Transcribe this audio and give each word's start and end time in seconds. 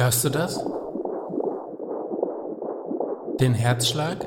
Hörst 0.00 0.24
du 0.24 0.30
das? 0.30 0.58
Den 3.38 3.52
Herzschlag? 3.52 4.26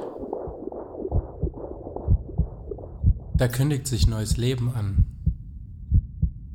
Da 3.34 3.48
kündigt 3.48 3.88
sich 3.88 4.06
neues 4.06 4.38
Leben 4.38 4.72
an. 4.76 5.08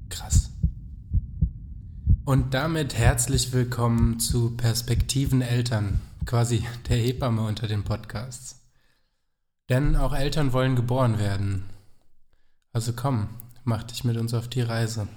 Krass. 0.08 0.52
Und 2.26 2.54
damit 2.54 2.96
herzlich 2.96 3.52
willkommen 3.52 4.20
zu 4.20 4.56
Perspektiven 4.56 5.42
Eltern, 5.42 6.00
quasi 6.24 6.64
der 6.88 6.98
Hebamme 6.98 7.42
unter 7.42 7.66
den 7.66 7.82
Podcasts. 7.82 8.68
Denn 9.68 9.96
auch 9.96 10.14
Eltern 10.14 10.52
wollen 10.52 10.76
geboren 10.76 11.18
werden. 11.18 11.64
Also 12.72 12.92
komm, 12.92 13.30
mach 13.64 13.82
dich 13.82 14.04
mit 14.04 14.16
uns 14.16 14.32
auf 14.32 14.46
die 14.46 14.62
Reise. 14.62 15.08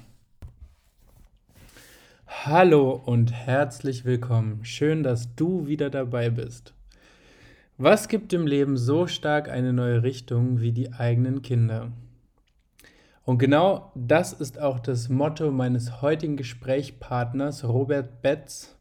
Hallo 2.44 3.00
und 3.06 3.32
herzlich 3.32 4.04
willkommen. 4.04 4.66
Schön, 4.66 5.04
dass 5.04 5.36
du 5.36 5.68
wieder 5.68 5.92
dabei 5.92 6.32
bist. 6.32 6.74
Was 7.78 8.08
gibt 8.08 8.34
im 8.34 8.48
Leben 8.48 8.78
so 8.78 9.06
stark 9.06 9.48
eine 9.48 9.74
neue 9.74 10.02
Richtung 10.02 10.60
wie 10.60 10.72
die 10.72 10.92
eigenen 10.92 11.44
Kinder? 11.44 11.92
Und 13.26 13.38
genau 13.38 13.92
das 13.94 14.34
ist 14.34 14.60
auch 14.60 14.80
das 14.80 15.08
Motto 15.08 15.52
meines 15.52 16.02
heutigen 16.02 16.36
Gesprächspartners 16.36 17.64
Robert 17.64 18.24
Betz, 18.24 18.76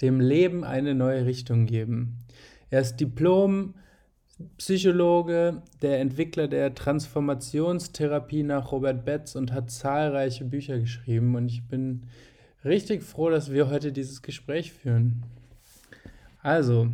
dem 0.00 0.18
Leben 0.18 0.64
eine 0.64 0.94
neue 0.94 1.26
Richtung 1.26 1.66
geben. 1.66 2.16
Er 2.70 2.80
ist 2.80 2.96
Diplom 2.96 3.74
Psychologe, 4.56 5.60
der 5.82 6.00
Entwickler 6.00 6.48
der 6.48 6.74
Transformationstherapie 6.74 8.42
nach 8.42 8.72
Robert 8.72 9.04
Betz 9.04 9.36
und 9.36 9.52
hat 9.52 9.70
zahlreiche 9.70 10.46
Bücher 10.46 10.78
geschrieben 10.78 11.34
und 11.34 11.50
ich 11.50 11.68
bin 11.68 12.06
richtig 12.64 13.02
froh, 13.02 13.30
dass 13.30 13.52
wir 13.52 13.68
heute 13.68 13.92
dieses 13.92 14.22
Gespräch 14.22 14.72
führen. 14.72 15.24
Also, 16.42 16.88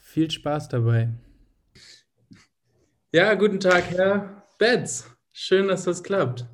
viel 0.00 0.30
Spaß 0.30 0.68
dabei. 0.68 1.10
Ja, 3.12 3.34
guten 3.34 3.60
Tag, 3.60 3.90
Herr 3.90 4.44
Betz. 4.58 5.10
Schön, 5.32 5.68
dass 5.68 5.84
das 5.84 6.02
klappt. 6.02 6.46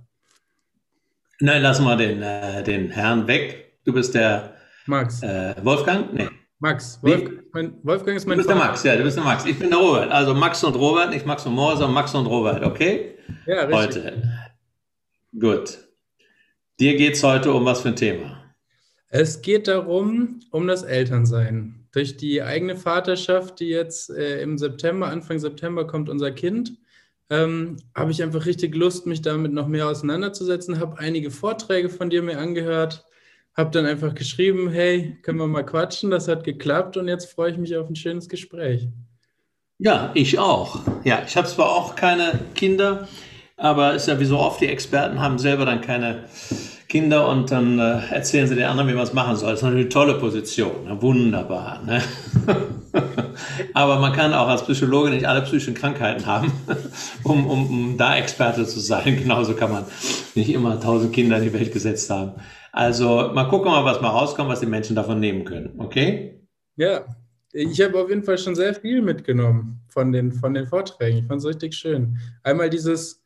Nein, 1.40 1.62
lass 1.62 1.80
mal 1.80 1.96
den, 1.96 2.22
äh, 2.22 2.62
den 2.62 2.90
Herrn 2.90 3.26
weg. 3.26 3.78
Du 3.84 3.92
bist 3.92 4.14
der 4.14 4.56
Max. 4.86 5.22
Äh, 5.22 5.54
Wolfgang? 5.62 6.12
Nee. 6.12 6.28
Max. 6.58 6.98
Wolfgang, 7.02 7.42
mein, 7.52 7.78
Wolfgang 7.82 8.16
ist 8.16 8.26
mein 8.26 8.36
Du 8.36 8.44
bist 8.44 8.50
Vater. 8.50 8.60
der 8.60 8.68
Max, 8.68 8.82
ja, 8.82 8.96
du 8.96 9.02
bist 9.04 9.16
der 9.16 9.24
Max. 9.24 9.46
Ich 9.46 9.58
bin 9.58 9.70
der 9.70 9.78
Robert. 9.78 10.10
Also 10.10 10.34
Max 10.34 10.62
und 10.62 10.74
Robert, 10.74 11.10
nicht 11.10 11.24
Max 11.24 11.46
und 11.46 11.54
Moor, 11.54 11.72
sondern 11.72 11.94
Max 11.94 12.14
und 12.14 12.26
Robert, 12.26 12.62
okay? 12.62 13.16
Ja, 13.46 13.62
richtig. 13.62 13.76
Heute. 14.04 14.22
Gut. 15.38 15.78
Dir 16.78 16.96
geht 16.96 17.14
es 17.14 17.22
heute 17.22 17.52
um 17.52 17.64
was 17.64 17.80
für 17.80 17.88
ein 17.88 17.96
Thema? 17.96 18.39
Es 19.12 19.42
geht 19.42 19.66
darum, 19.66 20.38
um 20.52 20.68
das 20.68 20.84
Elternsein. 20.84 21.84
Durch 21.90 22.16
die 22.16 22.42
eigene 22.42 22.76
Vaterschaft, 22.76 23.58
die 23.58 23.66
jetzt 23.66 24.08
äh, 24.10 24.40
im 24.40 24.56
September, 24.56 25.08
Anfang 25.08 25.40
September 25.40 25.84
kommt 25.84 26.08
unser 26.08 26.30
Kind, 26.30 26.78
ähm, 27.28 27.76
habe 27.92 28.12
ich 28.12 28.22
einfach 28.22 28.46
richtig 28.46 28.76
Lust, 28.76 29.06
mich 29.06 29.20
damit 29.20 29.52
noch 29.52 29.66
mehr 29.66 29.88
auseinanderzusetzen. 29.88 30.78
Habe 30.78 31.00
einige 31.00 31.32
Vorträge 31.32 31.88
von 31.88 32.08
dir 32.08 32.22
mir 32.22 32.38
angehört, 32.38 33.04
habe 33.56 33.72
dann 33.72 33.84
einfach 33.84 34.14
geschrieben, 34.14 34.70
hey, 34.70 35.18
können 35.22 35.38
wir 35.38 35.48
mal 35.48 35.66
quatschen? 35.66 36.12
Das 36.12 36.28
hat 36.28 36.44
geklappt 36.44 36.96
und 36.96 37.08
jetzt 37.08 37.32
freue 37.32 37.50
ich 37.50 37.58
mich 37.58 37.76
auf 37.76 37.90
ein 37.90 37.96
schönes 37.96 38.28
Gespräch. 38.28 38.86
Ja, 39.78 40.12
ich 40.14 40.38
auch. 40.38 40.82
Ja, 41.02 41.24
ich 41.26 41.36
habe 41.36 41.48
zwar 41.48 41.70
auch 41.70 41.96
keine 41.96 42.38
Kinder, 42.54 43.08
aber 43.56 43.94
ist 43.94 44.06
ja 44.06 44.20
wie 44.20 44.24
so 44.24 44.38
oft, 44.38 44.60
die 44.60 44.68
Experten 44.68 45.18
haben 45.18 45.40
selber 45.40 45.64
dann 45.64 45.80
keine 45.80 46.26
Kinder 46.90 47.28
und 47.28 47.52
dann 47.52 47.78
äh, 47.78 48.00
erzählen 48.10 48.48
sie 48.48 48.56
den 48.56 48.64
anderen, 48.64 48.88
wie 48.88 48.94
man 48.94 49.04
es 49.04 49.12
machen 49.12 49.36
soll. 49.36 49.52
Das 49.52 49.62
ist 49.62 49.64
eine 49.64 49.88
tolle 49.88 50.14
Position, 50.14 50.86
ne? 50.86 51.00
wunderbar. 51.00 51.80
Ne? 51.84 52.02
Aber 53.74 54.00
man 54.00 54.12
kann 54.12 54.34
auch 54.34 54.48
als 54.48 54.64
Psychologe 54.64 55.10
nicht 55.10 55.24
alle 55.24 55.42
psychischen 55.42 55.74
Krankheiten 55.74 56.26
haben, 56.26 56.52
um, 57.22 57.46
um, 57.46 57.70
um 57.70 57.96
da 57.96 58.16
Experte 58.16 58.66
zu 58.66 58.80
sein. 58.80 59.16
Genauso 59.22 59.54
kann 59.54 59.70
man 59.70 59.84
nicht 60.34 60.52
immer 60.52 60.80
tausend 60.80 61.12
Kinder 61.12 61.36
in 61.38 61.44
die 61.44 61.52
Welt 61.52 61.72
gesetzt 61.72 62.10
haben. 62.10 62.32
Also 62.72 63.30
mal 63.34 63.44
gucken, 63.44 63.70
mal, 63.70 63.84
was 63.84 64.00
mal 64.00 64.08
rauskommt, 64.08 64.50
was 64.50 64.58
die 64.58 64.66
Menschen 64.66 64.96
davon 64.96 65.20
nehmen 65.20 65.44
können. 65.44 65.78
Okay? 65.78 66.40
Ja, 66.74 67.04
ich 67.52 67.80
habe 67.80 68.00
auf 68.00 68.08
jeden 68.08 68.24
Fall 68.24 68.38
schon 68.38 68.56
sehr 68.56 68.74
viel 68.74 69.00
mitgenommen 69.00 69.80
von 69.86 70.10
den, 70.10 70.32
von 70.32 70.54
den 70.54 70.66
Vorträgen. 70.66 71.18
Ich 71.18 71.26
fand 71.26 71.38
es 71.38 71.46
richtig 71.46 71.74
schön. 71.74 72.18
Einmal 72.42 72.68
dieses 72.68 73.19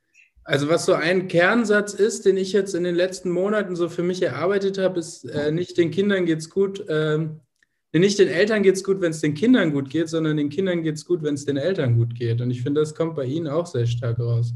also 0.45 0.69
was 0.69 0.85
so 0.85 0.93
ein 0.93 1.29
Kernsatz 1.29 1.95
ist, 1.95 2.27
den 2.27 2.37
ich 2.37 2.53
jetzt 2.53 2.75
in 2.75 2.85
den 2.85 2.95
letzten 2.95 3.31
Monaten 3.31 3.77
so 3.77 3.89
für 3.89 4.03
mich 4.03 4.23
erarbeitet 4.23 4.79
habe, 4.79 5.01
ist 5.01 5.25
äh, 5.25 5.51
nicht 5.51 5.79
den 5.79 5.91
Kindern 5.91 6.27
geht's 6.27 6.51
gut, 6.51 6.87
äh, 6.89 7.27
nicht 7.93 8.19
den 8.19 8.29
Eltern 8.29 8.63
geht 8.63 8.75
es 8.75 8.85
gut, 8.85 9.01
wenn 9.01 9.13
es 9.13 9.21
den 9.21 9.35
Kindern 9.35 9.73
gut 9.73 9.89
geht, 9.89 10.09
sondern 10.09 10.37
den 10.37 10.51
Kindern 10.51 10.83
geht 10.83 10.97
es 10.97 11.05
gut, 11.05 11.23
wenn 11.23 11.35
es 11.35 11.45
den 11.45 11.57
Eltern 11.57 11.97
gut 11.97 12.15
geht. 12.15 12.41
Und 12.41 12.51
ich 12.51 12.63
finde, 12.63 12.81
das 12.81 12.95
kommt 12.95 13.15
bei 13.15 13.25
Ihnen 13.25 13.47
auch 13.47 13.67
sehr 13.67 13.87
stark 13.87 14.19
raus. 14.19 14.53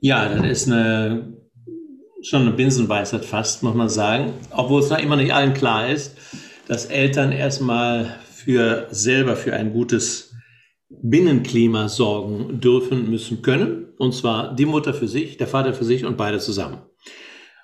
Ja, 0.00 0.34
das 0.34 0.46
ist 0.46 0.72
eine, 0.72 1.36
schon 2.22 2.42
eine 2.42 2.52
Binsenweisheit 2.52 3.24
fast, 3.24 3.62
muss 3.62 3.74
man 3.74 3.90
sagen. 3.90 4.32
Obwohl 4.50 4.80
es 4.80 4.88
noch 4.88 4.98
immer 4.98 5.16
nicht 5.16 5.34
allen 5.34 5.52
klar 5.52 5.90
ist, 5.90 6.16
dass 6.68 6.86
Eltern 6.86 7.32
erstmal 7.32 8.18
für 8.30 8.86
selber 8.90 9.36
für 9.36 9.52
ein 9.52 9.72
gutes 9.72 10.34
Binnenklima 10.88 11.88
sorgen 11.88 12.60
dürfen, 12.60 13.10
müssen, 13.10 13.42
können. 13.42 13.87
Und 13.98 14.14
zwar 14.14 14.54
die 14.54 14.66
Mutter 14.66 14.94
für 14.94 15.08
sich, 15.08 15.36
der 15.36 15.48
Vater 15.48 15.74
für 15.74 15.84
sich 15.84 16.04
und 16.04 16.16
beide 16.16 16.38
zusammen. 16.38 16.78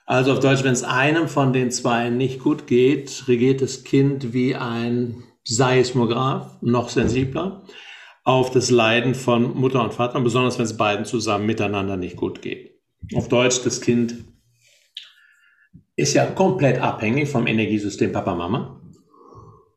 Also 0.06 0.33
auf 0.33 0.41
Deutsch, 0.41 0.65
wenn 0.65 0.72
es 0.72 0.83
einem 0.83 1.28
von 1.28 1.53
den 1.53 1.71
zwei 1.71 2.11
nicht 2.11 2.41
gut 2.41 2.67
geht, 2.67 3.25
regiert 3.27 3.62
das 3.62 3.84
Kind 3.84 4.34
wie 4.34 4.55
ein 4.55 5.22
Seismograph, 5.45 6.61
noch 6.61 6.91
sensibler, 6.91 7.62
auf 8.25 8.50
das 8.50 8.71
Leiden 8.71 9.15
von 9.15 9.55
Mutter 9.55 9.83
und 9.83 9.95
Vater, 9.95 10.21
besonders 10.21 10.59
wenn 10.59 10.65
es 10.65 10.77
beiden 10.77 11.05
zusammen 11.05 11.47
miteinander 11.47 11.97
nicht 11.97 12.17
gut 12.17 12.43
geht. 12.43 12.78
Auf 13.15 13.28
Deutsch, 13.28 13.61
das 13.65 13.81
Kind 13.81 14.25
ist 15.97 16.15
ja 16.15 16.27
komplett 16.27 16.81
abhängig 16.81 17.28
vom 17.28 17.47
Energiesystem 17.47 18.12
Papa, 18.12 18.34
Mama 18.34 18.81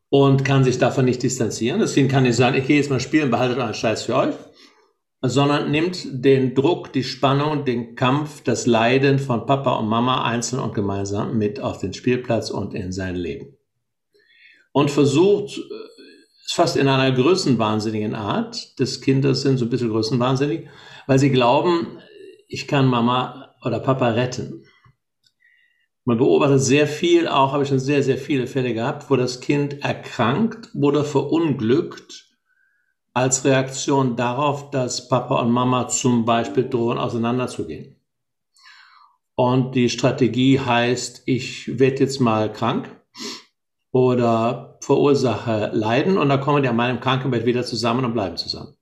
und 0.10 0.46
kann 0.46 0.64
sich 0.64 0.78
davon 0.78 1.06
nicht 1.06 1.22
distanzieren. 1.22 1.80
Das 1.80 1.94
Kind 1.94 2.10
kann 2.12 2.24
nicht 2.24 2.36
sagen, 2.36 2.58
ich 2.58 2.66
gehe 2.66 2.78
jetzt 2.78 2.90
mal 2.90 3.00
spielen, 3.00 3.30
behaltet 3.30 3.58
euren 3.58 3.74
Scheiß 3.74 4.04
für 4.04 4.16
euch, 4.16 4.36
sondern 5.22 5.72
nimmt 5.72 6.06
den 6.24 6.54
Druck, 6.54 6.94
die 6.94 7.04
Spannung, 7.04 7.66
den 7.66 7.96
Kampf, 7.96 8.44
das 8.44 8.68
Leiden 8.68 9.18
von 9.18 9.46
Papa 9.46 9.76
und 9.78 9.88
Mama 9.88 10.24
einzeln 10.24 10.62
und 10.62 10.76
gemeinsam 10.76 11.38
mit 11.38 11.60
auf 11.60 11.80
den 11.80 11.94
Spielplatz 11.94 12.52
und 12.52 12.74
in 12.74 12.92
sein 12.92 13.16
Leben. 13.16 13.58
Und 14.72 14.92
versucht, 14.92 15.60
fast 16.48 16.78
in 16.78 16.88
einer 16.88 17.12
größenwahnsinnigen 17.12 18.14
Art, 18.14 18.80
des 18.80 19.02
Kindes 19.02 19.42
sind 19.42 19.58
so 19.58 19.66
ein 19.66 19.70
bisschen 19.70 19.90
größenwahnsinnig, 19.90 20.68
weil 21.08 21.18
sie 21.18 21.32
glauben, 21.32 21.98
ich 22.48 22.68
kann 22.68 22.86
Mama 22.86 23.56
oder 23.64 23.80
Papa 23.80 24.10
retten. 24.10 24.66
Man 26.06 26.20
beobachtet 26.20 26.62
sehr 26.62 26.88
viel, 26.88 27.28
auch 27.28 27.52
habe 27.52 27.64
ich 27.64 27.70
schon 27.70 27.80
sehr, 27.80 28.04
sehr 28.04 28.18
viele 28.18 28.48
Fälle 28.48 28.74
gehabt, 28.74 29.10
wo 29.10 29.16
das 29.16 29.42
Kind 29.42 29.84
erkrankt 29.84 30.70
oder 30.74 31.04
verunglückt 31.04 32.27
als 33.18 33.46
Reaktion 33.46 34.16
darauf, 34.16 34.70
dass 34.70 35.10
Papa 35.10 35.42
und 35.42 35.50
Mama 35.50 35.88
zum 35.88 36.24
Beispiel 36.24 36.70
drohen, 36.70 37.00
auseinanderzugehen. 37.00 37.96
Und 39.34 39.74
die 39.74 39.90
Strategie 39.90 40.60
heißt, 40.60 41.24
ich 41.26 41.80
werde 41.80 42.02
jetzt 42.02 42.20
mal 42.20 42.54
krank 42.54 42.96
oder 43.92 44.78
verursache 44.82 45.72
Leiden 45.74 46.20
und 46.20 46.30
dann 46.30 46.42
kommen 46.42 46.62
die 46.62 46.70
an 46.70 46.76
meinem 46.76 47.00
Krankenbett 47.00 47.48
wieder 47.48 47.64
zusammen 47.64 48.06
und 48.06 48.14
bleiben 48.14 48.38
zusammen. 48.38 48.76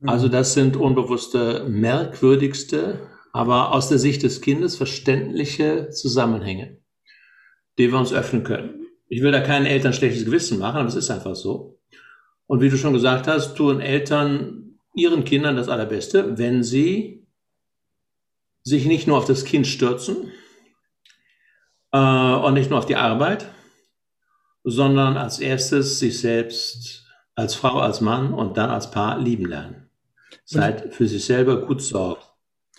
Mhm. 0.00 0.08
Also 0.10 0.28
das 0.28 0.52
sind 0.52 0.76
unbewusste, 0.76 1.64
merkwürdigste, 1.66 3.08
aber 3.32 3.72
aus 3.72 3.88
der 3.88 3.98
Sicht 3.98 4.22
des 4.22 4.42
Kindes 4.42 4.76
verständliche 4.76 5.88
Zusammenhänge, 5.88 6.76
die 7.78 7.90
wir 7.90 7.98
uns 7.98 8.12
öffnen 8.12 8.44
können. 8.44 8.86
Ich 9.08 9.22
will 9.22 9.32
da 9.32 9.40
keinen 9.40 9.64
Eltern 9.64 9.94
schlechtes 9.94 10.26
Gewissen 10.26 10.58
machen, 10.58 10.76
aber 10.76 10.88
es 10.88 10.94
ist 10.94 11.10
einfach 11.10 11.34
so. 11.34 11.79
Und 12.50 12.60
wie 12.60 12.68
du 12.68 12.76
schon 12.76 12.94
gesagt 12.94 13.28
hast, 13.28 13.54
tun 13.54 13.80
Eltern 13.80 14.76
ihren 14.92 15.22
Kindern 15.22 15.54
das 15.54 15.68
Allerbeste, 15.68 16.36
wenn 16.36 16.64
sie 16.64 17.24
sich 18.64 18.86
nicht 18.86 19.06
nur 19.06 19.18
auf 19.18 19.24
das 19.24 19.44
Kind 19.44 19.68
stürzen 19.68 20.32
äh, 21.92 21.98
und 21.98 22.54
nicht 22.54 22.68
nur 22.68 22.80
auf 22.80 22.86
die 22.86 22.96
Arbeit, 22.96 23.46
sondern 24.64 25.16
als 25.16 25.38
erstes 25.38 26.00
sich 26.00 26.18
selbst 26.18 27.06
als 27.36 27.54
Frau, 27.54 27.78
als 27.78 28.00
Mann 28.00 28.34
und 28.34 28.56
dann 28.56 28.70
als 28.70 28.90
Paar 28.90 29.20
lieben 29.20 29.46
lernen. 29.46 29.88
Seid 30.44 30.92
für 30.92 31.06
sich 31.06 31.24
selber 31.24 31.64
gut 31.64 31.80
sorgt. 31.80 32.34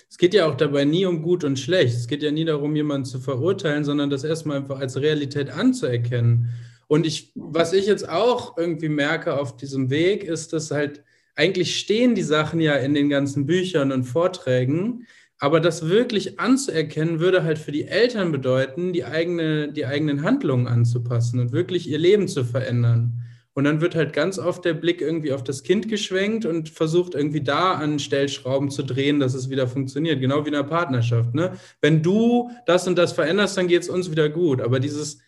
Es 0.10 0.18
geht 0.18 0.34
ja 0.34 0.48
auch 0.48 0.58
dabei 0.58 0.84
nie 0.84 1.06
um 1.06 1.22
gut 1.22 1.46
und 1.46 1.58
schlecht. 1.58 1.96
Es 1.96 2.10
geht 2.10 2.24
ja 2.24 2.32
nie 2.32 2.44
darum, 2.44 2.76
jemanden 2.76 3.06
zu 3.06 3.22
verurteilen, 3.22 3.86
sondern 3.86 4.10
das 4.10 4.26
erstmal 4.26 4.58
einfach 4.58 4.82
als 4.82 4.98
Realität 4.98 5.50
anzuerkennen. 5.50 6.50
Und 6.92 7.08
ich, 7.08 7.32
was 7.36 7.72
ich 7.72 7.86
jetzt 7.86 8.10
auch 8.10 8.58
irgendwie 8.58 8.90
merke 8.90 9.40
auf 9.40 9.56
diesem 9.56 9.90
Weg, 9.90 10.26
ist, 10.26 10.52
dass 10.52 10.72
halt 10.72 11.06
eigentlich 11.36 11.80
stehen 11.80 12.16
die 12.16 12.22
Sachen 12.22 12.60
ja 12.60 12.74
in 12.74 12.94
den 12.94 13.08
ganzen 13.08 13.46
Büchern 13.46 13.94
und 13.94 14.04
Vorträgen, 14.04 15.08
Aber 15.40 15.62
das 15.62 15.88
wirklich 15.88 16.38
anzuerkennen, 16.42 17.22
würde 17.22 17.44
halt 17.44 17.60
für 17.60 17.72
die 17.72 17.88
Eltern 17.88 18.34
bedeuten, 18.34 18.92
die, 18.92 19.06
eigene, 19.06 19.72
die 19.72 19.86
eigenen 19.86 20.24
Handlungen 20.24 20.68
anzupassen 20.68 21.40
und 21.40 21.54
wirklich 21.54 21.90
ihr 21.90 21.98
Leben 21.98 22.28
zu 22.28 22.44
verändern. 22.44 23.24
Und 23.54 23.64
dann 23.64 23.80
wird 23.80 23.96
halt 23.96 24.12
ganz 24.12 24.38
oft 24.38 24.66
der 24.66 24.74
Blick 24.74 25.00
irgendwie 25.00 25.32
auf 25.32 25.46
das 25.46 25.64
Kind 25.64 25.88
geschwenkt 25.88 26.46
und 26.46 26.68
versucht 26.68 27.16
irgendwie 27.16 27.42
da 27.42 27.72
an 27.72 28.00
Stellschrauben 28.00 28.70
zu 28.70 28.84
drehen, 28.84 29.22
dass 29.22 29.34
es 29.34 29.50
wieder 29.50 29.70
funktioniert. 29.70 30.20
Genau 30.20 30.44
wie 30.44 30.50
in 30.50 30.56
einer 30.56 30.66
Partnerschaft. 30.66 31.34
Ne? 31.36 31.54
Wenn 31.80 32.04
du 32.04 32.52
das 32.66 32.86
und 32.86 32.98
das 32.98 33.14
veränderst, 33.14 33.56
dann 33.56 33.70
geht 33.70 33.84
es 33.84 33.90
uns 33.90 34.12
wieder 34.12 34.28
gut. 34.28 34.60
Aber 34.60 34.82
dieses, 34.82 35.20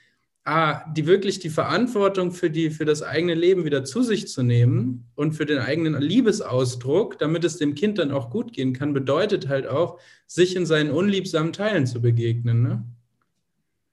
ah, 0.45 0.81
die 0.92 1.06
wirklich 1.07 1.40
die 1.40 1.50
Verantwortung 1.50 2.31
für, 2.31 2.50
die, 2.50 2.69
für 2.69 2.86
das 2.86 3.01
eigene 3.01 3.34
Leben 3.34 3.66
wieder 3.66 3.84
zu 3.84 4.04
sich 4.04 4.28
zu 4.28 4.44
nehmen 4.44 5.06
und 5.16 5.34
für 5.34 5.45
den 5.45 5.60
eigenen 5.60 6.00
Liebesausdruck, 6.01 7.18
damit 7.19 7.44
es 7.44 7.57
dem 7.57 7.75
Kind 7.75 7.98
dann 7.98 8.12
auch 8.12 8.30
gut 8.30 8.54
gehen 8.54 8.74
kann, 8.74 8.94
bedeutet 8.94 9.48
halt 9.48 9.68
auch, 9.68 10.00
sich 10.28 10.56
in 10.56 10.66
seinen 10.66 10.92
unliebsamen 10.92 11.54
Teilen 11.54 11.86
zu 11.86 12.01
begegnen. 12.01 12.63
Ne? 12.63 12.84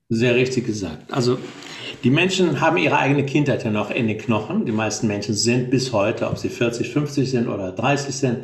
Sehr 0.08 0.35
richtig 0.35 0.67
gesagt. 0.67 1.12
Also 1.12 1.38
die 2.02 2.11
Menschen 2.11 2.61
haben 2.61 2.79
ihre 2.79 2.99
eigene 2.99 3.25
Kindheit 3.25 3.64
ja 3.64 3.70
noch 3.70 3.91
in 3.91 4.08
den 4.08 4.19
Knochen. 4.19 4.64
Die 4.64 4.73
meisten 4.73 5.06
Menschen 5.06 5.35
sind 5.35 5.70
bis 5.70 5.93
heute, 5.93 6.29
ob 6.29 6.38
sie 6.38 6.49
40, 6.49 6.91
50 6.91 7.31
sind 7.31 7.49
oder 7.49 7.73
30 7.73 8.14
sind, 8.14 8.38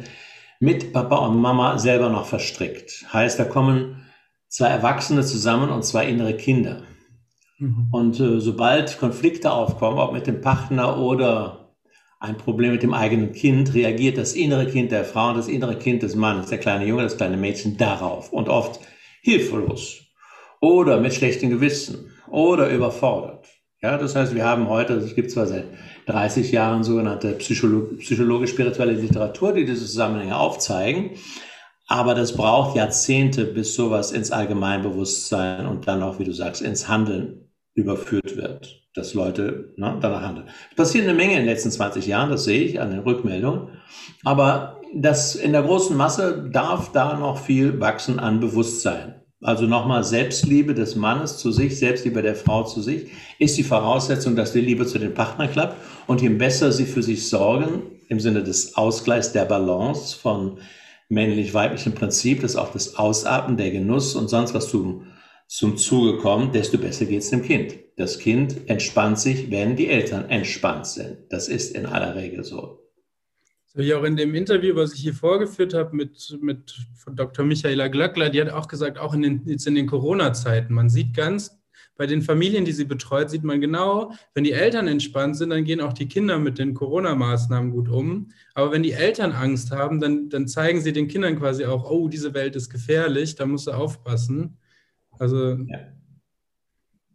mit 0.60 0.92
Papa 0.92 1.16
und 1.16 1.40
Mama 1.40 1.78
selber 1.78 2.08
noch 2.08 2.26
verstrickt. 2.26 3.04
Heißt, 3.12 3.38
da 3.38 3.44
kommen 3.44 4.06
zwei 4.48 4.68
Erwachsene 4.68 5.24
zusammen 5.24 5.70
und 5.70 5.84
zwei 5.84 6.06
innere 6.06 6.36
Kinder. 6.36 6.82
Mhm. 7.58 7.88
Und 7.90 8.20
äh, 8.20 8.40
sobald 8.40 8.98
Konflikte 8.98 9.50
aufkommen, 9.52 9.98
ob 9.98 10.12
mit 10.12 10.26
dem 10.26 10.40
Partner 10.40 10.98
oder 10.98 11.74
ein 12.18 12.36
Problem 12.36 12.72
mit 12.72 12.82
dem 12.82 12.94
eigenen 12.94 13.32
Kind, 13.32 13.74
reagiert 13.74 14.18
das 14.18 14.32
innere 14.32 14.66
Kind 14.66 14.90
der 14.92 15.04
Frau 15.04 15.30
und 15.30 15.36
das 15.36 15.48
innere 15.48 15.76
Kind 15.76 16.02
des 16.02 16.14
Mannes, 16.14 16.48
der 16.48 16.58
kleine 16.58 16.86
Junge, 16.86 17.02
das 17.02 17.16
kleine 17.16 17.36
Mädchen 17.36 17.76
darauf 17.76 18.32
und 18.32 18.48
oft 18.48 18.80
hilflos 19.22 20.02
oder 20.60 20.98
mit 21.00 21.14
schlechtem 21.14 21.50
Gewissen 21.50 22.10
oder 22.28 22.70
überfordert. 22.70 23.46
Ja, 23.82 23.98
das 23.98 24.16
heißt, 24.16 24.34
wir 24.34 24.44
haben 24.44 24.68
heute, 24.68 24.94
es 24.94 25.14
gibt 25.14 25.30
zwar 25.30 25.46
seit 25.46 25.66
30 26.06 26.50
Jahren 26.50 26.82
sogenannte 26.82 27.32
psychologisch-spirituelle 27.32 28.94
Literatur, 28.94 29.52
die 29.52 29.66
diese 29.66 29.84
Zusammenhänge 29.84 30.38
aufzeigen, 30.38 31.10
aber 31.86 32.14
das 32.14 32.34
braucht 32.34 32.74
Jahrzehnte, 32.74 33.44
bis 33.44 33.74
sowas 33.74 34.10
ins 34.10 34.32
Allgemeinbewusstsein 34.32 35.66
und 35.66 35.86
dann 35.86 36.02
auch, 36.02 36.18
wie 36.18 36.24
du 36.24 36.32
sagst, 36.32 36.62
ins 36.62 36.88
Handeln 36.88 37.45
überführt 37.76 38.36
wird, 38.36 38.82
dass 38.94 39.14
Leute 39.14 39.74
ne, 39.76 39.98
danach 40.00 40.22
handeln. 40.22 40.48
Es 40.70 40.76
passiert 40.76 41.04
eine 41.04 41.14
Menge 41.14 41.34
in 41.34 41.40
den 41.40 41.46
letzten 41.46 41.70
20 41.70 42.06
Jahren, 42.06 42.30
das 42.30 42.44
sehe 42.44 42.62
ich 42.62 42.80
an 42.80 42.90
den 42.90 43.00
Rückmeldungen, 43.00 43.68
aber 44.24 44.80
das 44.94 45.36
in 45.36 45.52
der 45.52 45.62
großen 45.62 45.96
Masse 45.96 46.48
darf 46.50 46.90
da 46.92 47.16
noch 47.18 47.38
viel 47.38 47.78
wachsen 47.78 48.18
an 48.18 48.40
Bewusstsein. 48.40 49.16
Also 49.42 49.66
nochmal, 49.66 50.02
Selbstliebe 50.02 50.72
des 50.72 50.96
Mannes 50.96 51.36
zu 51.36 51.52
sich, 51.52 51.78
Selbstliebe 51.78 52.22
der 52.22 52.34
Frau 52.34 52.64
zu 52.64 52.80
sich, 52.80 53.10
ist 53.38 53.58
die 53.58 53.62
Voraussetzung, 53.62 54.34
dass 54.34 54.52
die 54.52 54.60
Liebe 54.60 54.86
zu 54.86 54.98
den 54.98 55.12
Partner 55.12 55.46
klappt. 55.46 55.76
Und 56.06 56.22
je 56.22 56.30
besser 56.30 56.72
sie 56.72 56.86
für 56.86 57.02
sich 57.02 57.28
sorgen, 57.28 57.82
im 58.08 58.18
Sinne 58.18 58.42
des 58.42 58.76
Ausgleichs 58.76 59.32
der 59.32 59.44
Balance 59.44 60.16
von 60.16 60.58
männlich-weiblichem 61.10 61.92
Prinzip, 61.92 62.40
das 62.40 62.56
auch 62.56 62.72
das 62.72 62.96
Ausatmen, 62.96 63.58
der 63.58 63.70
Genuss 63.70 64.14
und 64.14 64.28
sonst 64.28 64.54
was 64.54 64.70
zum, 64.70 65.06
zum 65.46 65.76
Zuge 65.76 66.18
kommt, 66.18 66.54
desto 66.54 66.78
besser 66.78 67.04
geht 67.04 67.20
es 67.20 67.30
dem 67.30 67.42
Kind. 67.42 67.78
Das 67.96 68.18
Kind 68.18 68.68
entspannt 68.68 69.18
sich, 69.18 69.50
wenn 69.50 69.76
die 69.76 69.88
Eltern 69.88 70.28
entspannt 70.28 70.86
sind. 70.86 71.18
Das 71.30 71.48
ist 71.48 71.74
in 71.74 71.86
aller 71.86 72.14
Regel 72.14 72.44
so 72.44 72.86
wie 73.76 73.94
auch 73.94 74.04
in 74.04 74.16
dem 74.16 74.34
Interview, 74.34 74.74
was 74.74 74.94
ich 74.94 75.00
hier 75.00 75.12
vorgeführt 75.12 75.74
habe 75.74 75.94
mit, 75.94 76.38
mit 76.40 76.74
Dr. 77.12 77.44
Michaela 77.44 77.88
Glöckler, 77.88 78.30
die 78.30 78.40
hat 78.40 78.48
auch 78.48 78.68
gesagt, 78.68 78.98
auch 78.98 79.12
in 79.12 79.20
den, 79.20 79.42
jetzt 79.44 79.66
in 79.66 79.74
den 79.74 79.86
Corona-Zeiten, 79.86 80.72
man 80.72 80.88
sieht 80.88 81.14
ganz, 81.14 81.58
bei 81.98 82.06
den 82.06 82.22
Familien, 82.22 82.64
die 82.64 82.72
sie 82.72 82.84
betreut, 82.84 83.30
sieht 83.30 83.44
man 83.44 83.60
genau, 83.60 84.12
wenn 84.34 84.44
die 84.44 84.52
Eltern 84.52 84.86
entspannt 84.86 85.36
sind, 85.36 85.50
dann 85.50 85.64
gehen 85.64 85.80
auch 85.80 85.92
die 85.92 86.08
Kinder 86.08 86.38
mit 86.38 86.58
den 86.58 86.74
Corona-Maßnahmen 86.74 87.70
gut 87.70 87.88
um. 87.88 88.28
Aber 88.54 88.72
wenn 88.72 88.82
die 88.82 88.92
Eltern 88.92 89.32
Angst 89.32 89.70
haben, 89.70 90.00
dann, 90.00 90.28
dann 90.28 90.46
zeigen 90.46 90.80
sie 90.80 90.92
den 90.92 91.08
Kindern 91.08 91.38
quasi 91.38 91.64
auch, 91.64 91.90
oh, 91.90 92.08
diese 92.08 92.34
Welt 92.34 92.54
ist 92.54 92.68
gefährlich, 92.68 93.34
da 93.34 93.46
musst 93.46 93.66
du 93.66 93.72
aufpassen. 93.72 94.58
Also 95.18 95.52
ja. 95.52 95.78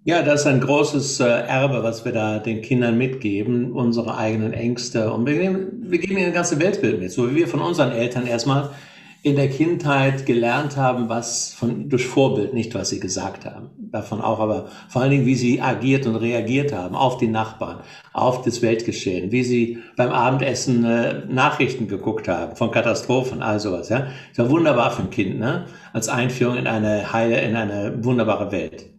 Ja, 0.03 0.23
das 0.23 0.41
ist 0.41 0.47
ein 0.47 0.61
großes 0.61 1.19
äh, 1.19 1.25
Erbe, 1.25 1.83
was 1.83 2.05
wir 2.05 2.11
da 2.11 2.39
den 2.39 2.63
Kindern 2.63 2.97
mitgeben, 2.97 3.71
unsere 3.71 4.17
eigenen 4.17 4.51
Ängste. 4.51 5.13
Und 5.13 5.27
wir, 5.27 5.37
geben, 5.37 5.91
wir 5.91 5.99
geben 5.99 6.17
ihnen 6.17 6.27
ein 6.27 6.33
ganze 6.33 6.59
Weltbild 6.59 6.99
mit, 6.99 7.11
so 7.11 7.29
wie 7.29 7.35
wir 7.35 7.47
von 7.47 7.61
unseren 7.61 7.91
Eltern 7.91 8.25
erstmal 8.25 8.71
in 9.23 9.35
der 9.35 9.49
Kindheit 9.49 10.25
gelernt 10.25 10.77
haben, 10.77 11.07
was 11.07 11.53
von, 11.53 11.89
durch 11.89 12.07
Vorbild, 12.07 12.55
nicht 12.55 12.73
was 12.73 12.89
sie 12.89 12.99
gesagt 12.99 13.45
haben. 13.45 13.69
Davon 13.77 14.19
auch, 14.19 14.39
aber 14.39 14.69
vor 14.89 15.03
allen 15.03 15.11
Dingen, 15.11 15.25
wie 15.27 15.35
sie 15.35 15.61
agiert 15.61 16.07
und 16.07 16.15
reagiert 16.15 16.73
haben 16.73 16.95
auf 16.95 17.17
die 17.17 17.27
Nachbarn, 17.27 17.81
auf 18.13 18.41
das 18.41 18.63
Weltgeschehen, 18.63 19.31
wie 19.31 19.43
sie 19.43 19.77
beim 19.95 20.09
Abendessen 20.09 20.83
äh, 20.85 21.25
Nachrichten 21.27 21.87
geguckt 21.87 22.27
haben 22.27 22.55
von 22.55 22.71
Katastrophen, 22.71 23.43
all 23.43 23.59
sowas. 23.59 23.89
Ja, 23.89 24.07
das 24.29 24.39
war 24.39 24.49
wunderbar 24.49 24.89
für 24.89 25.03
ein 25.03 25.11
Kind, 25.11 25.37
ne? 25.39 25.65
Als 25.93 26.09
Einführung 26.09 26.57
in 26.57 26.67
eine 26.67 27.13
heile, 27.13 27.41
in 27.41 27.55
eine 27.55 28.03
wunderbare 28.03 28.51
Welt. 28.51 28.89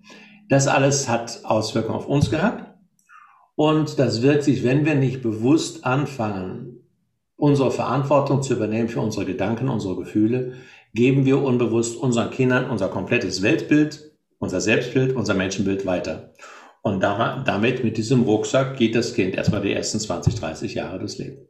Das 0.48 0.68
alles 0.68 1.08
hat 1.08 1.40
Auswirkungen 1.44 1.96
auf 1.96 2.06
uns 2.06 2.30
gehabt. 2.30 2.72
Und 3.56 3.98
das 3.98 4.22
wirkt 4.22 4.44
sich, 4.44 4.62
wenn 4.62 4.84
wir 4.84 4.94
nicht 4.94 5.22
bewusst 5.22 5.84
anfangen, 5.84 6.71
unsere 7.42 7.72
Verantwortung 7.72 8.40
zu 8.40 8.54
übernehmen 8.54 8.88
für 8.88 9.00
unsere 9.00 9.26
Gedanken, 9.26 9.68
unsere 9.68 9.96
Gefühle, 9.96 10.52
geben 10.94 11.26
wir 11.26 11.42
unbewusst 11.42 11.96
unseren 11.96 12.30
Kindern 12.30 12.70
unser 12.70 12.88
komplettes 12.88 13.42
Weltbild, 13.42 14.12
unser 14.38 14.60
Selbstbild, 14.60 15.16
unser 15.16 15.34
Menschenbild 15.34 15.84
weiter. 15.84 16.34
Und 16.82 17.00
damit, 17.00 17.82
mit 17.82 17.96
diesem 17.96 18.22
Rucksack, 18.22 18.76
geht 18.76 18.94
das 18.94 19.14
Kind 19.14 19.34
erstmal 19.34 19.60
die 19.60 19.72
ersten 19.72 19.98
20, 19.98 20.36
30 20.36 20.74
Jahre 20.74 21.00
des 21.00 21.18
Lebens. 21.18 21.48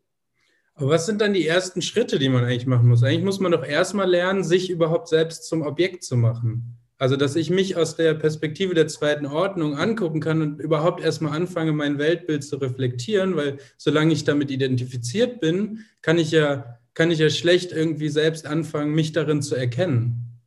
Aber 0.76 0.88
was 0.88 1.04
sind 1.04 1.20
dann 1.20 1.34
die 1.34 1.46
ersten 1.46 1.82
Schritte, 1.82 2.18
die 2.18 2.30
man 2.30 2.44
eigentlich 2.44 2.66
machen 2.66 2.88
muss? 2.88 3.02
Eigentlich 3.02 3.24
muss 3.24 3.40
man 3.40 3.52
doch 3.52 3.62
erstmal 3.64 4.08
lernen, 4.08 4.44
sich 4.44 4.70
überhaupt 4.70 5.08
selbst 5.08 5.46
zum 5.46 5.60
Objekt 5.60 6.04
zu 6.04 6.16
machen. 6.16 6.78
Also, 7.02 7.16
dass 7.16 7.34
ich 7.34 7.50
mich 7.50 7.76
aus 7.76 7.96
der 7.96 8.14
Perspektive 8.14 8.74
der 8.74 8.86
zweiten 8.86 9.26
Ordnung 9.26 9.76
angucken 9.76 10.20
kann 10.20 10.40
und 10.40 10.60
überhaupt 10.60 11.02
erstmal 11.02 11.32
anfange, 11.32 11.72
mein 11.72 11.98
Weltbild 11.98 12.44
zu 12.44 12.58
reflektieren, 12.58 13.34
weil 13.34 13.58
solange 13.76 14.12
ich 14.12 14.22
damit 14.22 14.52
identifiziert 14.52 15.40
bin, 15.40 15.80
kann 16.00 16.16
ich 16.16 16.30
ja, 16.30 16.78
kann 16.94 17.10
ich 17.10 17.18
ja 17.18 17.28
schlecht 17.28 17.72
irgendwie 17.72 18.08
selbst 18.08 18.46
anfangen, 18.46 18.94
mich 18.94 19.10
darin 19.10 19.42
zu 19.42 19.56
erkennen. 19.56 20.38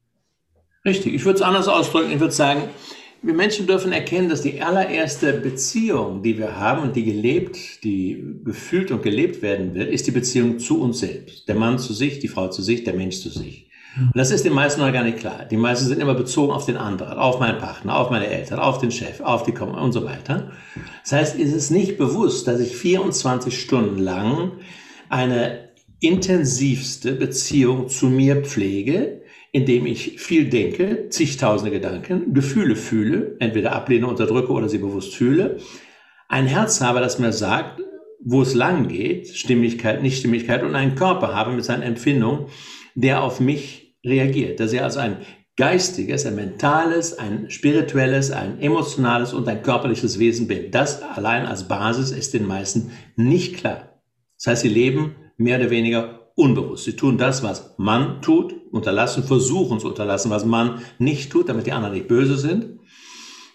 Richtig, 0.85 1.13
ich 1.13 1.25
würde 1.25 1.35
es 1.35 1.41
anders 1.41 1.67
ausdrücken. 1.67 2.13
Ich 2.13 2.21
würde 2.21 2.33
sagen, 2.33 2.69
wir 3.21 3.33
Menschen 3.33 3.67
dürfen 3.67 3.91
erkennen, 3.91 4.29
dass 4.29 4.41
die 4.41 4.61
allererste 4.61 5.33
Beziehung, 5.33 6.23
die 6.23 6.37
wir 6.37 6.55
haben 6.57 6.83
und 6.83 6.95
die 6.95 7.03
gelebt, 7.03 7.83
die 7.83 8.23
gefühlt 8.45 8.91
und 8.91 9.03
gelebt 9.03 9.41
werden 9.41 9.75
wird, 9.75 9.91
ist 9.91 10.07
die 10.07 10.11
Beziehung 10.11 10.59
zu 10.59 10.81
uns 10.81 10.99
selbst. 10.99 11.49
Der 11.49 11.55
Mann 11.55 11.79
zu 11.79 11.91
sich, 11.91 12.19
die 12.19 12.29
Frau 12.29 12.47
zu 12.47 12.61
sich, 12.61 12.85
der 12.85 12.93
Mensch 12.93 13.19
zu 13.19 13.27
sich. 13.27 13.65
Und 13.97 14.15
das 14.15 14.31
ist 14.31 14.43
den 14.43 14.53
meisten 14.53 14.81
noch 14.81 14.91
gar 14.91 15.03
nicht 15.03 15.19
klar. 15.19 15.45
Die 15.49 15.57
meisten 15.57 15.87
sind 15.87 16.01
immer 16.01 16.15
bezogen 16.15 16.51
auf 16.51 16.65
den 16.65 16.77
anderen, 16.77 17.17
auf 17.17 17.39
meinen 17.39 17.59
Partner, 17.59 17.97
auf 17.97 18.09
meine 18.09 18.27
Eltern, 18.27 18.59
auf 18.59 18.79
den 18.79 18.91
Chef, 18.91 19.21
auf 19.21 19.43
die 19.43 19.53
Komma 19.53 19.81
und 19.81 19.93
so 19.93 20.03
weiter. 20.03 20.51
Das 21.03 21.13
heißt, 21.13 21.39
ist 21.39 21.53
es 21.53 21.69
nicht 21.69 21.97
bewusst, 21.97 22.47
dass 22.47 22.59
ich 22.59 22.75
24 22.75 23.59
Stunden 23.59 23.99
lang 23.99 24.51
eine 25.09 25.69
intensivste 25.99 27.13
Beziehung 27.13 27.87
zu 27.87 28.07
mir 28.07 28.43
pflege, 28.43 29.21
indem 29.51 29.85
ich 29.85 30.19
viel 30.19 30.49
denke, 30.49 31.07
zigtausende 31.09 31.71
Gedanken, 31.71 32.33
Gefühle 32.33 32.75
fühle, 32.75 33.37
entweder 33.39 33.71
ablehne, 33.71 34.07
unterdrücke 34.07 34.51
oder 34.51 34.67
sie 34.67 34.79
bewusst 34.79 35.15
fühle, 35.15 35.57
ein 36.27 36.47
Herz 36.47 36.81
habe, 36.81 36.99
das 36.99 37.19
mir 37.19 37.31
sagt, 37.31 37.81
wo 38.19 38.41
es 38.41 38.53
lang 38.53 38.87
geht, 38.87 39.29
Stimmigkeit, 39.29 40.01
Nichtstimmigkeit 40.01 40.63
und 40.63 40.75
einen 40.75 40.95
Körper 40.95 41.33
habe 41.33 41.53
mit 41.53 41.63
seinen 41.63 41.83
Empfindungen, 41.83 42.47
der 42.95 43.23
auf 43.23 43.39
mich 43.39 43.84
reagiert, 44.05 44.59
dass 44.59 44.71
er 44.71 44.83
also 44.83 44.99
ein 44.99 45.17
geistiges, 45.57 46.25
ein 46.25 46.35
mentales, 46.35 47.17
ein 47.17 47.49
spirituelles, 47.49 48.31
ein 48.31 48.59
emotionales 48.59 49.33
und 49.33 49.47
ein 49.47 49.63
körperliches 49.63 50.19
Wesen 50.19 50.47
bin. 50.47 50.71
Das 50.71 51.01
allein 51.01 51.45
als 51.45 51.67
Basis 51.67 52.11
ist 52.11 52.33
den 52.33 52.45
meisten 52.45 52.91
nicht 53.15 53.57
klar. 53.57 54.01
Das 54.37 54.47
heißt, 54.47 54.61
sie 54.63 54.69
leben 54.69 55.15
mehr 55.37 55.59
oder 55.59 55.69
weniger 55.69 56.31
unbewusst. 56.35 56.83
Sie 56.83 56.95
tun 56.95 57.17
das, 57.17 57.41
was 57.43 57.75
man 57.77 58.21
tut, 58.21 58.53
unterlassen, 58.71 59.23
versuchen 59.23 59.79
zu 59.79 59.87
unterlassen, 59.87 60.29
was 60.29 60.45
man 60.45 60.81
nicht 60.99 61.31
tut, 61.31 61.47
damit 61.47 61.65
die 61.65 61.71
anderen 61.71 61.93
nicht 61.93 62.07
böse 62.07 62.37
sind. 62.37 62.79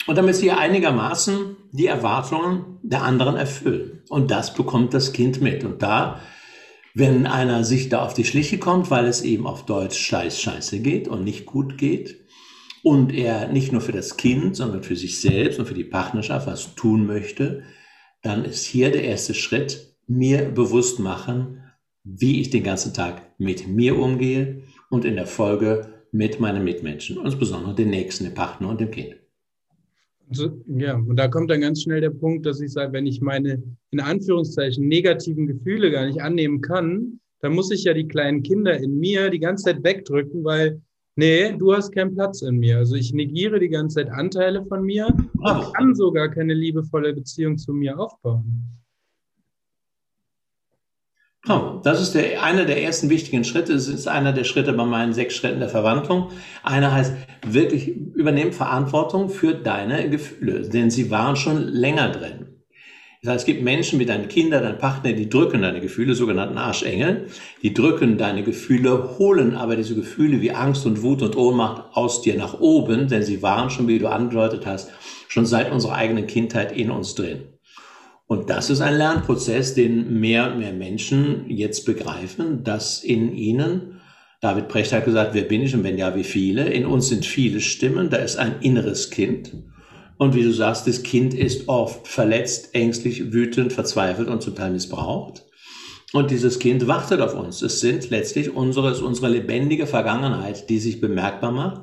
Und 0.07 0.17
damit 0.17 0.37
sie 0.37 0.51
einigermaßen 0.51 1.57
die 1.73 1.87
Erwartungen 1.87 2.79
der 2.83 3.03
anderen 3.03 3.37
erfüllen. 3.37 4.03
Und 4.09 4.31
das 4.31 4.55
bekommt 4.55 4.95
das 4.95 5.13
Kind 5.13 5.43
mit. 5.43 5.63
Und 5.63 5.83
da 5.83 6.21
wenn 6.95 7.27
einer 7.27 7.65
sich 7.65 7.89
da 7.89 8.03
auf 8.03 8.15
die 8.15 8.25
Schliche 8.25 8.59
kommt, 8.59 8.91
weil 8.91 9.07
es 9.07 9.23
eben 9.23 9.47
auf 9.47 9.67
Deutsch 9.67 9.99
scheiß 9.99 10.41
scheiße 10.41 10.81
geht 10.81 11.09
und 11.09 11.25
nicht 11.25 11.47
gut 11.47 11.79
geht 11.79 12.21
und 12.83 13.13
er 13.13 13.49
nicht 13.49 13.73
nur 13.73 13.81
für 13.81 13.93
das 13.93 14.17
Kind, 14.17 14.57
sondern 14.57 14.83
für 14.83 14.97
sich 14.97 15.21
selbst 15.21 15.59
und 15.59 15.67
für 15.67 15.75
die 15.75 15.85
Partnerschaft 15.85 16.47
was 16.47 16.75
tun 16.75 17.07
möchte, 17.07 17.63
dann 18.23 18.45
ist 18.45 18.65
hier 18.65 18.91
der 18.91 19.05
erste 19.05 19.35
Schritt, 19.35 19.97
mir 20.07 20.51
bewusst 20.51 20.99
machen, 20.99 21.63
wie 22.03 22.41
ich 22.41 22.51
den 22.51 22.65
ganzen 22.65 22.93
Tag 22.93 23.35
mit 23.39 23.69
mir 23.69 23.99
umgehe 23.99 24.63
und 24.89 25.05
in 25.05 25.17
der 25.17 25.27
Folge 25.27 26.05
mit 26.13 26.41
meinen 26.41 26.65
Mitmenschen, 26.65 27.25
insbesondere 27.25 27.75
den 27.75 27.91
Nächsten, 27.91 28.25
dem 28.25 28.35
Partner 28.35 28.69
und 28.69 28.81
dem 28.81 28.91
Kind. 28.91 29.20
So, 30.33 30.63
ja, 30.67 30.95
und 30.95 31.17
da 31.17 31.29
kommt 31.29 31.51
dann 31.51 31.61
ganz 31.61 31.83
schnell 31.83 32.01
der 32.01 32.11
Punkt, 32.11 32.47
dass 32.47 32.61
ich 32.61 32.73
sage, 32.73 32.93
wenn 32.93 33.07
ich 33.07 33.21
meine 33.21 33.63
in 33.91 34.01
Anführungszeichen 34.01 34.87
negativen 34.87 35.47
Gefühle 35.47 35.91
gar 35.91 36.07
nicht 36.07 36.21
annehmen 36.21 36.61
kann, 36.61 37.21
dann 37.41 37.55
muss 37.55 37.71
ich 37.71 37.85
ja 37.85 37.95
die 37.95 38.07
kleinen 38.07 38.43
Kinder 38.43 38.77
in 38.77 38.99
mir 38.99 39.31
die 39.31 39.41
ganze 39.41 39.65
Zeit 39.65 39.83
wegdrücken, 39.83 40.45
weil, 40.45 40.81
nee, 41.17 41.53
du 41.57 41.73
hast 41.73 41.93
keinen 41.93 42.15
Platz 42.15 42.43
in 42.43 42.59
mir. 42.59 42.79
Also 42.79 42.95
ich 42.95 43.13
negiere 43.13 43.59
die 43.59 43.69
ganze 43.69 43.97
Zeit 43.97 44.11
Anteile 44.11 44.65
von 44.67 44.85
mir 44.85 45.07
und 45.07 45.75
kann 45.75 45.95
sogar 45.95 46.29
keine 46.29 46.55
liebevolle 46.55 47.13
Beziehung 47.13 47.59
zu 47.59 47.73
mir 47.73 47.99
aufbauen. 47.99 48.80
Oh, 51.49 51.81
das 51.83 52.03
ist 52.03 52.15
der, 52.15 52.43
einer 52.43 52.67
der 52.67 52.83
ersten 52.83 53.09
wichtigen 53.09 53.45
Schritte. 53.45 53.73
Es 53.73 53.89
ist 53.89 54.07
einer 54.07 54.33
der 54.33 54.45
Schritte 54.45 54.75
bei 54.75 54.85
meinen 54.85 55.15
sechs 55.15 55.35
Schritten 55.35 55.61
der 55.61 55.71
Verwandlung. 55.71 56.31
Einer 56.63 56.93
heißt 56.93 57.15
wirklich 57.47 57.89
übernehmen 57.89 58.53
Verantwortung 58.53 59.31
für 59.31 59.55
deine 59.55 60.11
Gefühle, 60.11 60.69
denn 60.69 60.91
sie 60.91 61.11
waren 61.11 61.37
schon 61.37 61.67
länger 61.67 62.11
drin. 62.11 62.47
Das 63.23 63.33
heißt, 63.33 63.41
es 63.41 63.47
gibt 63.47 63.63
Menschen 63.63 63.99
wie 63.99 64.07
deine 64.07 64.29
Kinder, 64.29 64.61
dein 64.61 64.79
Partner, 64.79 65.13
die 65.13 65.29
drücken 65.29 65.61
deine 65.61 65.81
Gefühle, 65.81 66.15
sogenannten 66.15 66.57
Arschengel. 66.57 67.27
Die 67.63 67.75
drücken 67.75 68.17
deine 68.17 68.43
Gefühle, 68.43 69.19
holen 69.19 69.55
aber 69.55 69.77
diese 69.77 69.95
Gefühle 69.95 70.41
wie 70.41 70.53
Angst 70.53 70.87
und 70.87 71.03
Wut 71.03 71.23
und 71.23 71.37
Ohnmacht 71.37 71.85
aus 71.93 72.23
dir 72.23 72.37
nach 72.37 72.61
oben, 72.61 73.09
denn 73.09 73.23
sie 73.23 73.43
waren 73.43 73.69
schon, 73.69 73.89
wie 73.89 73.99
du 73.99 74.09
angedeutet 74.09 74.67
hast, 74.67 74.91
schon 75.29 75.45
seit 75.45 75.71
unserer 75.71 75.95
eigenen 75.95 76.27
Kindheit 76.27 76.73
in 76.73 76.91
uns 76.91 77.15
drin. 77.15 77.50
Und 78.31 78.49
das 78.49 78.71
ist 78.71 78.81
ein 78.81 78.97
Lernprozess, 78.97 79.75
den 79.75 80.21
mehr 80.21 80.53
und 80.53 80.61
mehr 80.61 80.73
Menschen 80.73 81.51
jetzt 81.51 81.85
begreifen, 81.85 82.63
dass 82.63 83.03
in 83.03 83.35
ihnen, 83.35 84.01
David 84.41 84.69
Precht 84.69 84.93
hat 84.93 85.05
gesagt, 85.05 85.35
wer 85.35 85.43
bin 85.43 85.63
ich 85.63 85.75
und 85.75 85.83
wenn 85.83 85.99
ja, 85.99 86.15
wie 86.15 86.23
viele? 86.23 86.69
In 86.69 86.87
uns 86.87 87.09
sind 87.09 87.27
viele 87.27 87.61
Stimmen, 87.61 88.09
da 88.09 88.19
ist 88.19 88.37
ein 88.37 88.61
inneres 88.61 89.11
Kind. 89.11 89.57
Und 90.17 90.37
wie 90.37 90.45
du 90.45 90.53
sagst, 90.53 90.87
das 90.87 91.03
Kind 91.03 91.35
ist 91.35 91.69
oft 91.69 92.07
verletzt, 92.07 92.73
ängstlich, 92.73 93.33
wütend, 93.33 93.73
verzweifelt 93.73 94.29
und 94.29 94.43
zum 94.43 94.55
Teil 94.55 94.71
missbraucht. 94.71 95.45
Und 96.13 96.31
dieses 96.31 96.61
Kind 96.61 96.87
wartet 96.87 97.21
auf 97.21 97.35
uns. 97.35 97.63
Es 97.63 97.81
sind 97.81 98.11
letztlich 98.11 98.55
unsere, 98.55 98.93
ist 98.93 99.03
unsere 99.03 99.29
lebendige 99.29 99.89
Vergangenheit, 99.89 100.71
die 100.71 100.79
sich 100.79 101.01
bemerkbar 101.01 101.51
macht. 101.51 101.81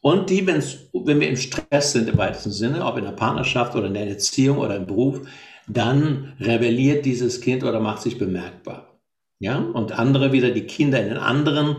Und 0.00 0.28
die, 0.30 0.44
wenn's, 0.44 0.88
wenn 0.92 1.20
wir 1.20 1.28
im 1.28 1.36
Stress 1.36 1.92
sind 1.92 2.08
im 2.08 2.18
weitesten 2.18 2.50
Sinne, 2.50 2.84
ob 2.84 2.98
in 2.98 3.04
der 3.04 3.12
Partnerschaft 3.12 3.76
oder 3.76 3.86
in 3.86 3.94
der 3.94 4.08
Erziehung 4.08 4.58
oder 4.58 4.74
im 4.74 4.86
Beruf, 4.86 5.20
dann 5.68 6.32
rebelliert 6.40 7.04
dieses 7.04 7.40
Kind 7.40 7.64
oder 7.64 7.80
macht 7.80 8.02
sich 8.02 8.18
bemerkbar. 8.18 8.98
Ja, 9.38 9.58
und 9.58 9.92
andere 9.92 10.32
wieder, 10.32 10.50
die 10.50 10.66
Kinder 10.66 11.00
in 11.00 11.10
den 11.10 11.18
anderen 11.18 11.76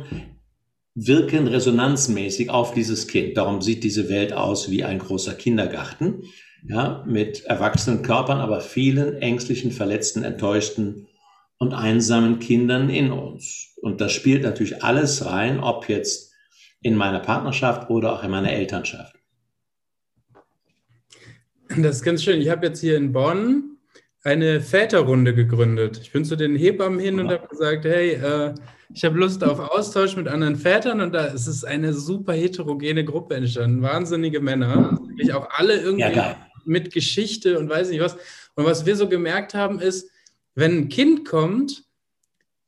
wirken 0.96 1.48
resonanzmäßig 1.48 2.50
auf 2.50 2.74
dieses 2.74 3.08
Kind. 3.08 3.36
Darum 3.38 3.62
sieht 3.62 3.84
diese 3.84 4.10
Welt 4.10 4.34
aus 4.34 4.70
wie 4.70 4.84
ein 4.84 5.00
großer 5.00 5.34
Kindergarten, 5.34 6.24
ja, 6.68 7.04
mit 7.08 7.46
erwachsenen 7.46 8.02
Körpern, 8.02 8.40
aber 8.40 8.62
vielen 8.62 9.16
ängstlichen, 9.16 9.72
verletzten, 9.72 10.24
enttäuschten 10.24 11.08
und 11.58 11.74
einsamen 11.74 12.40
Kindern 12.40 12.90
in 12.90 13.12
uns. 13.12 13.76
Und 13.82 14.02
das 14.02 14.14
spielt 14.14 14.44
natürlich 14.44 14.84
alles 14.84 15.26
rein, 15.26 15.60
ob 15.60 15.90
jetzt 15.90 16.34
in 16.82 16.96
meiner 16.96 17.20
Partnerschaft 17.20 17.90
oder 17.90 18.14
auch 18.14 18.24
in 18.24 18.32
meiner 18.32 18.52
Elternschaft. 18.52 19.16
Das 21.78 21.98
ist 21.98 22.04
ganz 22.04 22.24
schön. 22.24 22.42
Ich 22.42 22.50
habe 22.50 22.66
jetzt 22.66 22.80
hier 22.80 22.98
in 22.98 23.12
Bonn 23.12 23.78
eine 24.24 24.62
Väterrunde 24.62 25.34
gegründet. 25.34 26.00
Ich 26.02 26.12
bin 26.12 26.26
zu 26.26 26.36
den 26.36 26.56
Hebammen 26.56 27.00
hin 27.00 27.20
und 27.20 27.30
habe 27.30 27.48
gesagt, 27.48 27.86
hey, 27.86 28.14
äh, 28.14 28.54
ich 28.94 29.06
habe 29.06 29.18
Lust 29.18 29.44
auf 29.44 29.60
Austausch 29.60 30.16
mit 30.16 30.28
anderen 30.28 30.56
Vätern 30.56 31.00
und 31.02 31.14
da 31.14 31.26
ist 31.26 31.48
es 31.48 31.64
eine 31.64 31.94
super 31.94 32.34
heterogene 32.34 33.06
Gruppe 33.06 33.36
entstanden. 33.36 33.82
Wahnsinnige 33.82 34.40
Männer, 34.40 35.00
wirklich 35.08 35.34
auch 35.34 35.48
alle 35.52 35.80
irgendwie 35.80 36.16
ja, 36.16 36.38
mit 36.66 36.92
Geschichte 36.92 37.60
und 37.60 37.70
weiß 37.70 37.90
nicht 37.90 38.02
was. 38.02 38.18
Und 38.56 38.66
was 38.66 38.86
wir 38.86 38.96
so 38.96 39.08
gemerkt 39.08 39.54
haben, 39.54 39.80
ist, 39.80 40.10
wenn 40.56 40.78
ein 40.78 40.90
Kind 40.90 41.26
kommt, 41.26 41.84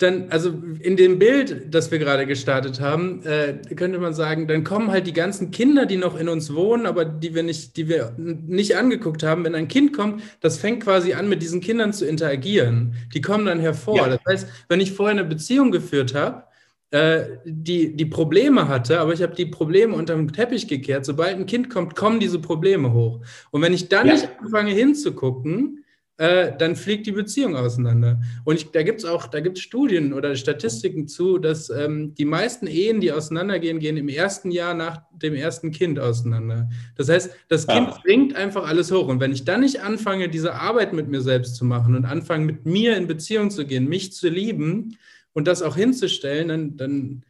dann, 0.02 0.28
also 0.30 0.54
in 0.80 0.98
dem 0.98 1.20
Bild, 1.20 1.74
das 1.74 1.92
wir 1.92 2.00
gerade 2.00 2.26
gestartet 2.26 2.80
haben, 2.80 3.24
äh, 3.24 3.54
könnte 3.76 4.00
man 4.00 4.14
sagen, 4.14 4.48
dann 4.48 4.64
kommen 4.64 4.92
halt 4.92 5.08
die 5.08 5.14
ganzen 5.14 5.52
Kinder, 5.52 5.86
die 5.86 5.98
noch 5.98 6.20
in 6.20 6.30
uns 6.30 6.54
wohnen, 6.54 6.86
aber 6.86 7.06
die 7.06 7.36
wir 7.36 7.44
nicht, 7.44 7.78
die 7.78 7.88
wir 7.88 8.14
nicht 8.18 8.76
angeguckt 8.76 9.24
haben. 9.24 9.44
Wenn 9.44 9.56
ein 9.56 9.68
Kind 9.68 9.94
kommt, 9.94 10.24
das 10.40 10.58
fängt 10.58 10.84
quasi 10.84 11.14
an, 11.14 11.30
mit 11.30 11.42
diesen 11.42 11.62
Kindern 11.62 11.94
zu 11.94 12.06
interagieren. 12.06 12.96
Die 13.14 13.22
kommen 13.22 13.46
dann 13.46 13.60
hervor. 13.60 13.98
Ja. 13.98 14.10
Das 14.10 14.20
heißt, 14.28 14.48
wenn 14.70 14.82
ich 14.82 14.92
vorher 14.92 15.18
eine 15.18 15.28
Beziehung 15.28 15.72
geführt 15.72 16.16
habe, 16.16 16.44
äh, 16.92 17.38
die, 17.46 17.96
die 17.96 18.06
Probleme 18.06 18.68
hatte, 18.68 19.00
aber 19.00 19.14
ich 19.14 19.22
habe 19.22 19.34
die 19.34 19.46
Probleme 19.46 19.96
unter 19.96 20.16
den 20.16 20.34
Teppich 20.34 20.68
gekehrt. 20.68 21.06
Sobald 21.06 21.38
ein 21.38 21.46
Kind 21.46 21.70
kommt, 21.70 21.96
kommen 21.96 22.20
diese 22.20 22.40
Probleme 22.40 22.92
hoch. 22.92 23.22
Und 23.52 23.62
wenn 23.62 23.74
ich 23.74 23.88
dann 23.88 24.08
ja. 24.08 24.14
nicht 24.14 24.30
anfange 24.42 24.72
hinzugucken, 24.72 25.81
äh, 26.22 26.56
dann 26.56 26.76
fliegt 26.76 27.08
die 27.08 27.14
Beziehung 27.14 27.56
auseinander. 27.56 28.22
Und 28.44 28.56
ich, 28.56 28.70
da 28.70 28.84
gibt 28.84 29.00
es 29.00 29.06
auch, 29.06 29.26
da 29.26 29.40
gibt 29.40 29.58
Studien 29.58 30.14
oder 30.14 30.36
Statistiken 30.36 31.08
zu, 31.08 31.40
dass 31.40 31.72
ähm, 31.72 32.14
die 32.14 32.26
meisten 32.26 32.68
Ehen, 32.68 33.02
die 33.02 33.12
auseinandergehen, 33.12 33.80
gehen 33.80 33.98
im 33.98 34.08
ersten 34.08 34.52
Jahr 34.52 34.76
nach 34.76 35.02
dem 35.14 35.34
ersten 35.34 35.72
Kind 35.72 36.00
auseinander. 36.00 36.70
Das 36.96 37.10
heißt, 37.10 37.32
das 37.48 37.66
Kind 37.66 37.88
ja. 37.88 38.00
bringt 38.04 38.36
einfach 38.36 38.68
alles 38.68 38.92
hoch. 38.92 39.08
Und 39.08 39.20
wenn 39.20 39.32
ich 39.32 39.46
dann 39.46 39.62
nicht 39.62 39.82
anfange, 39.82 40.30
diese 40.30 40.54
Arbeit 40.54 40.94
mit 40.94 41.08
mir 41.08 41.22
selbst 41.22 41.56
zu 41.56 41.66
machen 41.66 41.96
und 41.96 42.06
anfange, 42.06 42.46
mit 42.46 42.68
mir 42.68 42.98
in 42.98 43.08
Beziehung 43.08 43.50
zu 43.50 43.66
gehen, 43.66 43.90
mich 43.90 44.14
zu 44.14 44.30
lieben 44.30 45.00
und 45.34 45.48
das 45.48 45.64
auch 45.64 45.76
hinzustellen, 45.76 46.50
dann, 46.50 46.78
dann, 46.78 47.24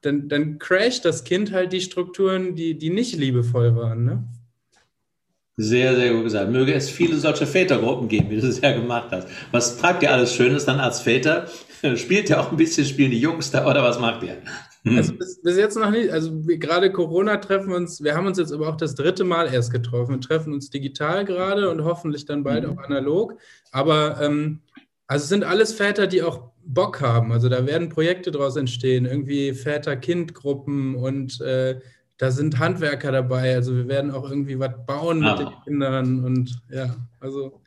dann, 0.00 0.28
dann 0.30 0.58
crasht 0.58 1.04
das 1.04 1.24
Kind 1.24 1.52
halt 1.52 1.74
die 1.74 1.82
Strukturen, 1.82 2.56
die, 2.56 2.78
die 2.78 2.88
nicht 2.88 3.14
liebevoll 3.14 3.76
waren. 3.76 4.06
Ne? 4.06 4.24
Sehr, 5.56 5.94
sehr 5.94 6.14
gut 6.14 6.24
gesagt. 6.24 6.50
Möge 6.50 6.72
es 6.72 6.88
viele 6.88 7.16
solche 7.16 7.46
Vätergruppen 7.46 8.08
geben, 8.08 8.30
wie 8.30 8.40
du 8.40 8.46
es 8.46 8.60
ja 8.60 8.72
gemacht 8.72 9.08
hast. 9.10 9.28
Was 9.50 9.76
tragt 9.76 10.02
ihr 10.02 10.12
alles 10.12 10.34
Schönes 10.34 10.64
dann 10.64 10.80
als 10.80 11.00
Väter? 11.00 11.46
Spielt 11.96 12.30
ihr 12.30 12.40
auch 12.40 12.50
ein 12.50 12.56
bisschen, 12.56 12.84
spielen 12.86 13.10
die 13.10 13.20
Jungs 13.20 13.50
da 13.50 13.68
oder 13.68 13.82
was 13.82 13.98
macht 13.98 14.22
ihr? 14.22 14.38
Hm. 14.84 14.96
Also 14.96 15.14
bis, 15.14 15.42
bis, 15.42 15.56
jetzt 15.56 15.76
noch 15.76 15.90
nicht. 15.90 16.10
Also 16.10 16.32
gerade 16.44 16.90
Corona 16.90 17.36
treffen 17.36 17.70
wir 17.70 17.76
uns, 17.76 18.02
wir 18.02 18.14
haben 18.14 18.26
uns 18.26 18.38
jetzt 18.38 18.52
aber 18.52 18.68
auch 18.68 18.76
das 18.76 18.94
dritte 18.94 19.24
Mal 19.24 19.52
erst 19.52 19.72
getroffen. 19.72 20.14
Wir 20.14 20.20
treffen 20.20 20.52
uns 20.52 20.70
digital 20.70 21.24
gerade 21.24 21.70
und 21.70 21.84
hoffentlich 21.84 22.24
dann 22.24 22.42
bald 22.44 22.64
mhm. 22.64 22.78
auch 22.78 22.82
analog. 22.84 23.36
Aber 23.70 24.20
ähm, 24.20 24.60
also 25.06 25.24
es 25.24 25.28
sind 25.28 25.44
alles 25.44 25.72
Väter, 25.72 26.06
die 26.06 26.22
auch 26.22 26.52
Bock 26.64 27.00
haben. 27.00 27.32
Also 27.32 27.48
da 27.48 27.66
werden 27.66 27.88
Projekte 27.88 28.30
daraus 28.30 28.56
entstehen, 28.56 29.04
irgendwie 29.04 29.52
Väter-Kind-Gruppen 29.52 30.94
und 30.94 31.40
äh, 31.40 31.80
da 32.18 32.30
sind 32.30 32.58
Handwerker 32.58 33.12
dabei. 33.12 33.54
Also 33.54 33.74
wir 33.74 33.88
werden 33.88 34.10
auch 34.10 34.28
irgendwie 34.28 34.58
was 34.58 34.72
bauen 34.86 35.20
mit 35.20 35.38
den 35.38 35.48
Kindern 35.64 36.24
und 36.24 36.62
ja, 36.70 36.94
also 37.20 37.60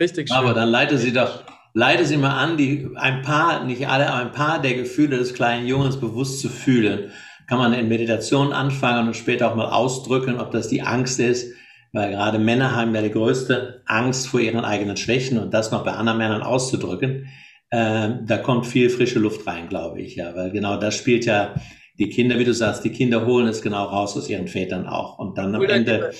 richtig 0.00 0.28
schön. 0.28 0.36
Aber 0.36 0.54
dann 0.54 0.68
leite 0.68 0.98
sie 0.98 1.12
doch, 1.12 1.44
leite 1.74 2.04
sie 2.04 2.16
mal 2.16 2.36
an, 2.36 2.56
die 2.56 2.88
ein 2.96 3.22
paar, 3.22 3.64
nicht 3.64 3.88
alle, 3.88 4.10
aber 4.10 4.20
ein 4.20 4.32
paar 4.32 4.60
der 4.60 4.74
Gefühle 4.74 5.18
des 5.18 5.34
kleinen 5.34 5.66
Jungens 5.66 5.98
bewusst 5.98 6.40
zu 6.40 6.48
fühlen. 6.48 7.10
Kann 7.46 7.58
man 7.58 7.72
in 7.72 7.88
Meditation 7.88 8.52
anfangen 8.52 9.08
und 9.08 9.16
später 9.16 9.50
auch 9.50 9.56
mal 9.56 9.70
ausdrücken, 9.70 10.38
ob 10.38 10.52
das 10.52 10.68
die 10.68 10.82
Angst 10.82 11.18
ist, 11.18 11.52
weil 11.92 12.10
gerade 12.10 12.38
Männer 12.38 12.76
haben 12.76 12.94
ja 12.94 13.02
die 13.02 13.10
größte 13.10 13.82
Angst 13.86 14.28
vor 14.28 14.40
ihren 14.40 14.64
eigenen 14.64 14.96
Schwächen 14.96 15.38
und 15.38 15.52
das 15.52 15.72
noch 15.72 15.84
bei 15.84 15.92
anderen 15.92 16.18
Männern 16.18 16.42
auszudrücken. 16.42 17.28
Äh, 17.70 18.10
da 18.24 18.38
kommt 18.38 18.66
viel 18.66 18.88
frische 18.90 19.18
Luft 19.18 19.46
rein, 19.46 19.68
glaube 19.68 20.00
ich, 20.00 20.16
ja, 20.16 20.34
weil 20.34 20.50
genau 20.50 20.76
das 20.76 20.96
spielt 20.96 21.24
ja 21.24 21.54
die 22.00 22.08
Kinder, 22.08 22.38
wie 22.38 22.44
du 22.44 22.54
sagst, 22.54 22.82
die 22.82 22.90
Kinder 22.90 23.26
holen 23.26 23.46
es 23.46 23.60
genau 23.60 23.84
raus 23.84 24.16
aus 24.16 24.28
ihren 24.28 24.48
Vätern 24.48 24.86
auch. 24.86 25.18
Und 25.18 25.36
dann 25.36 25.54
am 25.54 25.60
Oder 25.60 25.74
Ende. 25.74 26.12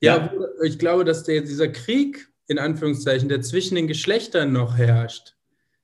Ja, 0.00 0.16
ja, 0.16 0.32
ich 0.64 0.78
glaube, 0.78 1.04
dass 1.04 1.24
der, 1.24 1.42
dieser 1.42 1.68
Krieg, 1.68 2.26
in 2.48 2.58
Anführungszeichen, 2.58 3.28
der 3.28 3.42
zwischen 3.42 3.74
den 3.74 3.86
Geschlechtern 3.86 4.52
noch 4.52 4.76
herrscht, 4.76 5.34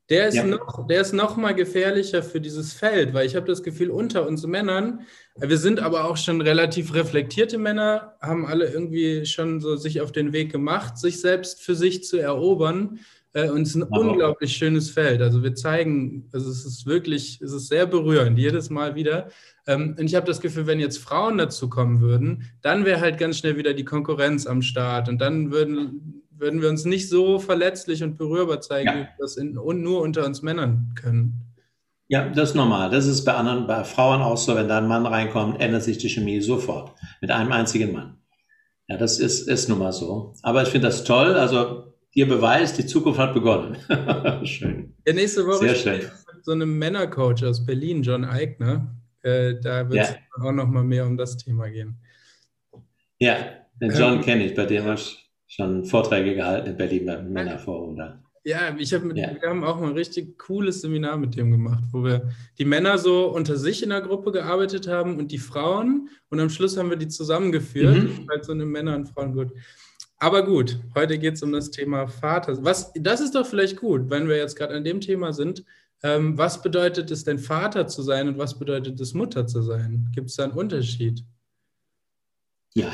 der 0.09 0.27
ist, 0.27 0.35
ja. 0.35 0.45
noch, 0.45 0.89
der 0.89 1.03
ist 1.03 1.13
noch 1.13 1.37
mal 1.37 1.55
gefährlicher 1.55 2.23
für 2.23 2.41
dieses 2.41 2.73
Feld, 2.73 3.15
weil 3.15 3.27
ich 3.27 3.37
habe 3.37 3.47
das 3.47 3.63
Gefühl, 3.63 3.91
unter 3.91 4.27
uns 4.27 4.45
Männern, 4.45 5.07
wir 5.37 5.57
sind 5.57 5.79
aber 5.79 6.07
auch 6.07 6.17
schon 6.17 6.41
relativ 6.41 6.95
reflektierte 6.95 7.59
Männer, 7.59 8.17
haben 8.21 8.45
alle 8.45 8.67
irgendwie 8.67 9.25
schon 9.25 9.61
so 9.61 9.77
sich 9.77 10.01
auf 10.01 10.11
den 10.11 10.33
Weg 10.33 10.51
gemacht, 10.51 10.99
sich 10.99 11.21
selbst 11.21 11.63
für 11.63 11.77
sich 11.77 12.03
zu 12.03 12.17
erobern. 12.17 12.99
Äh, 13.33 13.51
und 13.51 13.63
es 13.63 13.71
ist 13.71 13.77
ein 13.77 13.85
Aber 13.85 14.01
unglaublich 14.01 14.57
schönes 14.57 14.91
Feld. 14.91 15.23
Also 15.23 15.43
wir 15.43 15.55
zeigen, 15.55 16.29
also 16.33 16.51
es 16.51 16.65
ist 16.65 16.87
wirklich, 16.87 17.41
es 17.41 17.53
ist 17.53 17.69
sehr 17.69 17.87
berührend, 17.87 18.39
jedes 18.39 18.71
Mal 18.71 18.95
wieder. 18.95 19.29
Ähm, 19.67 19.97
und 19.99 20.07
ich 20.07 20.15
habe 20.15 20.27
das 20.27 20.41
Gefühl, 20.41 20.67
wenn 20.67 20.81
jetzt 20.81 20.99
Frauen 20.99 21.39
dazu 21.39 21.69
kommen 21.69 22.01
würden, 22.01 22.51
dann 22.63 22.85
wäre 22.85 23.01
halt 23.01 23.19
ganz 23.19 23.39
schnell 23.39 23.57
wieder 23.57 23.75
die 23.75 23.85
Konkurrenz 23.85 24.47
am 24.47 24.63
Start. 24.63 25.09
Und 25.09 25.21
dann 25.21 25.53
würden, 25.53 26.25
würden 26.31 26.61
wir 26.61 26.69
uns 26.69 26.85
nicht 26.85 27.09
so 27.09 27.39
verletzlich 27.39 28.03
und 28.03 28.19
berührbar 28.19 28.61
zeigen, 28.61 28.89
ja. 28.89 28.95
wie 28.95 29.01
wir 29.01 29.09
das 29.19 29.37
in, 29.37 29.53
nur 29.53 30.01
unter 30.01 30.27
uns 30.27 30.43
Männern 30.43 30.93
können. 31.01 31.47
Ja, 32.09 32.29
das 32.29 32.51
ist 32.51 32.55
normal. 32.57 32.91
Das 32.91 33.07
ist 33.07 33.25
bei 33.25 33.35
anderen, 33.35 33.69
bei 33.69 33.85
Frauen 33.85 34.21
auch 34.21 34.37
so, 34.37 34.57
wenn 34.57 34.67
da 34.67 34.79
ein 34.79 34.89
Mann 34.89 35.07
reinkommt, 35.07 35.61
ändert 35.61 35.85
sich 35.85 35.99
die 35.99 36.09
Chemie 36.09 36.41
sofort. 36.41 36.93
Mit 37.21 37.31
einem 37.31 37.53
einzigen 37.53 37.93
Mann. 37.93 38.17
Ja, 38.89 38.97
das 38.97 39.21
ist, 39.21 39.47
ist 39.47 39.69
nun 39.69 39.79
mal 39.79 39.93
so. 39.93 40.35
Aber 40.43 40.65
ich 40.65 40.71
finde 40.71 40.89
das 40.89 41.05
toll. 41.05 41.35
Also 41.35 41.90
ihr 42.13 42.29
beweist, 42.29 42.79
die 42.79 42.87
Zukunft 42.87 43.19
hat 43.19 43.35
begonnen. 43.35 43.77
schön. 44.47 44.95
Ja, 45.07 45.13
nächste 45.13 45.47
Woche 45.47 45.69
Sehr 45.69 45.75
schön. 45.75 46.01
mit 46.35 46.45
so 46.45 46.53
einem 46.53 46.79
Männercoach 46.79 47.45
aus 47.45 47.65
Berlin, 47.65 48.03
John 48.03 48.25
Eigner. 48.25 48.95
Äh, 49.23 49.55
da 49.61 49.89
wird 49.89 50.03
es 50.03 50.11
ja. 50.11 50.17
auch 50.43 50.53
noch 50.53 50.67
mal 50.67 50.85
mehr 50.85 51.07
um 51.07 51.17
das 51.17 51.37
Thema 51.37 51.69
gehen. 51.69 51.99
Ja, 53.19 53.37
den 53.81 53.91
John 53.91 54.15
ähm, 54.15 54.23
kenne 54.23 54.47
ich, 54.47 54.55
bei 54.55 54.65
dem 54.65 54.85
habe 54.85 54.95
ich 54.95 55.31
schon 55.47 55.85
Vorträge 55.85 56.35
gehalten 56.35 56.71
in 56.71 56.77
Berlin 56.77 57.07
beim 57.07 57.33
Männerforum. 57.33 57.97
Da. 57.97 58.23
Ja, 58.45 58.75
ich 58.79 58.95
hab 58.95 59.03
mit, 59.03 59.19
ja. 59.19 59.31
wir 59.39 59.51
haben 59.51 59.65
auch 59.65 59.79
mal 59.79 59.89
ein 59.89 59.95
richtig 59.95 60.39
cooles 60.39 60.81
Seminar 60.81 61.19
mit 61.19 61.37
dem 61.37 61.51
gemacht, 61.51 61.85
wo 61.93 62.03
wir 62.03 62.31
die 62.59 62.65
Männer 62.65 62.97
so 62.97 63.27
unter 63.27 63.57
sich 63.57 63.83
in 63.83 63.91
der 63.91 64.01
Gruppe 64.01 64.33
gearbeitet 64.33 64.89
haben 64.89 65.19
und 65.19 65.31
die 65.31 65.39
Frauen. 65.39 66.09
Und 66.31 66.41
am 66.41 66.49
Schluss 66.49 66.79
haben 66.79 66.89
wir 66.89 66.97
die 66.97 67.09
zusammengeführt, 67.09 68.05
mhm. 68.05 68.27
halt 68.31 68.45
so 68.45 68.53
eine 68.53 68.65
Männer- 68.65 68.97
und 68.97 69.09
Frauengut. 69.09 69.53
Aber 70.23 70.45
gut, 70.45 70.79
heute 70.95 71.19
geht 71.19 71.35
es 71.35 71.43
um 71.43 71.51
das 71.51 71.71
Thema 71.71 72.07
Vater. 72.07 72.63
Was, 72.63 72.93
das 72.95 73.23
ist 73.23 73.35
doch 73.35 73.47
vielleicht 73.47 73.79
gut, 73.79 74.11
wenn 74.11 74.29
wir 74.29 74.37
jetzt 74.37 74.55
gerade 74.55 74.75
an 74.75 74.85
dem 74.85 75.01
Thema 75.01 75.33
sind. 75.33 75.65
Ähm, 76.03 76.37
was 76.37 76.61
bedeutet 76.61 77.11
es 77.11 77.25
denn, 77.25 77.39
Vater 77.39 77.87
zu 77.87 78.03
sein 78.03 78.29
und 78.29 78.37
was 78.37 78.59
bedeutet 78.59 79.01
es, 79.01 79.15
Mutter 79.15 79.47
zu 79.47 79.63
sein? 79.63 80.11
Gibt 80.15 80.29
es 80.29 80.37
da 80.37 80.45
einen 80.45 80.53
Unterschied? 80.53 81.25
Ja, 82.75 82.93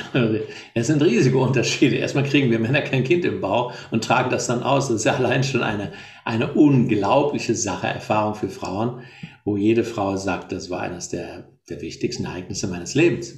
es 0.74 0.86
sind 0.86 1.02
riesige 1.02 1.36
Unterschiede. 1.36 1.96
Erstmal 1.96 2.24
kriegen 2.24 2.50
wir 2.50 2.60
Männer 2.60 2.82
kein 2.82 3.02
Kind 3.02 3.24
im 3.24 3.40
Bauch 3.40 3.74
und 3.90 4.04
tragen 4.04 4.30
das 4.30 4.46
dann 4.46 4.62
aus. 4.62 4.86
Das 4.86 4.98
ist 4.98 5.04
ja 5.04 5.16
allein 5.16 5.42
schon 5.42 5.64
eine, 5.64 5.92
eine 6.24 6.52
unglaubliche 6.52 7.56
Sache, 7.56 7.88
Erfahrung 7.88 8.36
für 8.36 8.48
Frauen, 8.48 9.02
wo 9.44 9.56
jede 9.56 9.82
Frau 9.82 10.16
sagt, 10.16 10.52
das 10.52 10.70
war 10.70 10.80
eines 10.80 11.08
der, 11.08 11.48
der 11.68 11.80
wichtigsten 11.80 12.24
Ereignisse 12.24 12.68
meines 12.68 12.94
Lebens. 12.94 13.34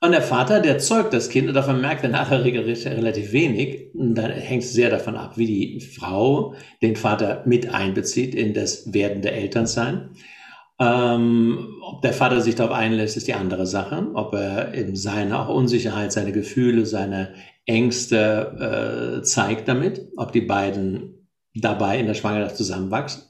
Und 0.00 0.12
der 0.12 0.22
Vater, 0.22 0.60
der 0.60 0.78
zeugt 0.78 1.14
das 1.14 1.30
Kind 1.30 1.48
und 1.48 1.54
davon 1.54 1.80
merkt 1.80 2.04
er 2.04 2.14
aller 2.14 2.44
Regel 2.44 2.64
relativ 2.64 3.32
wenig. 3.32 3.90
Dann 3.94 4.30
hängt 4.30 4.62
es 4.62 4.74
sehr 4.74 4.90
davon 4.90 5.16
ab, 5.16 5.38
wie 5.38 5.46
die 5.46 5.80
Frau 5.80 6.54
den 6.82 6.96
Vater 6.96 7.42
mit 7.46 7.72
einbezieht 7.72 8.34
in 8.34 8.52
das 8.52 8.92
werdende 8.92 9.30
Elternsein. 9.30 10.10
Ähm, 10.78 11.80
ob 11.82 12.02
der 12.02 12.12
Vater 12.12 12.42
sich 12.42 12.54
darauf 12.54 12.76
einlässt, 12.76 13.16
ist 13.16 13.26
die 13.26 13.34
andere 13.34 13.66
Sache. 13.66 14.08
Ob 14.12 14.34
er 14.34 14.74
in 14.74 14.96
seiner 14.96 15.48
Unsicherheit, 15.48 16.12
seine 16.12 16.32
Gefühle, 16.32 16.84
seine 16.84 17.32
Ängste 17.64 19.20
äh, 19.20 19.22
zeigt 19.22 19.66
damit. 19.66 20.08
Ob 20.18 20.32
die 20.32 20.42
beiden 20.42 21.30
dabei 21.54 21.98
in 21.98 22.06
der 22.06 22.14
Schwangerschaft 22.14 22.58
zusammenwachsen. 22.58 23.22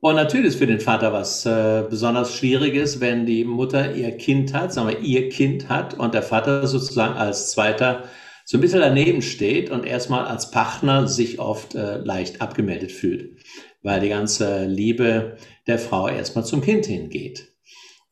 Und 0.00 0.14
natürlich 0.14 0.48
ist 0.48 0.58
für 0.58 0.66
den 0.66 0.80
Vater 0.80 1.12
was 1.12 1.44
äh, 1.44 1.84
besonders 1.88 2.34
Schwieriges, 2.34 3.00
wenn 3.00 3.26
die 3.26 3.44
Mutter 3.44 3.94
ihr 3.96 4.16
Kind 4.16 4.54
hat, 4.54 4.72
sagen 4.72 4.88
wir, 4.88 5.00
ihr 5.00 5.28
Kind 5.28 5.68
hat 5.68 5.94
und 5.94 6.14
der 6.14 6.22
Vater 6.22 6.66
sozusagen 6.68 7.14
als 7.14 7.50
Zweiter 7.50 8.04
so 8.44 8.56
ein 8.56 8.60
bisschen 8.60 8.80
daneben 8.80 9.22
steht 9.22 9.70
und 9.70 9.84
erstmal 9.84 10.24
als 10.24 10.50
Partner 10.50 11.08
sich 11.08 11.40
oft 11.40 11.74
äh, 11.74 11.98
leicht 11.98 12.40
abgemeldet 12.40 12.92
fühlt, 12.92 13.40
weil 13.82 14.00
die 14.00 14.08
ganze 14.08 14.66
Liebe 14.66 15.36
der 15.66 15.78
Frau 15.78 16.08
erstmal 16.08 16.44
zum 16.44 16.62
Kind 16.62 16.86
hingeht. 16.86 17.48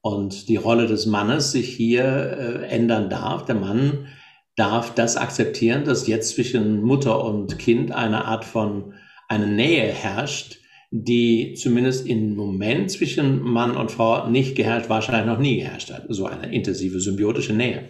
Und 0.01 0.49
die 0.49 0.57
Rolle 0.57 0.89
des 0.89 1.07
Mannes 1.07 1.53
sich 1.53 1.69
hier 1.69 2.05
äh, 2.05 2.67
ändern 2.67 3.09
darf. 3.09 3.45
Der 3.45 3.55
Mann 3.55 4.09
darf 4.57 4.93
das 4.95 5.17
akzeptieren, 5.17 5.85
dass 5.85 6.07
jetzt 6.07 6.35
zwischen 6.35 6.83
Mutter 6.83 7.25
und 7.25 7.59
Kind 7.59 7.93
eine 7.93 8.25
Art 8.25 8.45
von 8.45 8.95
eine 9.29 9.47
Nähe 9.47 9.87
herrscht, 9.87 10.59
die 10.91 11.55
zumindest 11.55 12.07
im 12.07 12.37
Moment 12.37 12.91
zwischen 12.91 13.43
Mann 13.43 13.77
und 13.77 13.91
Frau 13.91 14.29
nicht 14.29 14.55
geherrscht, 14.55 14.89
wahrscheinlich 14.89 15.27
noch 15.27 15.39
nie 15.39 15.57
geherrscht 15.57 15.93
hat. 15.93 16.05
So 16.09 16.27
eine 16.27 16.53
intensive 16.55 17.01
symbiotische 17.01 17.53
Nähe. 17.53 17.89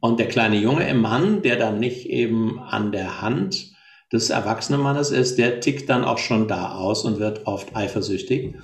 Und 0.00 0.20
der 0.20 0.28
kleine 0.28 0.56
Junge 0.56 0.88
im 0.88 1.00
Mann, 1.00 1.42
der 1.42 1.56
dann 1.56 1.80
nicht 1.80 2.06
eben 2.06 2.58
an 2.60 2.92
der 2.92 3.20
Hand 3.20 3.72
des 4.12 4.30
erwachsenen 4.30 4.80
Mannes 4.80 5.10
ist, 5.10 5.38
der 5.38 5.60
tickt 5.60 5.88
dann 5.88 6.04
auch 6.04 6.18
schon 6.18 6.48
da 6.48 6.76
aus 6.76 7.04
und 7.04 7.18
wird 7.18 7.46
oft 7.46 7.74
eifersüchtig 7.74 8.54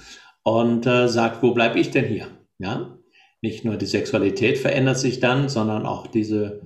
und 0.42 0.86
äh, 0.86 1.08
sagt, 1.08 1.42
wo 1.42 1.52
bleibe 1.52 1.78
ich 1.78 1.90
denn 1.90 2.06
hier? 2.06 2.28
Ja, 2.58 2.98
nicht 3.40 3.64
nur 3.64 3.76
die 3.76 3.86
Sexualität 3.86 4.58
verändert 4.58 4.98
sich 4.98 5.20
dann, 5.20 5.48
sondern 5.48 5.84
auch 5.84 6.06
diese 6.06 6.62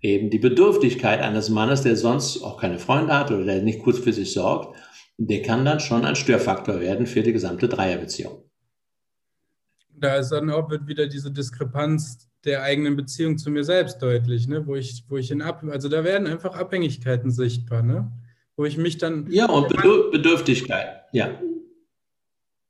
eben 0.00 0.30
die 0.30 0.38
Bedürftigkeit 0.38 1.20
eines 1.20 1.50
Mannes, 1.50 1.82
der 1.82 1.96
sonst 1.96 2.42
auch 2.42 2.58
keine 2.58 2.78
Freunde 2.78 3.14
hat 3.18 3.30
oder 3.30 3.44
der 3.44 3.62
nicht 3.62 3.80
kurz 3.80 3.98
für 3.98 4.12
sich 4.12 4.32
sorgt, 4.32 4.76
der 5.18 5.42
kann 5.42 5.64
dann 5.64 5.80
schon 5.80 6.04
ein 6.04 6.16
Störfaktor 6.16 6.80
werden 6.80 7.06
für 7.06 7.22
die 7.22 7.32
gesamte 7.32 7.68
Dreierbeziehung. 7.68 8.42
Da 9.94 10.16
ist 10.16 10.30
dann 10.30 10.50
auch 10.50 10.70
wird 10.70 10.86
wieder 10.86 11.06
diese 11.06 11.30
Diskrepanz 11.30 12.28
der 12.44 12.62
eigenen 12.62 12.96
Beziehung 12.96 13.38
zu 13.38 13.50
mir 13.50 13.62
selbst 13.62 14.02
deutlich, 14.02 14.48
ne? 14.48 14.66
wo 14.66 14.74
ich, 14.74 15.04
wo 15.08 15.16
ich 15.16 15.30
in 15.30 15.42
ab, 15.42 15.62
also 15.68 15.88
da 15.88 16.02
werden 16.02 16.26
einfach 16.26 16.56
Abhängigkeiten 16.56 17.30
sichtbar, 17.30 17.82
ne? 17.82 18.10
wo 18.56 18.64
ich 18.64 18.76
mich 18.76 18.98
dann. 18.98 19.30
Ja, 19.30 19.46
und 19.46 19.68
Bedür 19.68 20.10
Bedürftigkeit, 20.10 21.04
ja. 21.12 21.40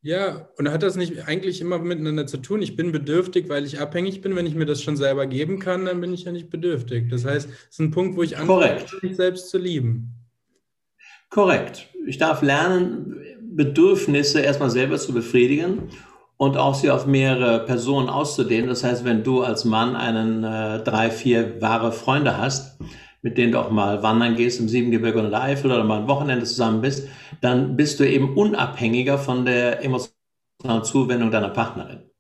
Ja, 0.04 0.48
und 0.56 0.68
hat 0.68 0.82
das 0.82 0.96
nicht 0.96 1.28
eigentlich 1.28 1.60
immer 1.60 1.78
miteinander 1.78 2.26
zu 2.26 2.38
tun? 2.38 2.60
Ich 2.60 2.74
bin 2.74 2.90
bedürftig, 2.90 3.48
weil 3.48 3.64
ich 3.64 3.78
abhängig 3.78 4.20
bin. 4.20 4.34
Wenn 4.34 4.46
ich 4.46 4.56
mir 4.56 4.66
das 4.66 4.82
schon 4.82 4.96
selber 4.96 5.26
geben 5.26 5.60
kann, 5.60 5.84
dann 5.84 6.00
bin 6.00 6.12
ich 6.12 6.24
ja 6.24 6.32
nicht 6.32 6.50
bedürftig. 6.50 7.08
Das 7.08 7.24
heißt, 7.24 7.48
es 7.48 7.68
ist 7.70 7.78
ein 7.78 7.92
Punkt, 7.92 8.16
wo 8.16 8.24
ich 8.24 8.36
anfange, 8.36 8.84
mich 9.00 9.14
selbst 9.14 9.48
zu 9.48 9.58
lieben. 9.58 10.21
Korrekt. 11.32 11.88
Ich 12.06 12.18
darf 12.18 12.42
lernen, 12.42 13.16
Bedürfnisse 13.40 14.40
erstmal 14.40 14.68
selber 14.68 14.98
zu 14.98 15.14
befriedigen 15.14 15.88
und 16.36 16.58
auch 16.58 16.74
sie 16.74 16.90
auf 16.90 17.06
mehrere 17.06 17.64
Personen 17.64 18.10
auszudehnen. 18.10 18.68
Das 18.68 18.84
heißt, 18.84 19.06
wenn 19.06 19.24
du 19.24 19.42
als 19.42 19.64
Mann 19.64 19.96
einen 19.96 20.44
äh, 20.44 20.82
drei, 20.82 21.10
vier 21.10 21.58
wahre 21.62 21.90
Freunde 21.90 22.36
hast, 22.36 22.78
mit 23.22 23.38
denen 23.38 23.52
du 23.52 23.60
auch 23.60 23.70
mal 23.70 24.02
wandern 24.02 24.36
gehst 24.36 24.60
im 24.60 24.68
Siebengebirge 24.68 25.20
oder 25.20 25.30
der 25.30 25.40
Eifel 25.40 25.72
oder 25.72 25.84
mal 25.84 26.00
ein 26.00 26.08
Wochenende 26.08 26.44
zusammen 26.44 26.82
bist, 26.82 27.08
dann 27.40 27.76
bist 27.76 27.98
du 27.98 28.06
eben 28.06 28.36
unabhängiger 28.36 29.16
von 29.16 29.46
der 29.46 29.82
emotionalen 29.82 30.84
Zuwendung 30.84 31.30
deiner 31.30 31.48
Partnerin. 31.48 32.10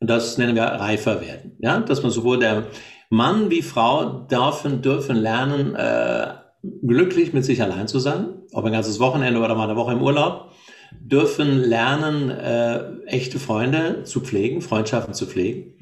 Und 0.00 0.08
das 0.08 0.38
nennen 0.38 0.54
wir 0.54 0.62
reifer 0.62 1.20
werden. 1.20 1.58
Ja, 1.58 1.78
dass 1.78 2.02
man 2.02 2.10
sowohl 2.10 2.38
der 2.38 2.68
Mann 3.10 3.50
wie 3.50 3.60
Frau 3.60 4.26
dürfen, 4.30 4.80
dürfen 4.80 5.16
lernen, 5.16 5.74
äh, 5.74 6.41
glücklich 6.62 7.32
mit 7.32 7.44
sich 7.44 7.62
allein 7.62 7.88
zu 7.88 7.98
sein, 7.98 8.28
ob 8.52 8.64
ein 8.64 8.72
ganzes 8.72 9.00
Wochenende 9.00 9.40
oder 9.40 9.54
mal 9.54 9.64
eine 9.68 9.76
Woche 9.76 9.92
im 9.92 10.02
Urlaub, 10.02 10.52
dürfen 11.00 11.58
lernen, 11.58 12.30
äh, 12.30 13.06
echte 13.06 13.38
Freunde 13.38 14.04
zu 14.04 14.20
pflegen, 14.20 14.60
Freundschaften 14.60 15.14
zu 15.14 15.26
pflegen. 15.26 15.74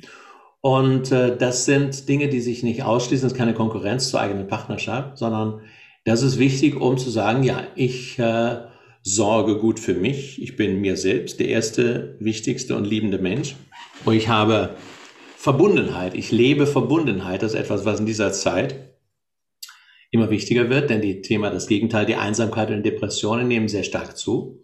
Und 0.61 1.11
äh, 1.11 1.37
das 1.37 1.64
sind 1.64 2.09
Dinge, 2.09 2.29
die 2.29 2.40
sich 2.40 2.62
nicht 2.62 2.83
ausschließen, 2.83 3.27
das 3.27 3.33
ist 3.33 3.38
keine 3.38 3.55
Konkurrenz 3.55 4.11
zur 4.11 4.21
eigenen 4.21 4.47
Partnerschaft, 4.47 5.19
sondern 5.19 5.62
das 6.05 6.23
ist 6.23 6.38
wichtig, 6.38 6.81
um 6.81 6.97
zu 6.99 7.11
sagen, 7.11 7.43
ja, 7.43 7.62
ich 7.75 8.19
äh, 8.19 8.57
sorge 9.03 9.59
gut 9.59 9.81
für 9.81 9.95
mich, 9.95 10.40
ich 10.43 10.57
bin 10.57 10.81
mir 10.81 10.97
selbst 10.97 11.40
der 11.40 11.49
erste, 11.49 12.16
wichtigste 12.21 12.77
und 12.77 12.87
liebende 12.87 13.19
Mensch. 13.19 13.57
Und 14.05 14.14
ich 14.14 14.29
habe 14.29 14.77
Verbundenheit, 15.37 16.14
ich 16.14 16.31
lebe 16.31 16.66
Verbundenheit, 16.66 17.43
das 17.43 17.53
ist 17.53 17.61
etwas, 17.61 17.85
was 17.85 18.01
in 18.01 18.07
dieser 18.07 18.33
Zeit 18.33 18.90
immer 20.20 20.30
wichtiger 20.30 20.68
wird, 20.68 20.90
denn 20.90 21.00
die 21.00 21.22
Thema, 21.22 21.50
das 21.50 21.66
Gegenteil, 21.66 22.04
die 22.04 22.16
Einsamkeit 22.16 22.70
und 22.70 22.85
Depressionen 22.85 23.48
nehmen 23.48 23.68
sehr 23.68 23.85
stark 23.85 24.16
zu. 24.16 24.62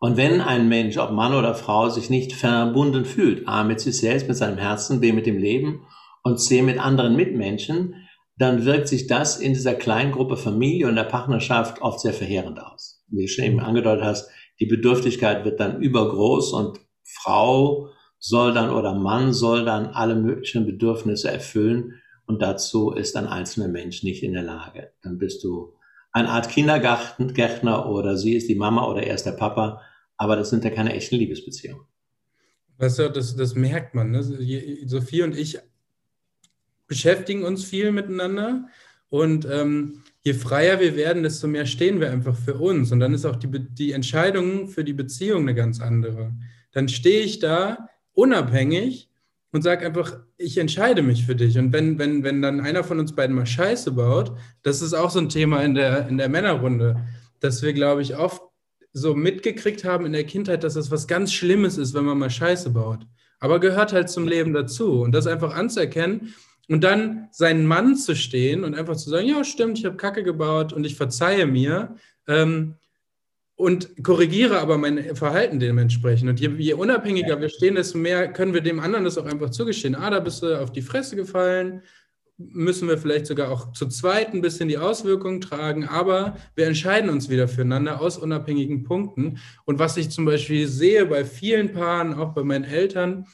Und 0.00 0.16
wenn 0.16 0.40
ein 0.40 0.68
Mensch, 0.68 0.98
ob 0.98 1.12
Mann 1.12 1.34
oder 1.34 1.54
Frau, 1.54 1.88
sich 1.88 2.10
nicht 2.10 2.32
verbunden 2.32 3.04
fühlt, 3.04 3.48
A 3.48 3.64
mit 3.64 3.80
sich 3.80 3.98
selbst, 3.98 4.28
mit 4.28 4.36
seinem 4.36 4.58
Herzen, 4.58 5.00
B 5.00 5.12
mit 5.12 5.26
dem 5.26 5.38
Leben 5.38 5.86
und 6.24 6.38
C 6.38 6.60
mit 6.60 6.78
anderen 6.78 7.16
Mitmenschen, 7.16 7.94
dann 8.36 8.64
wirkt 8.64 8.88
sich 8.88 9.06
das 9.06 9.38
in 9.38 9.52
dieser 9.52 9.74
kleinen 9.74 10.12
Gruppe 10.12 10.36
Familie 10.36 10.88
und 10.88 10.96
der 10.96 11.04
Partnerschaft 11.04 11.80
oft 11.80 12.00
sehr 12.00 12.12
verheerend 12.12 12.60
aus. 12.60 13.02
Wie 13.08 13.22
du 13.22 13.28
schon 13.28 13.44
eben 13.44 13.60
angedeutet 13.60 14.04
hast, 14.04 14.28
die 14.60 14.66
Bedürftigkeit 14.66 15.44
wird 15.44 15.60
dann 15.60 15.80
übergroß 15.80 16.52
und 16.52 16.80
Frau 17.04 17.88
soll 18.18 18.52
dann 18.52 18.70
oder 18.70 18.94
Mann 18.94 19.32
soll 19.32 19.64
dann 19.64 19.86
alle 19.86 20.16
möglichen 20.16 20.66
Bedürfnisse 20.66 21.30
erfüllen, 21.30 22.01
und 22.26 22.40
dazu 22.40 22.92
ist 22.92 23.16
ein 23.16 23.26
einzelner 23.26 23.68
Mensch 23.68 24.02
nicht 24.02 24.22
in 24.22 24.32
der 24.32 24.42
Lage. 24.42 24.92
Dann 25.02 25.18
bist 25.18 25.42
du 25.44 25.74
eine 26.12 26.28
Art 26.28 26.48
Kindergärtner 26.50 27.88
oder 27.88 28.16
sie 28.16 28.34
ist 28.34 28.48
die 28.48 28.54
Mama 28.54 28.86
oder 28.86 29.02
er 29.02 29.14
ist 29.14 29.24
der 29.24 29.32
Papa, 29.32 29.80
aber 30.16 30.36
das 30.36 30.50
sind 30.50 30.64
ja 30.64 30.70
keine 30.70 30.94
echten 30.94 31.16
Liebesbeziehungen. 31.16 31.86
Weißt 32.78 32.98
du, 32.98 33.10
das, 33.10 33.36
das 33.36 33.54
merkt 33.54 33.94
man. 33.94 34.10
Ne? 34.10 34.22
Sophie 34.86 35.22
und 35.22 35.36
ich 35.36 35.58
beschäftigen 36.86 37.44
uns 37.44 37.64
viel 37.64 37.92
miteinander 37.92 38.68
und 39.08 39.46
ähm, 39.50 40.02
je 40.22 40.34
freier 40.34 40.80
wir 40.80 40.96
werden, 40.96 41.22
desto 41.22 41.46
mehr 41.46 41.66
stehen 41.66 42.00
wir 42.00 42.10
einfach 42.10 42.36
für 42.36 42.54
uns. 42.54 42.92
Und 42.92 43.00
dann 43.00 43.14
ist 43.14 43.24
auch 43.24 43.36
die, 43.36 43.48
die 43.50 43.92
Entscheidung 43.92 44.68
für 44.68 44.84
die 44.84 44.92
Beziehung 44.92 45.42
eine 45.42 45.54
ganz 45.54 45.80
andere. 45.80 46.32
Dann 46.72 46.88
stehe 46.88 47.20
ich 47.20 47.38
da 47.38 47.88
unabhängig 48.14 49.10
und 49.52 49.62
sag 49.62 49.84
einfach, 49.84 50.18
ich 50.38 50.58
entscheide 50.58 51.02
mich 51.02 51.24
für 51.24 51.36
dich. 51.36 51.58
Und 51.58 51.72
wenn, 51.72 51.98
wenn, 51.98 52.24
wenn 52.24 52.42
dann 52.42 52.60
einer 52.60 52.82
von 52.82 52.98
uns 52.98 53.14
beiden 53.14 53.36
mal 53.36 53.46
Scheiße 53.46 53.92
baut, 53.92 54.32
das 54.62 54.82
ist 54.82 54.94
auch 54.94 55.10
so 55.10 55.18
ein 55.18 55.28
Thema 55.28 55.62
in 55.62 55.74
der, 55.74 56.08
in 56.08 56.18
der 56.18 56.30
Männerrunde, 56.30 56.96
dass 57.40 57.62
wir, 57.62 57.74
glaube 57.74 58.02
ich, 58.02 58.16
oft 58.16 58.42
so 58.94 59.14
mitgekriegt 59.14 59.84
haben 59.84 60.06
in 60.06 60.12
der 60.12 60.24
Kindheit, 60.24 60.64
dass 60.64 60.74
das 60.74 60.90
was 60.90 61.06
ganz 61.06 61.32
Schlimmes 61.32 61.78
ist, 61.78 61.94
wenn 61.94 62.04
man 62.04 62.18
mal 62.18 62.30
Scheiße 62.30 62.70
baut. 62.70 63.06
Aber 63.40 63.60
gehört 63.60 63.92
halt 63.92 64.08
zum 64.08 64.26
Leben 64.26 64.52
dazu. 64.52 65.02
Und 65.02 65.12
das 65.12 65.26
einfach 65.26 65.54
anzuerkennen 65.54 66.34
und 66.68 66.82
dann 66.82 67.28
seinen 67.32 67.66
Mann 67.66 67.96
zu 67.96 68.14
stehen 68.14 68.64
und 68.64 68.74
einfach 68.74 68.96
zu 68.96 69.10
sagen, 69.10 69.26
ja, 69.26 69.44
stimmt, 69.44 69.78
ich 69.78 69.84
habe 69.84 69.96
Kacke 69.96 70.22
gebaut 70.22 70.72
und 70.72 70.84
ich 70.84 70.96
verzeihe 70.96 71.46
mir. 71.46 71.96
Ähm, 72.26 72.76
und 73.62 74.02
korrigiere 74.02 74.58
aber 74.58 74.76
mein 74.76 75.14
Verhalten 75.14 75.60
dementsprechend. 75.60 76.28
Und 76.28 76.40
je, 76.40 76.48
je 76.58 76.74
unabhängiger 76.74 77.40
wir 77.40 77.48
stehen, 77.48 77.76
desto 77.76 77.96
mehr 77.96 78.32
können 78.32 78.54
wir 78.54 78.60
dem 78.60 78.80
anderen 78.80 79.04
das 79.04 79.18
auch 79.18 79.24
einfach 79.24 79.50
zugestehen. 79.50 79.94
Ah, 79.94 80.10
da 80.10 80.18
bist 80.18 80.42
du 80.42 80.60
auf 80.60 80.72
die 80.72 80.82
Fresse 80.82 81.14
gefallen, 81.14 81.82
müssen 82.36 82.88
wir 82.88 82.98
vielleicht 82.98 83.26
sogar 83.26 83.52
auch 83.52 83.70
zu 83.72 83.86
zweit 83.86 84.34
ein 84.34 84.40
bisschen 84.40 84.68
die 84.68 84.78
Auswirkungen 84.78 85.40
tragen, 85.40 85.86
aber 85.86 86.36
wir 86.56 86.66
entscheiden 86.66 87.08
uns 87.08 87.30
wieder 87.30 87.46
füreinander 87.46 88.00
aus 88.00 88.18
unabhängigen 88.18 88.82
Punkten. 88.82 89.38
Und 89.64 89.78
was 89.78 89.96
ich 89.96 90.10
zum 90.10 90.24
Beispiel 90.24 90.66
sehe 90.66 91.06
bei 91.06 91.24
vielen 91.24 91.70
Paaren, 91.70 92.14
auch 92.14 92.34
bei 92.34 92.42
meinen 92.42 92.64
Eltern, 92.64 93.26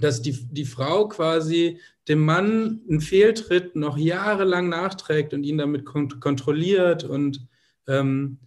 dass 0.00 0.22
die, 0.22 0.46
die 0.52 0.64
Frau 0.64 1.08
quasi 1.08 1.80
dem 2.06 2.20
Mann 2.20 2.82
einen 2.88 3.00
Fehltritt 3.00 3.74
noch 3.74 3.98
jahrelang 3.98 4.68
nachträgt 4.68 5.34
und 5.34 5.42
ihn 5.42 5.58
damit 5.58 5.84
kont 5.84 6.20
kontrolliert 6.20 7.02
und 7.02 7.48
ähm, 7.88 8.38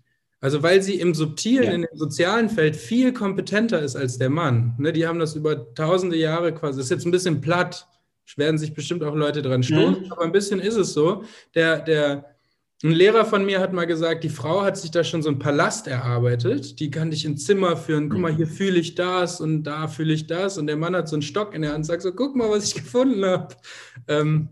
also 0.44 0.62
weil 0.62 0.82
sie 0.82 1.00
im 1.00 1.14
Subtilen, 1.14 1.64
ja. 1.64 1.72
in 1.72 1.82
dem 1.84 1.98
sozialen 1.98 2.50
Feld 2.50 2.76
viel 2.76 3.14
kompetenter 3.14 3.80
ist 3.80 3.96
als 3.96 4.18
der 4.18 4.30
Mann. 4.30 4.76
Ne, 4.78 4.92
die 4.92 5.08
haben 5.08 5.18
das 5.18 5.38
über 5.38 5.74
tausende 5.74 6.18
Jahre 6.18 6.54
quasi, 6.54 6.80
das 6.80 6.88
ist 6.88 6.92
jetzt 6.92 7.06
ein 7.06 7.12
bisschen 7.12 7.40
platt, 7.40 7.88
werden 8.36 8.58
sich 8.58 8.74
bestimmt 8.74 9.04
auch 9.04 9.16
Leute 9.16 9.42
dran 9.42 9.64
stoßen, 9.64 10.04
mhm. 10.04 10.12
aber 10.12 10.24
ein 10.24 10.34
bisschen 10.34 10.60
ist 10.60 10.76
es 10.76 10.92
so. 10.92 11.24
Der, 11.56 11.80
der, 11.80 12.26
ein 12.84 12.92
Lehrer 12.92 13.24
von 13.24 13.46
mir 13.46 13.62
hat 13.62 13.72
mal 13.72 13.86
gesagt, 13.86 14.26
die 14.26 14.30
Frau 14.30 14.64
hat 14.64 14.76
sich 14.76 14.92
da 14.92 15.06
schon 15.06 15.22
so 15.22 15.30
einen 15.30 15.40
Palast 15.40 15.88
erarbeitet. 15.88 16.78
Die 16.82 16.92
kann 16.92 17.12
dich 17.12 17.24
ins 17.24 17.46
Zimmer 17.46 17.78
führen. 17.78 18.10
Guck 18.10 18.20
mal, 18.20 18.36
hier 18.36 18.48
fühle 18.48 18.80
ich 18.80 18.96
das 18.96 19.40
und 19.40 19.64
da 19.64 19.88
fühle 19.88 20.14
ich 20.14 20.28
das. 20.28 20.58
Und 20.58 20.68
der 20.68 20.76
Mann 20.76 20.94
hat 20.94 21.08
so 21.08 21.16
einen 21.16 21.22
Stock 21.22 21.56
in 21.56 21.62
der 21.62 21.72
Hand 21.72 21.80
und 21.80 21.84
sagt 21.86 22.02
so, 22.02 22.12
guck 22.12 22.36
mal, 22.36 22.50
was 22.50 22.66
ich 22.66 22.74
gefunden 22.74 23.24
habe. 23.24 23.56
Ähm, 24.10 24.50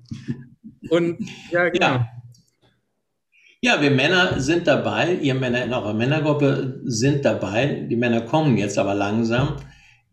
und 0.89 1.19
ja, 1.51 1.67
genau. 1.67 1.85
Ja. 1.87 2.20
Ja. 3.61 3.81
wir 3.81 3.91
Männer 3.91 4.39
sind 4.39 4.67
dabei, 4.67 5.13
ihr 5.15 5.35
Männer 5.35 5.63
in 5.63 5.73
eurer 5.73 5.93
Männergruppe 5.93 6.81
sind 6.85 7.25
dabei, 7.25 7.87
die 7.89 7.95
Männer 7.95 8.21
kommen 8.21 8.57
jetzt 8.57 8.77
aber 8.77 8.93
langsam, 8.93 9.57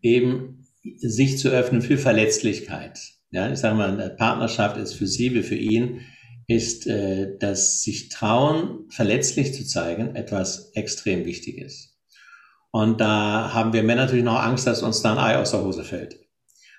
eben 0.02 0.66
sich 0.98 1.38
zu 1.38 1.48
öffnen 1.48 1.82
für 1.82 1.98
Verletzlichkeit. 1.98 2.98
Ja, 3.30 3.50
ich 3.50 3.58
sage 3.58 3.74
mal, 3.74 4.11
Partnerschaft 4.16 4.76
ist 4.76 4.94
für 4.94 5.06
sie 5.06 5.34
wie 5.34 5.42
für 5.42 5.56
ihn 5.56 6.00
ist, 6.46 6.87
äh, 6.87 7.37
dass 7.38 7.82
sich 7.82 8.08
trauen, 8.08 8.87
verletzlich 8.88 9.52
zu 9.52 9.66
zeigen, 9.66 10.16
etwas 10.16 10.70
extrem 10.72 11.26
wichtig 11.26 11.58
ist. 11.58 11.98
Und 12.70 13.00
da 13.00 13.52
haben 13.52 13.72
wir 13.72 13.82
Männer 13.82 14.02
natürlich 14.02 14.24
noch 14.24 14.40
Angst, 14.42 14.66
dass 14.66 14.82
uns 14.82 15.02
da 15.02 15.12
ein 15.12 15.18
Ei 15.18 15.38
aus 15.38 15.50
der 15.50 15.62
Hose 15.62 15.84
fällt. 15.84 16.18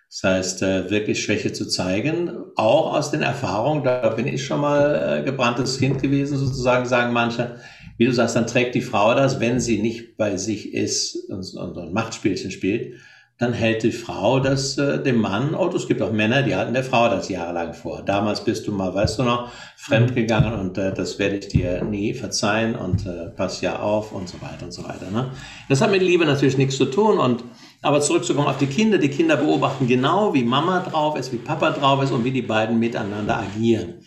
Das 0.09 0.23
heißt, 0.23 0.63
äh, 0.63 0.89
wirklich 0.89 1.23
Schwäche 1.23 1.53
zu 1.53 1.67
zeigen, 1.67 2.31
auch 2.55 2.95
aus 2.95 3.11
den 3.11 3.21
Erfahrungen, 3.21 3.83
da 3.83 4.09
bin 4.09 4.25
ich 4.25 4.43
schon 4.43 4.59
mal 4.59 5.19
äh, 5.19 5.23
gebranntes 5.23 5.77
Kind 5.77 6.01
gewesen, 6.01 6.37
sozusagen, 6.37 6.87
sagen 6.87 7.13
manche. 7.13 7.57
Wie 7.97 8.05
du 8.05 8.13
sagst, 8.13 8.35
dann 8.35 8.47
trägt 8.47 8.73
die 8.73 8.81
Frau 8.81 9.13
das, 9.13 9.39
wenn 9.39 9.59
sie 9.59 9.79
nicht 9.79 10.17
bei 10.17 10.35
sich 10.37 10.73
ist 10.73 11.29
und, 11.29 11.53
und, 11.53 11.77
und 11.77 11.93
Machtspielchen 11.93 12.49
spielt, 12.49 12.95
dann 13.37 13.53
hält 13.53 13.83
die 13.83 13.91
Frau 13.91 14.39
das 14.39 14.79
äh, 14.79 15.01
dem 15.01 15.21
Mann, 15.21 15.53
oh, 15.53 15.69
es 15.75 15.87
gibt 15.87 16.01
auch 16.01 16.11
Männer, 16.11 16.41
die 16.41 16.55
halten 16.55 16.73
der 16.73 16.83
Frau 16.83 17.07
das 17.07 17.29
jahrelang 17.29 17.75
vor. 17.75 18.01
Damals 18.01 18.43
bist 18.43 18.65
du 18.65 18.71
mal, 18.71 18.91
weißt 18.95 19.19
du 19.19 19.23
noch, 19.23 19.51
fremdgegangen 19.77 20.53
und 20.53 20.77
das 20.77 21.19
werde 21.19 21.37
ich 21.37 21.49
dir 21.49 21.83
nie 21.83 22.15
verzeihen 22.15 22.75
und 22.75 23.07
pass 23.37 23.61
ja 23.61 23.79
auf 23.79 24.11
und 24.11 24.27
so 24.27 24.41
weiter 24.41 24.65
und 24.65 24.73
so 24.73 24.83
weiter. 24.83 25.09
Ne? 25.11 25.31
Das 25.69 25.81
hat 25.81 25.91
mit 25.91 26.01
Liebe 26.01 26.25
natürlich 26.25 26.57
nichts 26.57 26.77
zu 26.77 26.85
tun 26.85 27.17
und 27.17 27.43
aber 27.81 28.01
zurückzukommen 28.01 28.47
auf 28.47 28.57
die 28.57 28.67
Kinder, 28.67 28.97
die 28.97 29.09
Kinder 29.09 29.37
beobachten 29.37 29.87
genau, 29.87 30.33
wie 30.33 30.43
Mama 30.43 30.81
drauf 30.81 31.17
ist, 31.17 31.31
wie 31.31 31.37
Papa 31.37 31.71
drauf 31.71 32.03
ist 32.03 32.11
und 32.11 32.23
wie 32.23 32.31
die 32.31 32.41
beiden 32.41 32.79
miteinander 32.79 33.39
agieren. 33.39 34.01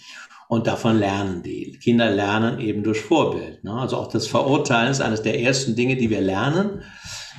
Und 0.48 0.66
davon 0.66 0.98
lernen 0.98 1.42
die. 1.42 1.78
Kinder 1.82 2.10
lernen 2.10 2.60
eben 2.60 2.82
durch 2.82 3.00
Vorbild. 3.00 3.64
Ne? 3.64 3.72
Also 3.72 3.96
auch 3.96 4.08
das 4.08 4.26
Verurteilen 4.26 4.90
ist 4.90 5.00
eines 5.00 5.22
der 5.22 5.40
ersten 5.40 5.74
Dinge, 5.74 5.96
die 5.96 6.10
wir 6.10 6.20
lernen 6.20 6.82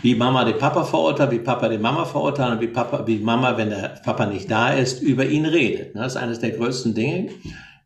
wie 0.04 0.16
Mama 0.16 0.44
den 0.44 0.58
Papa 0.58 0.84
verurteilt, 0.84 1.32
wie 1.32 1.40
Papa 1.40 1.70
die 1.70 1.78
Mama 1.78 2.06
verurteilt 2.06 2.54
und 2.54 2.62
wie, 2.62 2.68
Papa, 2.68 3.08
wie 3.08 3.20
Mama, 3.20 3.58
wenn 3.58 3.70
der 3.70 4.00
Papa 4.04 4.26
nicht 4.26 4.52
da 4.52 4.74
ist, 4.74 5.02
über 5.02 5.26
ihn 5.26 5.46
redet. 5.46 5.96
Das 5.96 6.16
ist 6.16 6.22
eines 6.22 6.40
der 6.40 6.52
größten 6.52 6.94
Dinge, 6.94 7.30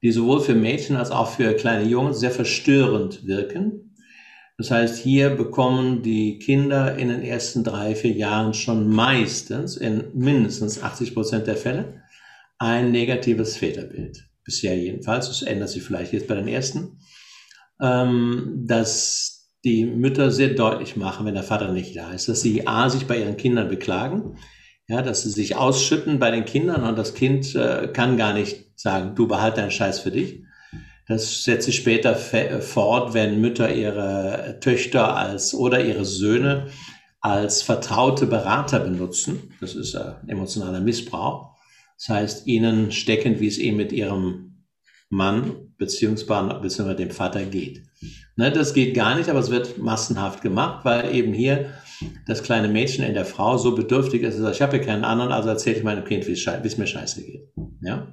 die 0.01 0.11
sowohl 0.11 0.41
für 0.41 0.55
Mädchen 0.55 0.95
als 0.95 1.11
auch 1.11 1.29
für 1.29 1.53
kleine 1.53 1.87
Jungs 1.87 2.19
sehr 2.19 2.31
verstörend 2.31 3.27
wirken. 3.27 3.86
Das 4.57 4.71
heißt, 4.71 4.97
hier 4.97 5.29
bekommen 5.29 6.01
die 6.01 6.39
Kinder 6.39 6.97
in 6.97 7.09
den 7.09 7.21
ersten 7.21 7.63
drei, 7.63 7.93
vier 7.93 8.13
Jahren 8.13 8.55
schon 8.55 8.89
meistens, 8.89 9.77
in 9.77 10.05
mindestens 10.15 10.81
80 10.81 11.13
Prozent 11.13 11.45
der 11.45 11.57
Fälle, 11.57 12.01
ein 12.57 12.91
negatives 12.91 13.55
Väterbild. 13.55 14.27
Bisher 14.43 14.75
jedenfalls. 14.75 15.27
Das 15.27 15.43
ändert 15.43 15.69
sich 15.69 15.83
vielleicht 15.83 16.11
jetzt 16.11 16.27
bei 16.27 16.35
den 16.35 16.47
ersten. 16.47 16.99
Ähm, 17.79 18.63
dass 18.65 19.51
die 19.63 19.85
Mütter 19.85 20.31
sehr 20.31 20.49
deutlich 20.49 20.95
machen, 20.95 21.27
wenn 21.27 21.35
der 21.35 21.43
Vater 21.43 21.71
nicht 21.71 21.95
da 21.95 22.11
ist, 22.13 22.27
dass 22.27 22.41
sie 22.41 22.65
A, 22.65 22.89
sich 22.89 23.05
bei 23.05 23.19
ihren 23.19 23.37
Kindern 23.37 23.69
beklagen, 23.69 24.37
ja, 24.87 25.03
dass 25.03 25.21
sie 25.21 25.29
sich 25.29 25.55
ausschütten 25.55 26.17
bei 26.17 26.31
den 26.31 26.45
Kindern 26.45 26.83
und 26.83 26.97
das 26.97 27.13
Kind 27.13 27.53
äh, 27.53 27.89
kann 27.91 28.17
gar 28.17 28.33
nicht 28.33 28.71
sagen, 28.75 29.13
du 29.13 29.27
behalte 29.27 29.61
deinen 29.61 29.71
Scheiß 29.71 29.99
für 29.99 30.11
dich. 30.11 30.46
Das 31.07 31.43
setzt 31.43 31.65
sich 31.65 31.77
später 31.77 32.15
fort, 32.15 33.13
wenn 33.13 33.39
Mütter 33.39 33.73
ihre 33.73 34.57
Töchter 34.59 35.15
als 35.15 35.53
oder 35.53 35.83
ihre 35.83 36.03
Söhne 36.03 36.67
als 37.21 37.61
vertraute 37.61 38.25
Berater 38.25 38.79
benutzen. 38.79 39.53
Das 39.59 39.73
ist 39.73 39.93
äh, 39.95 40.13
emotionaler 40.27 40.81
Missbrauch. 40.81 41.55
Das 41.97 42.09
heißt, 42.09 42.47
ihnen 42.47 42.91
stecken, 42.91 43.39
wie 43.39 43.47
es 43.47 43.57
ihnen 43.57 43.77
mit 43.77 43.91
ihrem 43.91 44.65
Mann 45.09 45.73
beziehungsweise 45.77 46.95
dem 46.95 47.11
Vater 47.11 47.43
geht. 47.45 47.83
Ne, 48.35 48.51
das 48.51 48.73
geht 48.73 48.93
gar 48.93 49.15
nicht, 49.15 49.29
aber 49.29 49.39
es 49.39 49.49
wird 49.49 49.77
massenhaft 49.77 50.41
gemacht, 50.41 50.85
weil 50.85 51.13
eben 51.15 51.33
hier 51.33 51.71
das 52.27 52.43
kleine 52.43 52.67
Mädchen 52.67 53.03
in 53.03 53.13
der 53.13 53.25
Frau 53.25 53.57
so 53.57 53.73
bedürftig 53.73 54.21
ist, 54.21 54.39
dass 54.39 54.55
ich 54.55 54.61
habe 54.61 54.77
ja 54.77 54.83
keinen 54.83 55.05
anderen, 55.05 55.31
also 55.31 55.49
erzähle 55.49 55.77
ich 55.77 55.83
meinem 55.83 56.03
Kind, 56.03 56.27
wie 56.27 56.33
es 56.33 56.77
mir 56.77 56.87
scheiße 56.87 57.23
geht. 57.23 57.49
Ja? 57.81 58.07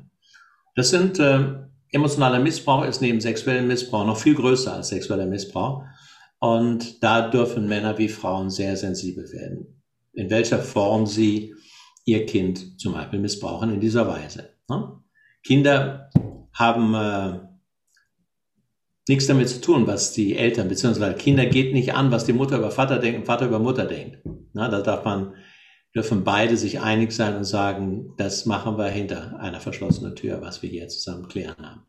Das 0.76 0.90
sind 0.90 1.18
äh, 1.18 1.64
emotionaler 1.94 2.40
Missbrauch 2.40 2.84
ist 2.84 3.00
neben 3.00 3.20
sexuellem 3.20 3.68
Missbrauch 3.68 4.06
noch 4.06 4.18
viel 4.18 4.34
größer 4.34 4.74
als 4.74 4.88
sexueller 4.88 5.26
Missbrauch. 5.26 5.84
Und 6.38 7.02
da 7.02 7.28
dürfen 7.30 7.68
Männer 7.68 7.96
wie 7.98 8.08
Frauen 8.08 8.50
sehr 8.50 8.76
sensibel 8.76 9.30
werden. 9.32 9.82
In 10.12 10.30
welcher 10.30 10.58
Form 10.58 11.06
sie 11.06 11.54
ihr 12.04 12.26
Kind 12.26 12.80
zum 12.80 12.92
Beispiel 12.92 13.18
missbrauchen 13.18 13.72
in 13.72 13.80
dieser 13.80 14.06
Weise. 14.06 14.50
Ne? 14.68 15.00
Kinder 15.42 16.10
haben 16.52 16.94
äh, 16.94 17.40
nichts 19.08 19.26
damit 19.26 19.48
zu 19.48 19.60
tun, 19.60 19.86
was 19.86 20.12
die 20.12 20.36
Eltern 20.36 20.68
bzw. 20.68 21.14
Kinder 21.14 21.46
geht 21.46 21.72
nicht 21.72 21.94
an, 21.94 22.10
was 22.10 22.24
die 22.24 22.32
Mutter 22.32 22.58
über 22.58 22.70
Vater 22.70 22.98
denkt 22.98 23.20
und 23.20 23.26
Vater 23.26 23.46
über 23.46 23.58
Mutter 23.58 23.86
denkt. 23.86 24.18
Na, 24.52 24.68
da 24.68 24.80
darf 24.82 25.04
man, 25.04 25.34
dürfen 25.94 26.24
beide 26.24 26.56
sich 26.56 26.80
einig 26.80 27.12
sein 27.12 27.36
und 27.36 27.44
sagen, 27.44 28.14
das 28.16 28.46
machen 28.46 28.76
wir 28.78 28.88
hinter 28.88 29.38
einer 29.40 29.60
verschlossenen 29.60 30.16
Tür, 30.16 30.40
was 30.42 30.62
wir 30.62 30.68
hier 30.68 30.88
zusammen 30.88 31.28
klären 31.28 31.56
haben. 31.58 31.82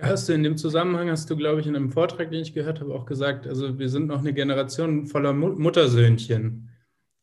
Hast 0.00 0.28
du 0.28 0.32
in 0.32 0.44
dem 0.44 0.56
Zusammenhang, 0.56 1.10
hast 1.10 1.28
du, 1.28 1.36
glaube 1.36 1.60
ich, 1.60 1.66
in 1.66 1.74
einem 1.74 1.90
Vortrag, 1.90 2.30
den 2.30 2.40
ich 2.40 2.54
gehört 2.54 2.80
habe, 2.80 2.94
auch 2.94 3.04
gesagt, 3.04 3.48
also 3.48 3.78
wir 3.78 3.88
sind 3.88 4.06
noch 4.06 4.20
eine 4.20 4.32
Generation 4.32 5.06
voller 5.06 5.32
Muttersöhnchen. 5.32 6.68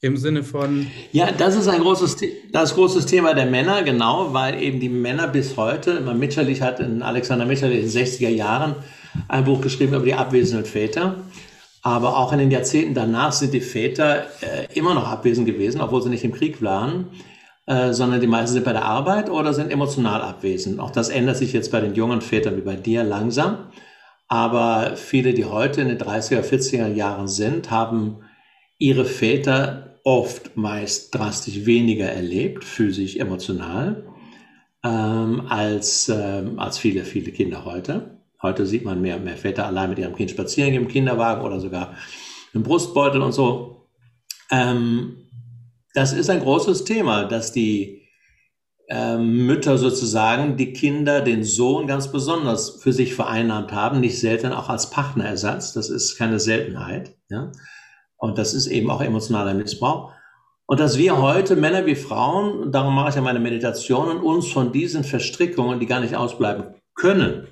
Im 0.02 0.18
Sinne 0.18 0.44
von. 0.44 0.86
Ja, 1.14 1.32
das 1.32 1.56
ist 1.56 1.70
ein 1.70 1.80
großes, 1.80 2.18
das 2.52 2.76
großes 2.76 3.06
Thema 3.06 3.34
der 3.34 3.46
Männer, 3.46 3.82
genau, 3.82 4.34
weil 4.34 4.62
eben 4.62 4.80
die 4.80 4.90
Männer 4.90 5.28
bis 5.28 5.56
heute, 5.56 6.02
Mitscherlich 6.02 6.62
hat 6.62 6.82
in 6.82 7.02
Alexander 7.02 7.46
Mitscherlich 7.46 7.80
in 7.80 7.90
den 7.90 8.06
60er 8.06 8.30
Jahren 8.30 8.76
ein 9.30 9.46
Buch 9.46 9.62
geschrieben 9.62 9.94
über 9.94 10.06
die 10.06 10.14
abwesenden 10.14 10.66
Väter. 10.66 11.16
Aber 11.86 12.18
auch 12.18 12.34
in 12.34 12.40
den 12.40 12.50
Jahrzehnten 12.50 12.96
danach 12.96 13.32
sind 13.32 13.54
die 13.54 13.62
Väter 13.62 14.26
äh, 14.42 14.66
immer 14.74 14.96
noch 14.96 15.08
abwesend 15.08 15.46
gewesen, 15.46 15.82
obwohl 15.82 16.02
sie 16.02 16.10
nicht 16.10 16.24
im 16.24 16.32
Krieg 16.32 16.64
waren, 16.64 17.12
äh, 17.68 17.94
sondern 17.94 18.22
die 18.22 18.26
meisten 18.26 18.56
sind 18.56 18.66
bei 18.66 18.74
der 18.74 18.86
Arbeit 18.86 19.30
oder 19.30 19.54
sind 19.54 19.72
emotional 19.72 20.24
abwesend. 20.24 20.80
Auch 20.80 20.90
das 20.90 21.10
ändert 21.10 21.38
sich 21.38 21.54
jetzt 21.54 21.72
bei 21.72 21.82
den 21.82 21.94
jungen 21.94 22.22
Vätern 22.22 22.58
wie 22.58 22.62
bei 22.62 22.76
dir 22.76 23.04
langsam. 23.04 23.68
Aber 24.28 24.94
viele, 24.96 25.36
die 25.36 25.46
heute 25.46 25.82
in 25.82 25.90
den 25.90 26.00
30er, 26.00 26.42
40er 26.42 26.88
Jahren 26.88 27.28
sind, 27.28 27.70
haben 27.70 28.24
ihre 28.80 29.06
Väter 29.06 30.00
oft 30.04 30.58
meist 30.58 31.14
drastisch 31.14 31.68
weniger 31.68 32.08
erlebt, 32.08 32.64
physisch, 32.64 33.18
emotional, 33.18 34.08
ähm, 34.84 35.44
als, 35.50 36.10
ähm, 36.10 36.58
als 36.58 36.80
viele, 36.80 37.04
viele 37.04 37.32
Kinder 37.32 37.64
heute. 37.64 38.16
Heute 38.42 38.66
sieht 38.66 38.86
man 38.86 39.02
mehr, 39.02 39.20
mehr 39.20 39.38
Väter 39.38 39.66
allein 39.66 39.90
mit 39.90 40.00
ihrem 40.00 40.16
Kind 40.16 40.32
spazieren 40.32 40.74
im 40.74 40.88
Kinderwagen 40.88 41.42
oder 41.42 41.60
sogar 41.60 41.96
im 42.54 42.64
Brustbeutel 42.64 43.22
und 43.22 43.32
so. 43.32 43.88
Ähm, 44.52 45.30
das 45.94 46.14
ist 46.14 46.30
ein 46.30 46.42
großes 46.42 46.84
Thema, 46.84 47.26
dass 47.26 47.52
die 47.52 48.06
ähm, 48.90 49.46
Mütter 49.48 49.78
sozusagen 49.78 50.58
die 50.58 50.74
Kinder, 50.74 51.22
den 51.22 51.44
Sohn 51.44 51.88
ganz 51.88 52.12
besonders 52.12 52.82
für 52.82 52.94
sich 52.94 53.16
vereinnahmt 53.16 53.72
haben, 53.72 54.00
nicht 54.00 54.20
selten 54.20 54.52
auch 54.52 54.70
als 54.70 54.90
Partnerersatz. 54.90 55.74
Das 55.74 55.90
ist 55.90 56.18
keine 56.18 56.40
Seltenheit. 56.40 57.16
Ja? 57.30 57.52
Und 58.18 58.38
das 58.38 58.54
ist 58.54 58.68
eben 58.68 58.90
auch 58.92 59.02
emotionaler 59.02 59.54
Missbrauch. 59.54 60.12
Und 60.68 60.80
dass 60.80 60.98
wir 60.98 61.22
heute, 61.22 61.56
Männer 61.56 61.86
wie 61.86 61.96
Frauen, 61.96 62.72
darum 62.72 62.96
mache 62.96 63.10
ich 63.10 63.16
ja 63.16 63.22
meine 63.22 63.40
Meditationen, 63.40 64.18
uns 64.18 64.52
von 64.52 64.72
diesen 64.72 65.04
Verstrickungen, 65.04 65.80
die 65.80 65.86
gar 65.86 66.00
nicht 66.00 66.16
ausbleiben 66.16 66.76
können, 66.96 67.48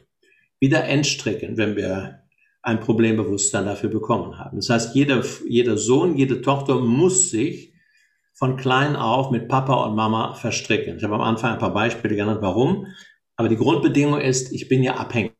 wieder 0.63 0.85
entstricken, 0.85 1.57
wenn 1.57 1.75
wir 1.75 2.21
ein 2.61 2.79
Problembewusstsein 2.79 3.65
dafür 3.65 3.89
bekommen 3.89 4.39
haben. 4.39 4.55
Das 4.55 4.69
heißt, 4.69 4.95
jeder, 4.95 5.21
jeder 5.45 5.75
Sohn, 5.75 6.15
jede 6.15 6.41
Tochter 6.41 6.79
muss 6.79 7.29
sich 7.29 7.73
von 8.33 8.55
klein 8.55 8.95
auf 8.95 9.29
mit 9.29 9.49
Papa 9.49 9.73
und 9.83 9.93
Mama 9.93 10.35
verstricken. 10.35 10.95
Ich 10.95 11.03
habe 11.03 11.15
am 11.15 11.21
Anfang 11.21 11.51
ein 11.51 11.59
paar 11.59 11.73
Beispiele 11.73 12.15
genannt, 12.15 12.39
warum. 12.41 12.87
Aber 13.35 13.49
die 13.49 13.57
Grundbedingung 13.57 14.21
ist, 14.21 14.53
ich 14.53 14.69
bin 14.69 14.83
ja 14.83 14.95
abhängig. 14.95 15.33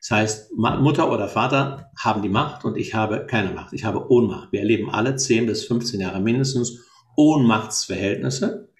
Das 0.00 0.10
heißt, 0.10 0.52
Mutter 0.56 1.12
oder 1.12 1.28
Vater 1.28 1.90
haben 1.98 2.22
die 2.22 2.30
Macht 2.30 2.64
und 2.64 2.78
ich 2.78 2.94
habe 2.94 3.26
keine 3.26 3.50
Macht. 3.50 3.74
Ich 3.74 3.84
habe 3.84 4.10
Ohnmacht. 4.10 4.50
Wir 4.50 4.60
erleben 4.60 4.88
alle 4.88 5.16
10 5.16 5.44
bis 5.44 5.66
15 5.66 6.00
Jahre 6.00 6.20
mindestens 6.20 6.86
Ohnmachtsverhältnisse 7.18 8.70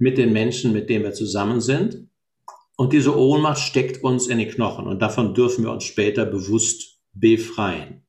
mit 0.00 0.18
den 0.18 0.32
Menschen, 0.32 0.72
mit 0.72 0.90
denen 0.90 1.04
wir 1.04 1.12
zusammen 1.12 1.60
sind. 1.60 2.08
Und 2.76 2.92
diese 2.92 3.16
Ohnmacht 3.16 3.60
steckt 3.60 4.02
uns 4.02 4.26
in 4.26 4.38
die 4.38 4.48
Knochen 4.48 4.86
und 4.86 5.00
davon 5.00 5.34
dürfen 5.34 5.64
wir 5.64 5.70
uns 5.70 5.84
später 5.84 6.26
bewusst 6.26 6.98
befreien. 7.12 8.02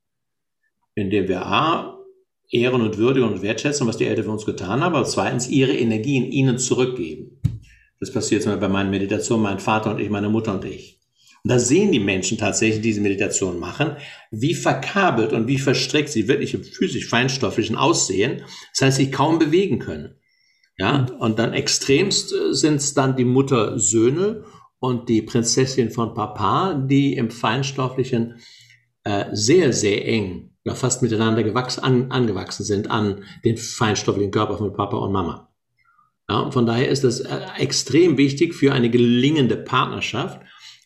Indem 0.96 1.28
wir 1.28 1.46
A, 1.46 2.00
ehren 2.50 2.82
und 2.82 2.98
würdigen 2.98 3.28
und 3.28 3.42
wertschätzen, 3.42 3.88
was 3.88 3.98
die 3.98 4.06
Eltern 4.06 4.26
für 4.26 4.32
uns 4.32 4.46
getan 4.46 4.82
haben, 4.82 4.96
aber 4.96 5.06
zweitens 5.06 5.48
ihre 5.48 5.74
Energien 5.74 6.26
ihnen 6.26 6.58
zurückgeben. 6.58 7.40
Das 8.00 8.12
passiert 8.12 8.44
zum 8.44 8.52
Beispiel 8.52 8.68
bei 8.68 8.74
meinen 8.74 8.90
Meditationen, 8.90 9.44
mein 9.44 9.60
Vater 9.60 9.92
und 9.92 10.00
ich, 10.00 10.10
meine 10.10 10.30
Mutter 10.30 10.54
und 10.54 10.66
ich. 10.66 11.00
Und 11.44 11.50
da 11.52 11.60
sehen 11.60 11.92
die 11.92 12.00
Menschen 12.00 12.40
tatsächlich, 12.40 12.82
die 12.82 12.90
diese 12.90 13.02
Meditation 13.02 13.60
machen, 13.60 13.98
wie 14.32 14.56
verkabelt 14.56 15.32
und 15.32 15.48
wie 15.48 15.60
verstrickt 15.60 16.10
sie 16.10 16.28
wirklich 16.28 16.56
im 16.56 16.64
physisch-feinstofflichen 16.64 17.76
aussehen. 17.76 18.42
Das 18.74 18.82
heißt, 18.82 18.98
sie 18.98 19.12
kaum 19.12 19.38
bewegen 19.38 19.78
können. 19.78 20.16
Ja, 20.78 21.06
und 21.20 21.40
dann 21.40 21.54
extremst 21.54 22.34
äh, 22.34 22.54
sind 22.54 22.78
es 22.78 22.94
dann 22.94 23.16
die 23.16 23.24
Mutter-Söhne 23.26 24.44
und 24.86 25.10
die 25.10 25.22
Prinzessin 25.22 25.92
von 25.92 26.14
Papa, 26.14 26.74
die 26.74 27.14
im 27.14 27.30
Feinstofflichen 27.30 28.36
äh, 29.04 29.26
sehr, 29.32 29.74
sehr 29.74 30.08
eng, 30.08 30.52
ja 30.64 30.76
fast 30.76 31.02
miteinander 31.02 31.44
gewachsen, 31.44 31.84
an, 31.84 32.12
angewachsen 32.12 32.64
sind 32.64 32.90
an 32.90 33.24
den 33.44 33.58
feinstofflichen 33.58 34.32
Körper 34.32 34.58
von 34.58 34.74
Papa 34.74 34.98
und 34.98 35.12
Mama. 35.12 35.52
Ja, 36.30 36.40
und 36.40 36.54
von 36.54 36.66
daher 36.66 36.90
ist 36.90 37.04
das 37.04 37.20
äh, 37.20 37.40
extrem 37.58 38.18
wichtig 38.18 38.56
für 38.56 38.74
eine 38.74 38.90
gelingende 38.90 39.58
Partnerschaft, 39.58 40.42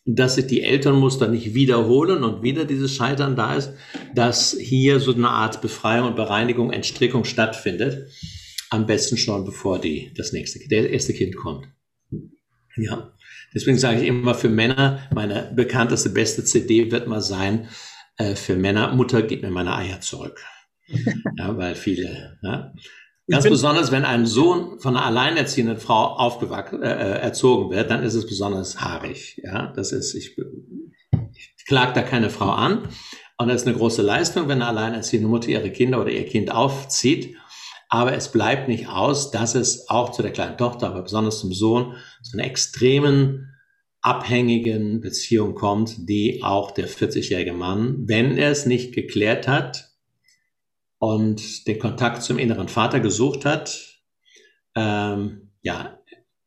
dass 0.06 0.36
sich 0.36 0.48
die 0.48 0.64
Elternmuster 0.64 1.28
nicht 1.28 1.54
wiederholen 1.54 2.24
und 2.24 2.44
wieder 2.44 2.66
dieses 2.66 2.94
Scheitern 2.94 3.36
da 3.36 3.56
ist, 3.56 3.74
dass 4.16 4.56
hier 4.60 5.00
so 5.00 5.14
eine 5.14 5.30
Art 5.30 5.62
Befreiung 5.62 6.08
und 6.08 6.16
Bereinigung, 6.16 6.72
Entstrickung 6.72 7.26
stattfindet. 7.26 8.10
Am 8.70 8.86
besten 8.86 9.18
schon, 9.18 9.46
bevor 9.46 9.80
die, 9.80 10.14
das 10.16 10.32
nächste, 10.32 10.60
der 10.68 10.90
erste 10.90 11.14
Kind 11.14 11.36
kommt. 11.36 11.68
Ja. 12.76 13.14
Deswegen 13.54 13.78
sage 13.78 14.02
ich 14.02 14.08
immer 14.08 14.36
für 14.36 14.50
Männer, 14.50 15.00
meine 15.14 15.52
bekannteste, 15.56 16.10
beste 16.10 16.44
CD 16.44 16.92
wird 16.92 17.08
mal 17.08 17.22
sein, 17.22 17.68
äh, 18.18 18.36
für 18.36 18.56
Männer, 18.56 18.94
Mutter, 18.94 19.22
gib 19.22 19.42
mir 19.42 19.50
meine 19.50 19.76
Eier 19.76 20.02
zurück. 20.02 20.44
ja, 21.38 21.58
weil 21.58 21.76
viele, 21.76 22.38
ja. 22.42 22.74
Ganz 23.28 23.48
besonders, 23.48 23.92
wenn 23.92 24.06
ein 24.06 24.26
Sohn 24.26 24.80
von 24.80 24.98
einer 24.98 25.06
alleinerziehenden 25.06 25.78
Frau 25.78 26.16
aufgewachsen, 26.16 26.82
äh, 26.82 26.92
äh, 26.92 27.20
erzogen 27.20 27.70
wird, 27.70 27.92
dann 27.92 28.02
ist 28.02 28.16
es 28.16 28.26
besonders 28.26 28.82
haarig. 28.82 29.40
Ja, 29.44 29.72
das 29.76 29.92
ist, 29.92 30.16
ich, 30.16 30.36
ich 31.12 31.66
klag 31.68 31.94
da 31.94 32.02
keine 32.02 32.32
Frau 32.32 32.50
an. 32.50 32.90
Und 33.38 33.48
das 33.48 33.62
ist 33.62 33.68
eine 33.68 33.78
große 33.78 34.02
Leistung, 34.02 34.48
wenn 34.48 34.62
eine 34.62 34.68
alleinerziehende 34.68 35.30
Mutter 35.30 35.50
ihre 35.50 35.72
Kinder 35.72 36.02
oder 36.02 36.10
ihr 36.10 36.26
Kind 36.26 36.52
aufzieht. 36.52 37.36
Aber 37.90 38.14
es 38.14 38.32
bleibt 38.32 38.68
nicht 38.68 38.88
aus, 38.88 39.32
dass 39.32 39.56
es 39.56 39.90
auch 39.90 40.12
zu 40.12 40.22
der 40.22 40.32
kleinen 40.32 40.58
Tochter, 40.58 40.88
aber 40.88 41.02
besonders 41.02 41.40
zum 41.40 41.52
Sohn, 41.52 41.96
zu 42.22 42.38
einer 42.38 42.48
extremen, 42.48 43.48
abhängigen 44.02 45.02
Beziehung 45.02 45.56
kommt, 45.56 46.08
die 46.08 46.42
auch 46.44 46.72
der 46.72 46.88
40-jährige 46.88 47.52
Mann, 47.52 48.08
wenn 48.08 48.38
er 48.38 48.52
es 48.52 48.66
nicht 48.66 48.94
geklärt 48.94 49.48
hat 49.48 49.92
und 51.00 51.68
den 51.68 51.80
Kontakt 51.80 52.24
zum 52.24 52.38
inneren 52.38 52.70
Vater 52.70 53.00
gesucht 53.00 53.44
hat, 53.44 54.00
ähm, 54.76 55.52
ja, 55.62 56.00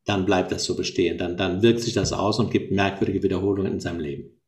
dann 0.05 0.25
bleibt 0.25 0.53
das 0.53 0.65
so 0.65 0.77
bestehen. 0.77 1.19
Dann, 1.19 1.37
dann 1.37 1.63
wirkt 1.63 1.81
sich 1.81 1.93
das 1.93 2.13
aus 2.13 2.39
und 2.39 2.51
gibt 2.51 2.73
merkwürdige 2.73 3.23
Wiederholungen 3.23 3.73
in 3.73 3.81
seinem 3.81 4.01
Leben. 4.01 4.42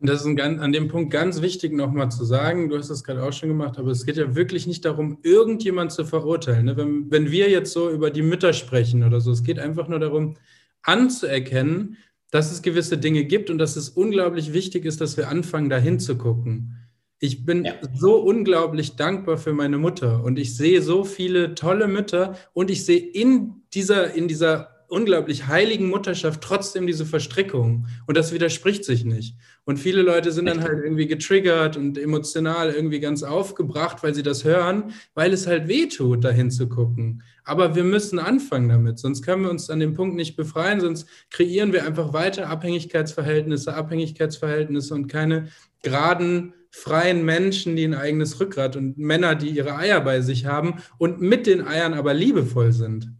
Das 0.00 0.24
ist 0.24 0.36
ganz, 0.36 0.60
an 0.60 0.72
dem 0.72 0.88
Punkt 0.88 1.10
ganz 1.10 1.40
wichtig 1.40 1.72
nochmal 1.72 2.10
zu 2.10 2.24
sagen, 2.24 2.68
du 2.68 2.76
hast 2.76 2.90
das 2.90 3.02
gerade 3.02 3.22
auch 3.22 3.32
schon 3.32 3.48
gemacht, 3.48 3.78
aber 3.78 3.90
es 3.90 4.04
geht 4.04 4.16
ja 4.16 4.34
wirklich 4.34 4.66
nicht 4.66 4.84
darum, 4.84 5.18
irgendjemand 5.22 5.90
zu 5.90 6.04
verurteilen. 6.04 6.66
Ne? 6.66 6.76
Wenn, 6.76 7.10
wenn 7.10 7.30
wir 7.30 7.48
jetzt 7.48 7.72
so 7.72 7.90
über 7.90 8.10
die 8.10 8.22
Mütter 8.22 8.52
sprechen 8.52 9.04
oder 9.04 9.20
so, 9.20 9.30
es 9.30 9.42
geht 9.42 9.58
einfach 9.58 9.88
nur 9.88 9.98
darum, 9.98 10.36
anzuerkennen, 10.82 11.96
dass 12.30 12.52
es 12.52 12.62
gewisse 12.62 12.98
Dinge 12.98 13.24
gibt 13.24 13.48
und 13.48 13.58
dass 13.58 13.76
es 13.76 13.88
unglaublich 13.88 14.52
wichtig 14.52 14.84
ist, 14.84 15.00
dass 15.00 15.16
wir 15.16 15.28
anfangen, 15.28 15.70
da 15.70 15.78
hinzugucken. 15.78 16.76
Ich 17.18 17.46
bin 17.46 17.64
ja. 17.64 17.74
so 17.94 18.16
unglaublich 18.16 18.96
dankbar 18.96 19.38
für 19.38 19.54
meine 19.54 19.78
Mutter 19.78 20.22
und 20.22 20.38
ich 20.38 20.54
sehe 20.54 20.82
so 20.82 21.04
viele 21.04 21.54
tolle 21.54 21.88
Mütter 21.88 22.36
und 22.52 22.70
ich 22.70 22.84
sehe 22.84 22.98
in 22.98 23.62
dieser, 23.72 24.12
in 24.12 24.28
dieser 24.28 24.76
unglaublich 24.88 25.46
heiligen 25.46 25.88
Mutterschaft 25.88 26.42
trotzdem 26.42 26.86
diese 26.86 27.06
Verstrickung. 27.06 27.86
Und 28.06 28.16
das 28.16 28.32
widerspricht 28.32 28.84
sich 28.84 29.04
nicht. 29.04 29.36
Und 29.66 29.78
viele 29.78 30.02
Leute 30.02 30.30
sind 30.30 30.46
dann 30.46 30.62
halt 30.62 30.78
irgendwie 30.84 31.08
getriggert 31.08 31.76
und 31.76 31.98
emotional 31.98 32.70
irgendwie 32.70 33.00
ganz 33.00 33.24
aufgebracht, 33.24 34.00
weil 34.04 34.14
sie 34.14 34.22
das 34.22 34.44
hören, 34.44 34.92
weil 35.14 35.32
es 35.32 35.48
halt 35.48 35.66
weh 35.66 35.88
tut, 35.88 36.22
dahin 36.22 36.52
zu 36.52 36.68
gucken. 36.68 37.24
Aber 37.42 37.74
wir 37.74 37.82
müssen 37.82 38.20
anfangen 38.20 38.68
damit, 38.68 39.00
sonst 39.00 39.22
können 39.22 39.42
wir 39.42 39.50
uns 39.50 39.68
an 39.68 39.80
dem 39.80 39.94
Punkt 39.94 40.14
nicht 40.14 40.36
befreien, 40.36 40.80
sonst 40.80 41.08
kreieren 41.30 41.72
wir 41.72 41.84
einfach 41.84 42.12
weiter 42.12 42.48
Abhängigkeitsverhältnisse, 42.48 43.74
Abhängigkeitsverhältnisse 43.74 44.94
und 44.94 45.08
keine 45.08 45.48
geraden, 45.82 46.54
freien 46.70 47.24
Menschen, 47.24 47.74
die 47.74 47.84
ein 47.84 47.94
eigenes 47.94 48.38
Rückgrat 48.38 48.76
und 48.76 48.98
Männer, 48.98 49.34
die 49.34 49.50
ihre 49.50 49.74
Eier 49.74 50.00
bei 50.00 50.20
sich 50.20 50.46
haben 50.46 50.76
und 50.98 51.20
mit 51.20 51.48
den 51.48 51.66
Eiern 51.66 51.94
aber 51.94 52.14
liebevoll 52.14 52.70
sind. 52.72 53.12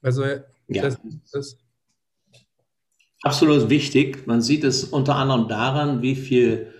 Also 0.00 0.24
ja. 0.68 0.82
Das, 0.82 0.98
das 1.30 1.63
Absolut 3.22 3.70
wichtig. 3.70 4.26
Man 4.26 4.42
sieht 4.42 4.64
es 4.64 4.84
unter 4.84 5.16
anderem 5.16 5.48
daran, 5.48 6.02
wie 6.02 6.14
viel 6.14 6.74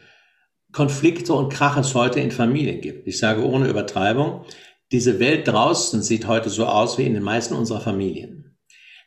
Konflikte 0.73 1.33
und 1.33 1.53
Krach 1.53 1.77
es 1.77 1.95
heute 1.95 2.21
in 2.21 2.31
Familien 2.31 2.81
gibt. 2.81 3.07
Ich 3.07 3.19
sage 3.19 3.47
ohne 3.47 3.69
Übertreibung, 3.69 4.45
diese 4.93 5.21
Welt 5.21 5.49
draußen 5.49 6.03
sieht 6.03 6.27
heute 6.27 6.51
so 6.51 6.67
aus 6.67 6.99
wie 6.99 7.05
in 7.05 7.15
den 7.15 7.23
meisten 7.23 7.55
unserer 7.55 7.81
Familien. 7.81 8.57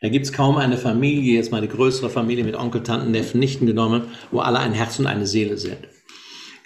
Da 0.02 0.10
gibt 0.10 0.26
es 0.26 0.34
kaum 0.34 0.58
eine 0.58 0.78
Familie, 0.78 1.36
jetzt 1.36 1.52
mal 1.52 1.58
eine 1.58 1.68
größere 1.68 2.10
Familie 2.10 2.44
mit 2.44 2.56
Onkel, 2.56 2.84
Tanten, 2.84 3.12
Neffen, 3.12 3.40
Nichten 3.40 3.66
genommen, 3.66 4.04
wo 4.32 4.40
alle 4.40 4.60
ein 4.60 4.74
Herz 4.74 5.00
und 5.00 5.08
eine 5.08 5.26
Seele 5.26 5.58
sind. 5.58 5.80